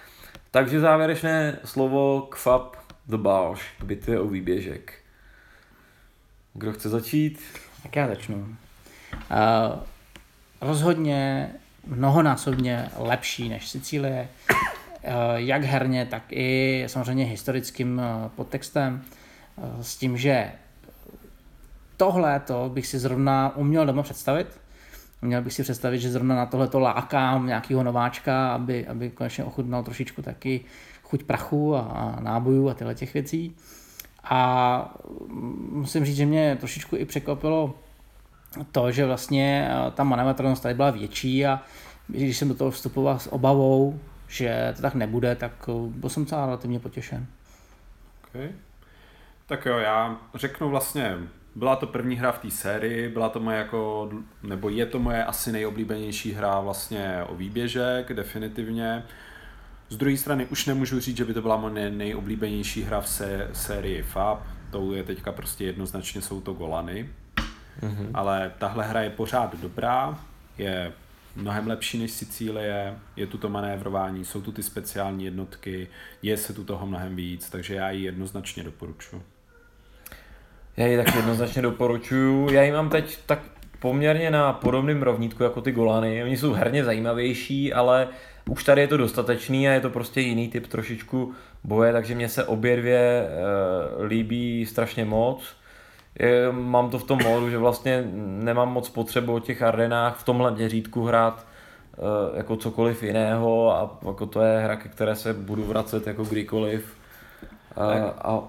[0.51, 4.95] takže závěrečné slovo k FAP The Bausch, k bitvě o výběžek.
[6.55, 7.43] Kdo chce začít?
[7.83, 8.37] Tak já začnu.
[8.37, 8.57] Uh,
[10.61, 11.51] rozhodně
[11.87, 14.57] mnohonásobně lepší než Sicílie, uh,
[15.35, 19.05] jak herně, tak i samozřejmě historickým uh, podtextem,
[19.57, 20.53] uh, s tím, že
[21.97, 24.61] tohle to bych si zrovna uměl doma představit.
[25.23, 29.45] Měl bych si představit, že zrovna na tohle to lákám nějakého nováčka, aby, aby konečně
[29.45, 30.65] ochutnal trošičku taky
[31.03, 33.57] chuť prachu a, a nábojů a tyhle těch věcí.
[34.25, 34.95] A
[35.71, 37.75] musím říct, že mě trošičku i překvapilo
[38.73, 41.63] to, že vlastně eh, ta manévratelnost tady byla větší a
[42.07, 46.25] když jsem do toho vstupoval s obavou, že to tak nebude, tak eh, byl jsem
[46.25, 47.27] docela relativně potěšen.
[48.29, 48.49] Okay.
[49.47, 51.19] Tak jo, já řeknu vlastně,
[51.57, 54.11] byla to první hra v té sérii, byla to moje jako,
[54.43, 59.05] nebo je to moje asi nejoblíbenější hra vlastně o výběžek, definitivně.
[59.89, 63.49] Z druhé strany už nemůžu říct, že by to byla moje nejoblíbenější hra v sé-
[63.53, 67.09] sérii FAB, to je teďka prostě jednoznačně jsou to Golany,
[67.81, 68.11] mm-hmm.
[68.15, 70.19] ale tahle hra je pořád dobrá,
[70.59, 70.93] je
[71.37, 75.89] mnohem lepší než Sicílie, je tu to manévrování, jsou tu ty speciální jednotky,
[76.23, 79.23] je se tu toho mnohem víc, takže já ji jednoznačně doporučuji.
[80.77, 82.51] Já ji tak jednoznačně doporučuju.
[82.51, 83.39] Já ji mám teď tak
[83.79, 86.25] poměrně na podobném rovnítku jako ty Golany.
[86.25, 88.09] Oni jsou herně zajímavější, ale
[88.51, 91.35] už tady je to dostatečný a je to prostě jiný typ trošičku
[91.65, 93.27] boje, takže mně se obě dvě e,
[94.05, 95.57] líbí strašně moc.
[96.19, 100.25] Je, mám to v tom módu, že vlastně nemám moc potřebu o těch arenách v
[100.25, 101.47] tomhle měřítku hrát
[101.95, 106.25] eh, jako cokoliv jiného a jako to je hra, ke které se budu vracet jako
[106.25, 106.97] kdykoliv.
[107.77, 108.43] A, a,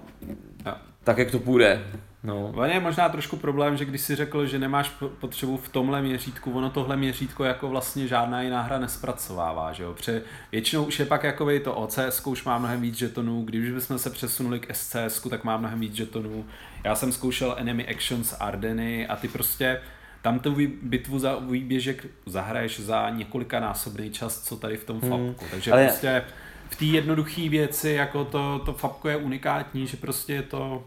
[0.64, 1.82] a tak jak to půjde.
[2.28, 2.52] No.
[2.54, 6.52] On je možná trošku problém, že když si řekl, že nemáš potřebu v tomhle měřítku,
[6.52, 9.94] ono tohle měřítko jako vlastně žádná jiná hra nespracovává, že jo?
[9.94, 10.22] Protože
[10.52, 14.10] většinou už je pak jako to OCS, už má mnohem víc žetonů, když bychom se
[14.10, 16.44] přesunuli k SCS, tak má mnohem víc žetonů.
[16.84, 19.80] Já jsem zkoušel Enemy Actions Ardeny a ty prostě
[20.22, 25.10] tam tu bitvu za výběžek zahraješ za několika násobný čas, co tady v tom hmm.
[25.10, 25.44] fapku.
[25.50, 25.84] Takže Ale...
[25.84, 26.24] prostě
[26.70, 30.84] v té jednoduché věci, jako to, to fapko je unikátní, že prostě je to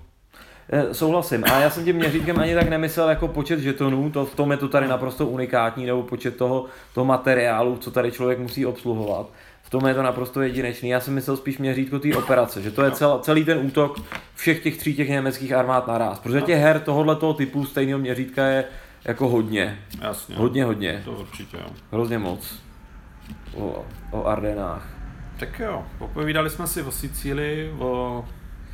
[0.92, 1.44] souhlasím.
[1.44, 4.58] A já jsem tím měřítkem ani tak nemyslel jako počet žetonů, to, v tom je
[4.58, 9.30] to tady naprosto unikátní, nebo počet toho, toho materiálu, co tady člověk musí obsluhovat.
[9.64, 10.90] V tom je to naprosto jedinečný.
[10.90, 14.02] Já jsem myslel spíš měřítko té operace, že to je cel, celý ten útok
[14.36, 16.20] všech těch tří těch německých armád naraz.
[16.20, 18.66] Protože těch her tohohle toho typu stejného měřítka je
[19.06, 19.80] jako hodně.
[20.02, 20.36] Jasně.
[20.36, 21.02] Hodně, hodně.
[21.06, 21.68] To určitě, jo.
[21.92, 22.60] Hrozně moc.
[23.54, 24.88] O, o Ardenách.
[25.40, 28.26] Tak jo, popovídali jsme si o Sicílii, o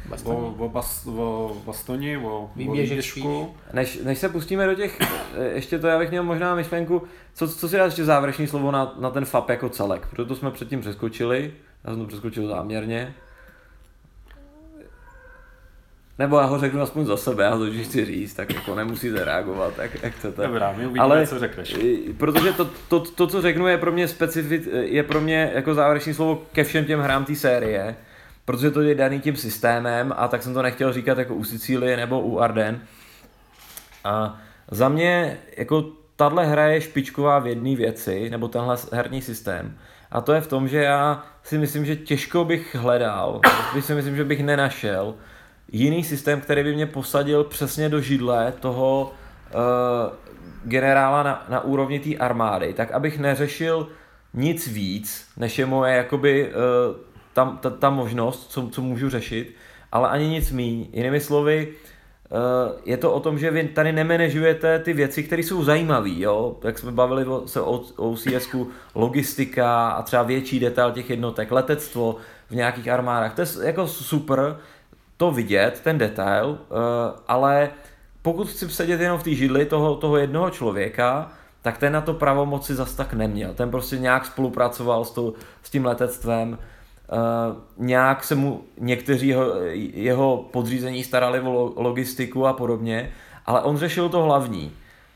[0.07, 0.37] Bastoni.
[0.37, 3.55] O, o, bas, o Bastoni, o, výběžku.
[3.73, 7.03] Než, než se pustíme do těch, eh, ještě to já bych měl možná myšlenku,
[7.33, 10.35] co, co si dá ještě závěrečný slovo na, na ten FAP jako celek, protože to
[10.35, 11.53] jsme předtím přeskočili,
[11.83, 13.13] já jsem to přeskočil záměrně.
[16.19, 19.25] Nebo já ho řeknu aspoň za sebe, já to když chci říct, tak jako nemusíte
[19.25, 20.47] reagovat, jak, jak chcete.
[20.47, 21.75] Dobrá, my uvidíme, Ale, co řekneš.
[22.17, 26.13] Protože to, to, to, co řeknu, je pro mě specific, je pro mě jako závěrečný
[26.13, 27.95] slovo ke všem těm hrám té série
[28.47, 31.97] protože to je daný tím systémem a tak jsem to nechtěl říkat jako u Sicílie
[31.97, 32.81] nebo u Arden.
[34.03, 34.39] A
[34.71, 39.77] za mě jako tahle hra je špičková v jedné věci, nebo tenhle herní systém.
[40.11, 43.41] A to je v tom, že já si myslím, že těžko bych hledal,
[43.73, 45.15] bych si myslím, že bych nenašel
[45.71, 49.59] jiný systém, který by mě posadil přesně do židle toho uh,
[50.63, 53.87] generála na, na úrovni té armády, tak abych neřešil
[54.33, 57.06] nic víc, než je moje jakoby uh,
[57.37, 59.55] ta, ta, ta možnost, co, co můžu řešit,
[59.91, 60.87] ale ani nic míň.
[60.93, 65.63] Jinými slovy, eh, je to o tom, že vy tady nemenežujete ty věci, které jsou
[65.63, 66.57] zajímavé, jo?
[66.63, 68.55] Jak jsme bavili se o OCS,
[68.95, 72.15] logistika a třeba větší detail těch jednotek, letectvo
[72.49, 73.35] v nějakých armádách.
[73.35, 74.57] To je jako super
[75.17, 77.69] to vidět, ten detail, eh, ale
[78.21, 81.31] pokud chci sedět jenom v té židli toho, toho jednoho člověka,
[81.61, 83.53] tak ten na to pravomoci zas tak neměl.
[83.53, 85.33] Ten prostě nějak spolupracoval s, tou,
[85.63, 86.57] s tím letectvem,
[87.11, 89.53] Uh, nějak se mu někteří jeho,
[89.93, 93.11] jeho podřízení starali o logistiku a podobně,
[93.45, 94.71] ale on řešil to hlavní,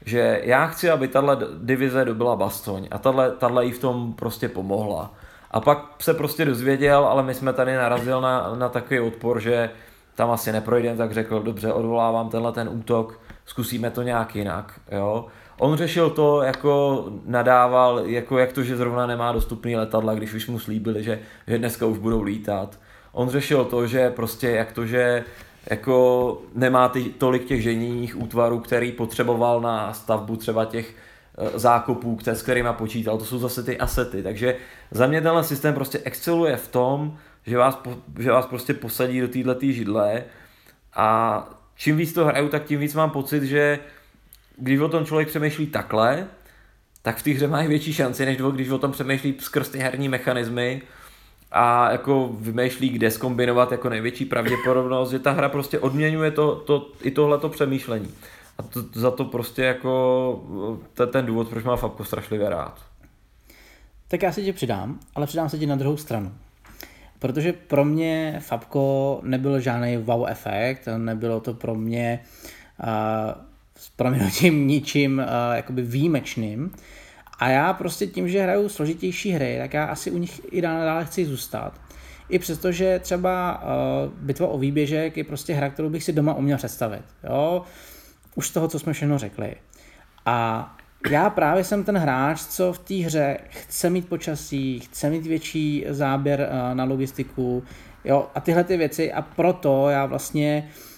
[0.06, 2.98] že já chci, aby tahle divize dobila Bastoň a
[3.38, 5.14] tahle, jí v tom prostě pomohla.
[5.52, 9.70] A pak se prostě dozvěděl, ale my jsme tady narazil na, na takový odpor, že
[10.16, 15.26] tam asi neprojdeme, tak řekl, dobře, odvolávám tenhle ten útok, zkusíme to nějak jinak, jo.
[15.62, 20.48] On řešil to, jako nadával, jako jak to, že zrovna nemá dostupný letadla, když už
[20.48, 22.80] mu slíbili, že, že dneska už budou lítat.
[23.12, 25.24] On řešil to, že prostě jak to, že
[25.70, 30.96] jako nemá ty, tolik těch ženijních útvarů, který potřeboval na stavbu třeba těch
[31.38, 34.56] e, zákopů, s kterými počítal, to jsou zase ty asety, takže
[34.92, 37.82] za mě tenhle systém prostě exceluje v tom, že vás,
[38.20, 40.24] že vás prostě posadí do této židle.
[40.94, 43.80] A čím víc to hraju, tak tím víc mám pocit, že
[44.58, 46.28] když o tom člověk přemýšlí takhle,
[47.02, 50.10] tak v té hře mají větší šanci, než když o tom přemýšlí skrz ty herní
[50.10, 50.82] mechanismy
[51.52, 56.92] a jako vymýšlí, kde skombinovat jako největší pravděpodobnost, že ta hra prostě odměňuje to, to,
[57.02, 58.14] i tohleto přemýšlení.
[58.58, 62.82] A to, za to prostě jako to ten důvod, proč má Fabko strašlivě rád.
[64.08, 66.32] Tak já se ti přidám, ale přidám se ti na druhou stranu.
[67.20, 72.20] Protože pro mě Fabko nebyl žádný wow efekt, nebylo to pro mě
[72.84, 73.51] uh,
[73.82, 76.72] s proměnutím ničím uh, jakoby výjimečným.
[77.40, 81.06] A já prostě tím, že hraju složitější hry, tak já asi u nich i dále
[81.06, 81.74] chci zůstat.
[82.30, 86.34] I přesto, že třeba uh, bitva o výběžek je prostě hra, kterou bych si doma
[86.34, 87.02] uměl představit.
[87.24, 87.64] Jo?
[88.36, 89.56] Už z toho, co jsme všechno řekli.
[90.26, 90.70] A
[91.10, 95.86] já právě jsem ten hráč, co v té hře chce mít počasí, chce mít větší
[95.90, 97.64] záběr uh, na logistiku,
[98.06, 100.91] jo, a tyhle ty věci a proto já vlastně uh,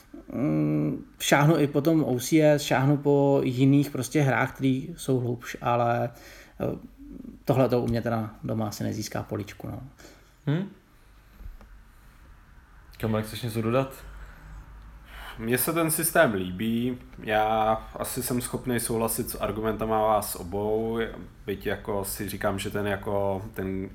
[1.20, 6.10] šáhnu i po tom OCS, šáhnu po jiných prostě hrách, které jsou hlubš, ale
[6.60, 6.78] eh,
[7.46, 9.68] tohle to u mě teda doma asi nezíská poličku.
[9.68, 9.82] No.
[10.46, 10.70] Hmm?
[12.98, 13.94] Kamil, chceš něco dodat?
[15.40, 21.00] Mně se ten systém líbí, já asi jsem schopný souhlasit s argumentama vás obou,
[21.46, 23.90] byť jako si říkám, že ten jako ten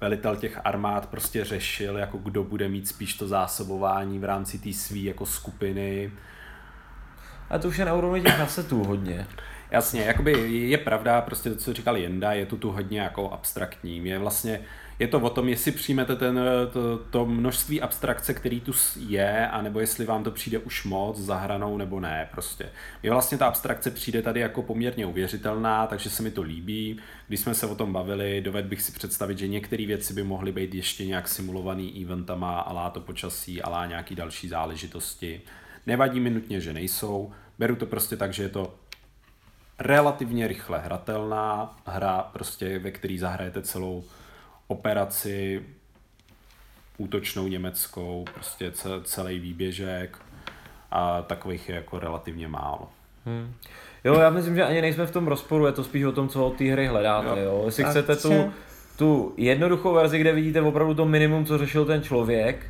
[0.00, 4.72] velitel těch armád prostě řešil, jako kdo bude mít spíš to zásobování v rámci té
[4.72, 6.12] svý jako skupiny.
[7.50, 9.26] A to už je na úrovni těch asetů hodně.
[9.70, 14.06] Jasně, jakoby je pravda, prostě to, co říkal Jenda, je to tu hodně jako abstraktní.
[14.06, 14.60] Je vlastně,
[14.98, 16.40] je to o tom, jestli přijmete ten,
[16.72, 21.36] to, to množství abstrakce, který tu je, anebo jestli vám to přijde už moc za
[21.36, 22.70] hranou, nebo ne, prostě.
[23.02, 27.00] Je vlastně ta abstrakce přijde tady jako poměrně uvěřitelná, takže se mi to líbí.
[27.28, 30.52] Když jsme se o tom bavili, doved bych si představit, že některé věci by mohly
[30.52, 35.40] být ještě nějak simulovaný eventama, alá to počasí, alá nějaký další záležitosti.
[35.86, 37.32] Nevadí mi nutně, že nejsou.
[37.58, 38.74] Beru to prostě tak, že je to
[39.78, 44.04] relativně rychle hratelná hra, prostě ve který zahrajete celou
[44.68, 45.62] operaci
[46.98, 48.72] útočnou německou, prostě
[49.02, 50.18] celý výběžek
[50.90, 52.88] a takových je jako relativně málo.
[53.26, 53.52] Hmm.
[54.04, 56.46] Jo, já myslím, že ani nejsme v tom rozporu, je to spíš o tom, co
[56.46, 57.28] od té hry hledáte.
[57.28, 57.36] Jo.
[57.36, 57.62] Jo.
[57.66, 58.52] Jestli a chcete tu,
[58.96, 62.66] tu jednoduchou verzi, kde vidíte opravdu to minimum, co řešil ten člověk,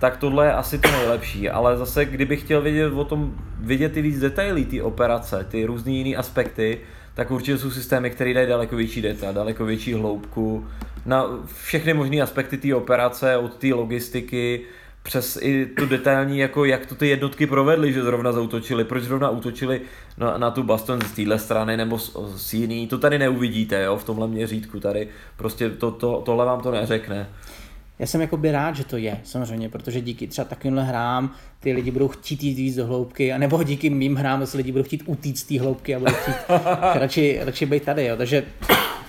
[0.00, 4.02] tak tohle je asi to nejlepší, ale zase kdybych chtěl vidět o tom, vidět ty
[4.02, 6.80] víc detaily, ty operace, ty různé jiné aspekty,
[7.14, 10.66] tak určitě jsou systémy, které dají daleko větší data, daleko větší hloubku,
[11.06, 11.26] na
[11.62, 14.60] všechny možné aspekty té operace, od té logistiky,
[15.02, 19.30] přes i tu detailní, jako jak to ty jednotky provedly, že zrovna zautočili, proč zrovna
[19.30, 19.80] útočili
[20.18, 23.96] na, na tu Baston z téhle strany nebo z, z jiný, to tady neuvidíte, jo,
[23.96, 27.28] v tomhle měřítku tady, prostě to, to, tohle vám to neřekne
[28.00, 31.90] já jsem jakoby rád, že to je, samozřejmě, protože díky třeba takovýmhle hrám ty lidi
[31.90, 35.38] budou chtít jít víc do hloubky, nebo díky mým hrám zase lidi budou chtít utíct
[35.38, 36.34] z té hloubky a budou chtít
[36.94, 38.04] radši, radši být tady.
[38.04, 38.16] Jo.
[38.16, 38.44] Takže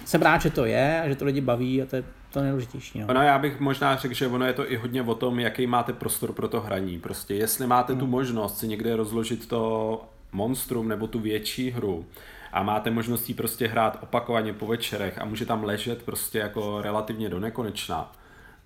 [0.06, 2.04] jsem rád, že to je a že to lidi baví a to je
[2.34, 3.00] to nejdůležitější.
[3.00, 3.08] No.
[3.08, 5.94] Ono, já bych možná řekl, že ono je to i hodně o tom, jaký máte
[5.94, 7.00] prostor pro to hraní.
[7.00, 8.00] Prostě jestli máte hmm.
[8.00, 10.02] tu možnost si někde rozložit to
[10.32, 12.06] monstrum nebo tu větší hru,
[12.54, 17.30] a máte možnost prostě hrát opakovaně po večerech a může tam ležet prostě jako relativně
[17.30, 18.12] do nekonečna,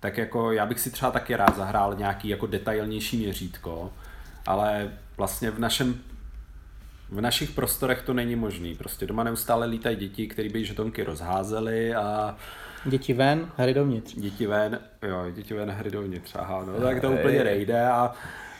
[0.06, 3.90] tak jako já bych si třeba taky rád zahrál nějaký jako detailnější měřítko,
[4.46, 5.94] ale vlastně v našem
[7.08, 8.74] v našich prostorech to není možný.
[8.74, 12.36] Prostě doma neustále lítají děti, které by žetonky rozházely a
[12.84, 14.14] Děti ven, hry dovnitř.
[14.14, 18.12] Děti ven, jo, děti ven, hry dovnitř, aha, no, tak to úplně nejde a,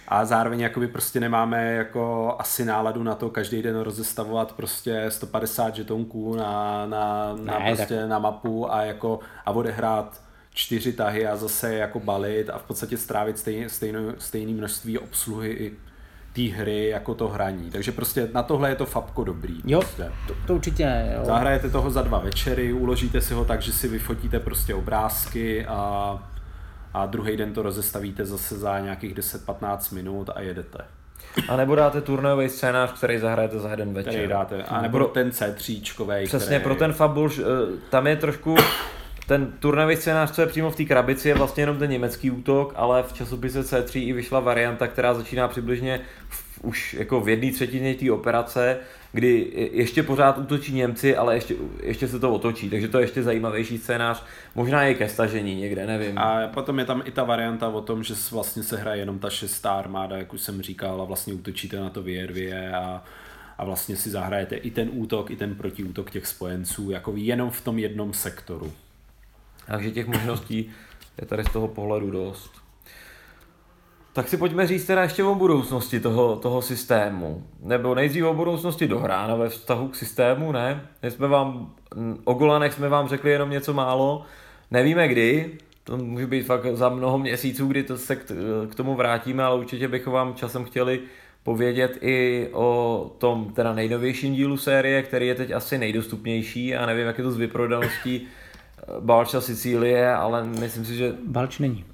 [0.09, 5.75] a zároveň jakoby prostě nemáme jako asi náladu na to každý den rozestavovat prostě 150
[5.75, 8.09] žetonků na, na, na, ne, prostě tak...
[8.09, 10.26] na mapu a jako a odehrát
[10.57, 15.51] čtyři tahy a zase jako balit a v podstatě strávit stejné, stejné, stejné množství obsluhy
[15.51, 15.73] i
[16.33, 17.71] té hry jako to hraní.
[17.71, 19.61] Takže prostě na tohle je to fabko dobrý.
[19.65, 20.13] Jo, prostě.
[20.27, 21.07] to, to určitě.
[21.15, 21.25] Jo.
[21.25, 26.19] Zahrajete toho za dva večery, uložíte si ho tak, že si vyfotíte prostě obrázky a,
[26.95, 30.79] a druhý den to rozestavíte zase za nějakých 10-15 minut a jedete.
[31.49, 34.13] A nebo dáte turnajový scénář, který zahrajete za jeden večer.
[34.13, 36.25] Který dáte, a nebo pro, ten C3.
[36.27, 36.65] Přesně, který...
[36.65, 37.43] pro ten Fabul, eh,
[37.91, 38.57] tam je trošku
[39.27, 42.73] ten turnajový scénář, co je přímo v té krabici, je vlastně jenom ten německý útok,
[42.77, 47.53] ale v časopise C3 i vyšla varianta, která začíná přibližně v, už jako v jedné
[47.53, 48.79] třetině té operace,
[49.13, 53.23] kdy ještě pořád útočí Němci, ale ještě, ještě se to otočí, takže to je ještě
[53.23, 54.23] zajímavější scénář,
[54.55, 56.19] možná je ke stažení někde, nevím.
[56.19, 59.31] A potom je tam i ta varianta o tom, že vlastně se hraje jenom ta
[59.31, 63.03] šestá armáda, jak už jsem říkal, a vlastně útočíte na to Viervie a
[63.59, 67.61] a vlastně si zahrajete i ten útok, i ten protiútok těch spojenců, jako jenom v
[67.61, 68.73] tom jednom sektoru.
[69.67, 70.71] Takže těch možností
[71.21, 72.53] je tady z toho pohledu dost.
[74.13, 77.47] Tak si pojďme říct teda ještě o budoucnosti toho, toho systému.
[77.63, 80.89] Nebo nejdřív o budoucnosti dohrána ve vztahu k systému, ne?
[81.03, 81.75] My jsme vám,
[82.25, 84.25] o Golanech jsme vám řekli jenom něco málo.
[84.71, 89.43] Nevíme kdy, to může být fakt za mnoho měsíců, kdy to se k, tomu vrátíme,
[89.43, 91.01] ale určitě bychom vám časem chtěli
[91.43, 97.07] povědět i o tom teda nejnovějším dílu série, který je teď asi nejdostupnější a nevím,
[97.07, 98.27] jak je to s vyprodaností
[99.01, 101.15] Balča Sicílie, ale myslím si, že...
[101.27, 101.85] Balč není.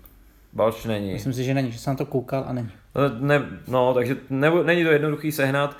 [0.52, 1.12] Balč není.
[1.12, 2.70] Myslím si, že není, že jsem na to koukal a není.
[2.94, 5.76] No, ne, no takže ne, není to jednoduchý sehnat.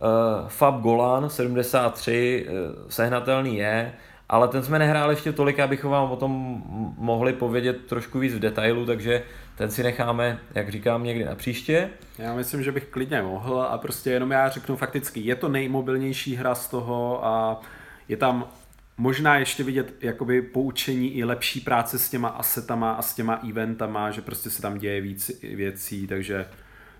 [0.00, 3.92] Uh, Fab Golan 73 uh, sehnatelný je,
[4.28, 6.62] ale ten jsme nehráli ještě tolik, abychom vám o tom
[6.98, 9.22] mohli povědět trošku víc v detailu, takže
[9.56, 11.90] ten si necháme, jak říkám, někdy na příště.
[12.18, 16.36] Já myslím, že bych klidně mohl a prostě jenom já řeknu fakticky, je to nejmobilnější
[16.36, 17.60] hra z toho a
[18.08, 18.44] je tam
[19.00, 24.10] možná ještě vidět jakoby poučení i lepší práce s těma asetama a s těma eventama,
[24.10, 26.46] že prostě se tam děje víc věcí, takže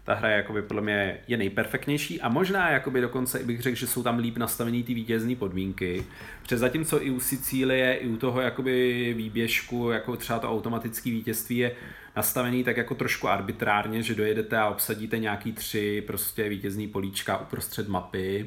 [0.05, 3.77] ta hra je jakoby podle mě je nejperfektnější a možná jakoby dokonce i bych řekl,
[3.77, 6.05] že jsou tam líp nastavený ty vítězné podmínky.
[6.43, 11.57] Přes zatímco i u Sicílie, i u toho jakoby výběžku, jako třeba to automatické vítězství
[11.59, 11.73] je
[12.17, 17.89] nastavený tak jako trošku arbitrárně, že dojedete a obsadíte nějaký tři prostě vítězný políčka uprostřed
[17.89, 18.47] mapy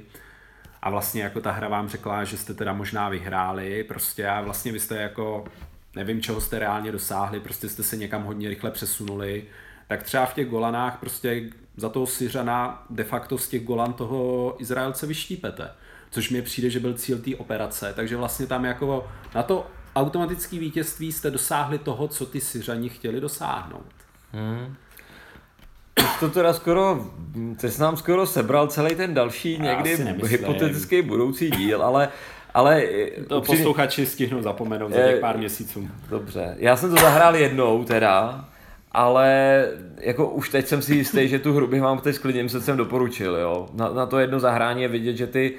[0.83, 4.71] a vlastně jako ta hra vám řekla, že jste teda možná vyhráli prostě a vlastně
[4.71, 5.45] vy jste jako
[5.95, 9.43] nevím, čeho jste reálně dosáhli, prostě jste se někam hodně rychle přesunuli,
[9.87, 14.55] tak třeba v těch Golanách prostě za toho Syřana de facto z těch Golan toho
[14.59, 15.71] Izraelce vyštípete.
[16.09, 20.59] což mi přijde, že byl cíl té operace, takže vlastně tam jako na to automatické
[20.59, 23.93] vítězství jste dosáhli toho, co ty Syřani chtěli dosáhnout.
[24.31, 24.75] Hmm.
[26.19, 27.05] To teda skoro,
[27.61, 29.97] ty jsi nám skoro sebral celý ten další někdy
[30.27, 32.09] hypotetický budoucí díl, ale
[32.53, 32.83] ale
[33.27, 35.87] to upřímně, posluchači stihnou zapomenout za těch pár měsíců.
[36.09, 38.45] Dobře, já jsem to zahrál jednou teda,
[38.91, 39.67] ale
[39.99, 42.77] jako už teď jsem si jistý, že tu hru bych vám teď s klidným srdcem
[42.77, 43.69] doporučil, jo.
[43.73, 45.53] Na, na to jedno zahrání je vidět, že ty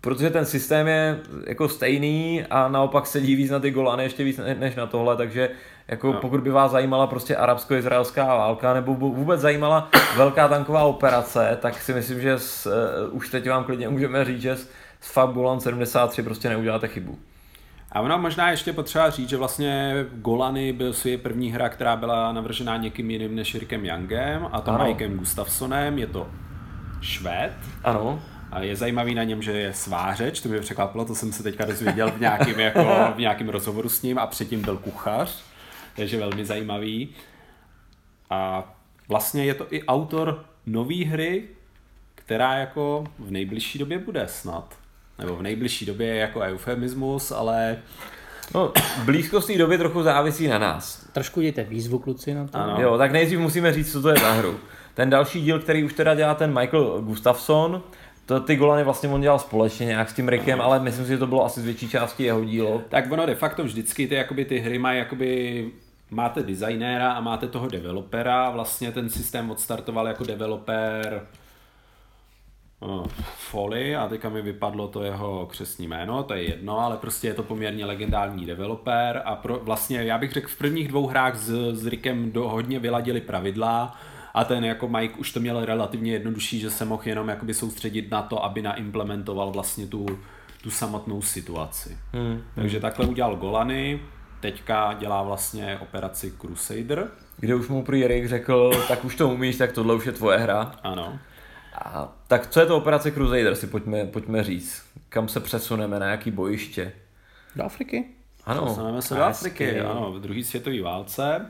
[0.00, 4.40] protože ten systém je jako stejný a naopak sedí víc na ty golany ještě víc
[4.58, 5.50] než na tohle, takže
[5.88, 6.20] jako no.
[6.20, 11.94] pokud by vás zajímala prostě arabsko-izraelská válka nebo vůbec zajímala velká tanková operace, tak si
[11.94, 14.68] myslím, že s, uh, už teď vám klidně můžeme říct, že s,
[15.00, 17.18] s Fab Golan 73 prostě neuděláte chybu.
[17.92, 22.32] A ono možná ještě potřeba říct, že vlastně Golany byl si první hra, která byla
[22.32, 24.84] navržená někým jiným než Rickem Youngem a to ano.
[24.84, 26.28] Mikem Gustafsonem, je to
[27.00, 27.52] Švéd.
[27.84, 28.22] Ano.
[28.52, 31.64] A je zajímavý na něm, že je svářeč, to mě překvapilo, to jsem se teďka
[31.64, 35.42] dozvěděl v nějakém, jako, v nějakém rozhovoru s ním a předtím byl kuchař,
[35.98, 37.08] takže velmi zajímavý.
[38.30, 38.72] A
[39.08, 41.44] vlastně je to i autor nové hry,
[42.14, 44.78] která jako v nejbližší době bude snad.
[45.18, 47.78] Nebo v nejbližší době je jako eufemismus, ale
[48.54, 48.72] No,
[49.04, 51.06] blízkost té doby trochu závisí na nás.
[51.12, 52.58] Trošku dějte výzvu, kluci, na to.
[52.58, 52.82] Ano.
[52.82, 54.58] Jo, tak nejdřív musíme říct, co to je za hru.
[54.94, 57.82] Ten další díl, který už teda dělá ten Michael Gustafson,
[58.26, 61.18] to, ty golany vlastně on dělal společně nějak s tím Rickem, ale myslím si, že
[61.18, 62.82] to bylo asi z větší části jeho dílo.
[62.88, 65.70] Tak ono de facto vždycky ty, jakoby, ty hry mají jakoby
[66.10, 68.50] máte designéra a máte toho developera.
[68.50, 71.26] Vlastně ten systém odstartoval jako developer
[72.80, 73.06] uh,
[73.36, 77.34] Folly a teďka mi vypadlo to jeho křesní jméno, to je jedno, ale prostě je
[77.34, 81.74] to poměrně legendární developer a pro, vlastně já bych řekl v prvních dvou hrách s,
[81.74, 83.96] s Rickem do, hodně vyladili pravidla
[84.34, 88.10] a ten jako Mike už to měl relativně jednodušší, že se mohl jenom jakoby soustředit
[88.10, 90.06] na to, aby naimplementoval vlastně tu,
[90.62, 91.98] tu samotnou situaci.
[92.12, 92.42] Hmm.
[92.54, 94.00] Takže takhle udělal Golany,
[94.40, 97.08] teďka dělá vlastně operaci Crusader.
[97.36, 100.38] Kde už mu prý Rick řekl, tak už to umíš, tak tohle už je tvoje
[100.38, 100.72] hra.
[100.82, 101.18] Ano.
[101.74, 104.82] A, tak co je to operace Crusader, si pojďme, pojďme říct.
[105.08, 106.92] Kam se přesuneme, na jaký bojiště?
[107.56, 108.04] Do Afriky.
[108.44, 108.64] Ano.
[108.64, 111.46] Přesuneme se do Afriky, ano, v druhé světové válce.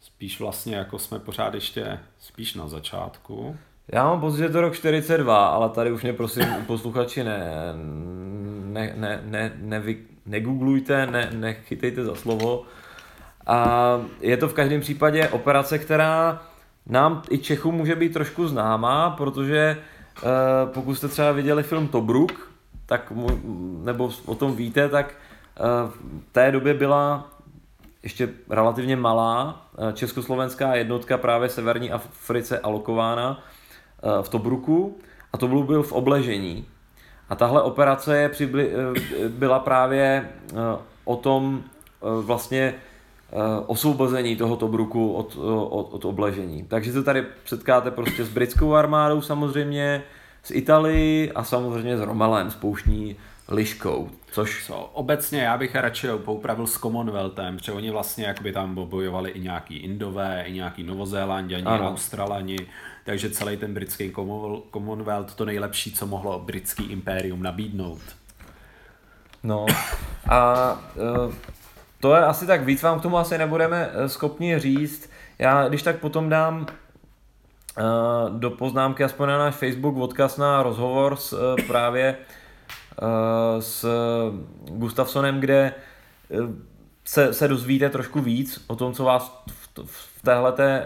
[0.00, 3.56] Spíš vlastně jako jsme pořád ještě spíš na začátku.
[3.92, 7.40] Já mám pocit, že to rok 42, ale tady už mě prosím posluchači ne,
[8.64, 9.82] ne, ne, ne, ne,
[10.26, 12.62] negooglujte, ne, nechytejte za slovo.
[13.46, 16.42] A je to v každém případě operace, která
[16.86, 19.76] nám i Čechům může být trošku známá, protože
[20.16, 20.22] eh,
[20.64, 22.50] pokud jste třeba viděli film Tobruk,
[22.86, 23.12] tak
[23.82, 27.30] nebo o tom víte, tak eh, v té době byla
[28.02, 33.42] ještě relativně malá eh, československá jednotka právě severní Africe alokována
[34.22, 34.98] v Tobruku
[35.32, 36.64] a to byl v obležení.
[37.28, 38.70] A tahle operace je přibli,
[39.28, 40.28] byla právě
[41.04, 41.62] o tom
[42.20, 42.74] vlastně
[43.66, 45.36] osvobození toho Tobruku od,
[45.70, 46.62] od, od obležení.
[46.62, 50.02] Takže to tady setkáte prostě s britskou armádou samozřejmě,
[50.42, 53.16] s Italií a samozřejmě s Romelem, s pouštní
[53.48, 54.66] liškou, což...
[54.66, 59.40] Co, obecně já bych radši poupravil s Commonwealthem, protože oni vlastně jakoby tam bojovali i
[59.40, 62.56] nějaký Indové, i nějaký Novozélanděni, Australani,
[63.04, 64.12] takže celý ten britský
[64.72, 68.00] Commonwealth to nejlepší, co mohlo britský impérium nabídnout.
[69.42, 69.66] No
[70.28, 71.34] a uh,
[72.00, 75.10] to je asi tak víc, vám k tomu asi nebudeme eh, schopni říct.
[75.38, 76.66] Já když tak potom dám
[77.78, 82.16] uh, do poznámky aspoň na náš Facebook odkaz na rozhovor s právě
[83.58, 83.86] s
[84.68, 85.74] Gustafsonem, kde
[87.04, 90.84] se, se dozvíte trošku víc o tom, co vás v, v téhleté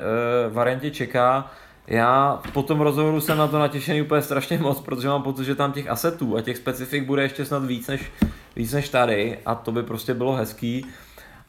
[0.50, 1.50] variantě čeká.
[1.86, 5.54] Já po tom rozhovoru jsem na to natěšený úplně strašně moc, protože mám pocit, že
[5.54, 8.12] tam těch asetů a těch specifik bude ještě snad víc než,
[8.56, 10.86] víc než tady a to by prostě bylo hezký.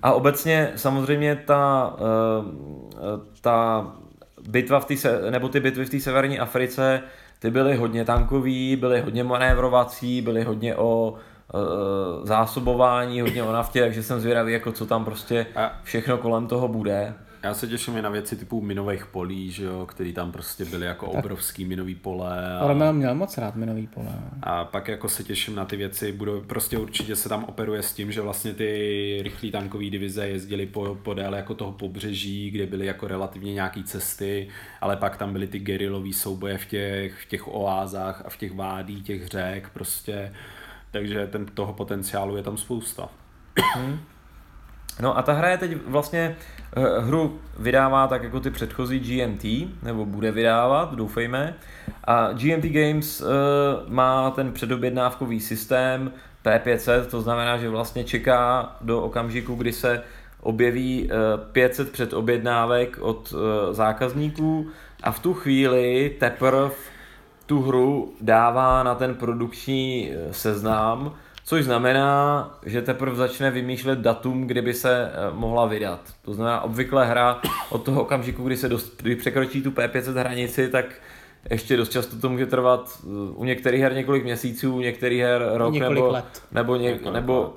[0.03, 2.99] A obecně samozřejmě ta, eh,
[3.41, 3.87] ta
[4.49, 4.95] bitva v té,
[5.29, 7.01] nebo ty bitvy v té severní Africe,
[7.39, 11.57] ty byly hodně tankový, byly hodně manévrovací, byly hodně o eh,
[12.23, 15.45] zásobování, hodně o naftě, takže jsem zvědavý, jako co tam prostě
[15.83, 17.13] všechno kolem toho bude.
[17.43, 20.85] Já se těším i na věci typu minových polí, že jo, který tam prostě byly
[20.85, 21.15] jako tak.
[21.15, 22.59] obrovský minový pole.
[22.59, 22.67] A...
[22.67, 24.11] Romeo měl moc rád minový pole.
[24.43, 27.93] A pak jako se těším na ty věci, budou, prostě určitě se tam operuje s
[27.93, 32.85] tím, že vlastně ty rychlé tankové divize jezdily po, podél jako toho pobřeží, kde byly
[32.85, 34.47] jako relativně nějaké cesty,
[34.81, 38.53] ale pak tam byly ty gerilové souboje v těch, v těch oázách a v těch
[38.55, 40.33] vádí, těch řek prostě.
[40.91, 43.09] Takže ten, toho potenciálu je tam spousta.
[43.75, 43.99] Hmm.
[44.99, 46.35] No a ta hra je teď vlastně
[46.99, 49.43] hru vydává tak jako ty předchozí GMT,
[49.83, 51.55] nebo bude vydávat, doufejme.
[52.03, 53.27] A GMT Games uh,
[53.87, 56.11] má ten předobjednávkový systém
[56.45, 60.03] P500, to znamená, že vlastně čeká do okamžiku, kdy se
[60.41, 61.09] objeví
[61.51, 63.33] 500 předobjednávek od
[63.71, 64.67] zákazníků
[65.03, 66.69] a v tu chvíli teprve
[67.45, 71.15] tu hru dává na ten produkční seznam,
[71.47, 75.99] což znamená, že teprve začne vymýšlet datum, kdyby se mohla vydat.
[76.21, 80.69] To znamená, obvykle hra od toho okamžiku, kdy se dost, kdy překročí tu P500 hranici,
[80.69, 80.85] tak
[81.49, 82.99] ještě dost často to může trvat
[83.35, 86.41] u některých her několik měsíců, u některých her rok několik nebo, let.
[86.51, 87.53] nebo, ně, nebo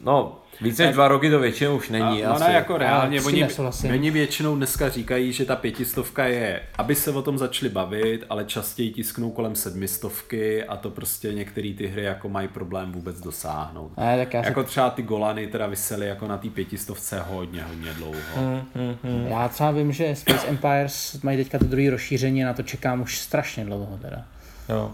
[0.00, 2.24] no, Více než dva roky to většinou už není.
[2.24, 2.44] A, asi.
[2.44, 3.48] Ona jako reálně, oni,
[3.92, 8.44] oni většinou dneska říkají, že ta pětistovka je, aby se o tom začali bavit, ale
[8.44, 13.96] častěji tisknou kolem sedmistovky a to prostě některé ty hry jako mají problém vůbec dosáhnout.
[13.96, 14.66] Ne, tak já jako se...
[14.66, 18.14] třeba ty Golany teda vysely jako na té pětistovce hodně, hodně dlouho.
[18.36, 19.26] Hmm, hmm, hmm.
[19.26, 23.00] Já třeba vím, že Space Empires mají teďka to druhé rozšíření a na to čekám
[23.00, 24.24] už strašně dlouho teda.
[24.68, 24.90] Jo.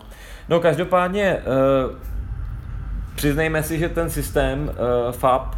[0.49, 2.14] No každopádně uh
[3.15, 5.57] přiznejme si, že ten systém uh, FAB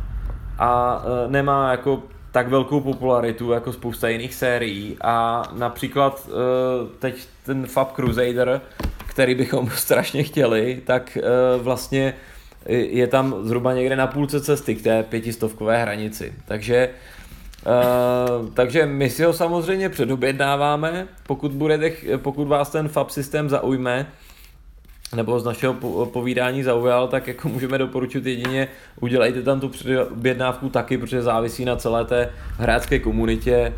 [0.59, 2.03] a uh, nemá jako
[2.33, 6.33] tak velkou popularitu jako spousta jiných sérií a například uh,
[6.99, 8.61] teď ten Fab Crusader,
[9.07, 11.19] který bychom strašně chtěli, tak
[11.57, 12.15] uh, vlastně
[12.69, 16.35] je tam zhruba někde na půlce cesty k té pětistovkové hranici.
[16.45, 16.89] Takže
[17.67, 24.07] Uh, takže my si ho samozřejmě předobjednáváme, pokud, budete, pokud vás ten FAB systém zaujme,
[25.15, 28.69] nebo z našeho povídání zaujal, tak jako můžeme doporučit jedině
[29.01, 32.29] udělejte tam tu předobjednávku taky, protože závisí na celé té
[32.59, 33.73] hráčské komunitě, eh,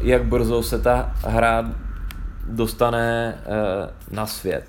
[0.00, 1.72] jak brzo se ta hra
[2.48, 4.64] dostane eh, na svět.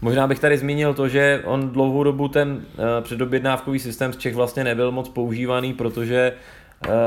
[0.00, 4.34] Možná bych tady zmínil to, že on dlouhou dobu ten eh, předobjednávkový systém z Čech
[4.34, 6.32] vlastně nebyl moc používaný, protože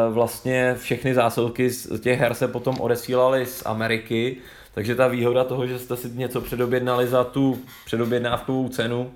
[0.09, 4.37] vlastně všechny zásilky z těch her se potom odesílaly z Ameriky,
[4.75, 9.11] takže ta výhoda toho, že jste si něco předobjednali za tu předobjednávkovou cenu,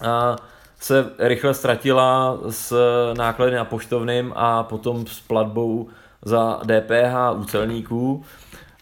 [0.00, 0.36] a
[0.80, 2.76] se rychle ztratila s
[3.16, 5.88] náklady na poštovným a potom s platbou
[6.22, 8.24] za DPH u celníků.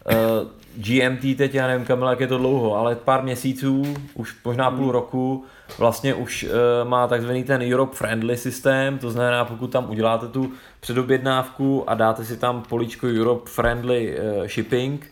[0.09, 0.15] E,
[0.75, 3.83] GMT teď, já nevím Kamila, jak je to dlouho, ale pár měsíců,
[4.13, 5.45] už možná půl roku,
[5.77, 6.49] vlastně už e,
[6.83, 12.25] má takzvaný ten Europe Friendly systém, to znamená, pokud tam uděláte tu předobjednávku a dáte
[12.25, 15.11] si tam poličko Europe Friendly e, Shipping,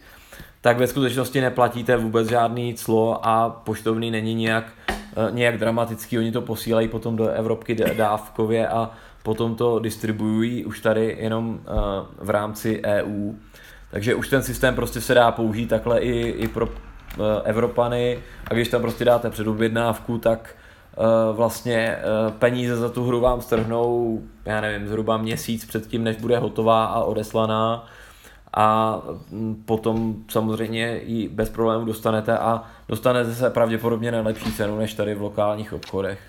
[0.66, 6.20] tak ve skutečnosti neplatíte vůbec žádný clo a poštovný není nějak, eh, nějak dramatický.
[6.20, 8.92] Oni to posílají potom do Evropky dávkově a
[9.24, 11.72] potom to distribuují už tady jenom eh,
[12.18, 13.34] v rámci EU.
[13.92, 18.54] Takže už ten systém prostě se dá použít takhle i, i pro eh, Evropany a
[18.54, 20.56] když tam prostě dáte předobjednávku, tak
[21.32, 21.98] vlastně
[22.40, 26.86] peníze za tu hru vám strhnou, já nevím, zhruba měsíc před tím, než bude hotová
[26.86, 27.88] a odeslaná
[28.56, 28.98] a
[29.32, 34.94] mm, potom samozřejmě ji bez problémů dostanete a dostanete se pravděpodobně na lepší cenu než
[34.94, 36.20] tady v lokálních obchodech.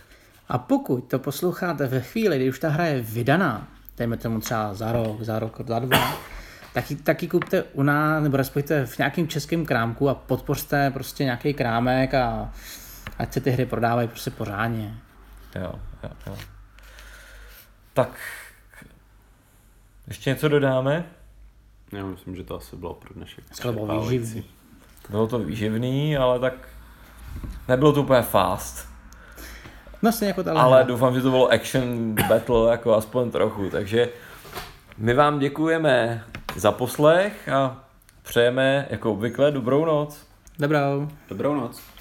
[0.48, 4.74] A pokud to posloucháte ve chvíli, kdy už ta hra je vydaná, dejme tomu třeba
[4.74, 6.18] za rok, za rok, za dva,
[6.74, 10.90] tak ji, tak ji kupte u nás, nebo respektive v nějakém českém krámku a podpořte
[10.90, 12.52] prostě nějaký krámek a
[13.18, 14.94] ať se ty hry prodávají prostě pořádně.
[15.54, 15.72] Jo,
[16.02, 16.36] jo, jo.
[17.92, 18.10] Tak,
[20.08, 21.04] ještě něco dodáme?
[21.92, 23.44] Já myslím, že to asi bylo pro dnešek.
[23.62, 24.44] To bylo výživný.
[25.10, 26.54] Bylo to výživný, ale tak
[27.68, 28.88] nebylo to úplně fast.
[30.02, 34.08] No jako ta Ale doufám, že to bylo action battle jako aspoň trochu, takže
[34.98, 36.24] my vám děkujeme
[36.56, 37.84] za poslech a
[38.22, 40.26] přejeme jako obvykle dobrou noc.
[40.58, 41.08] Dobrou.
[41.28, 41.95] Dobrou noc.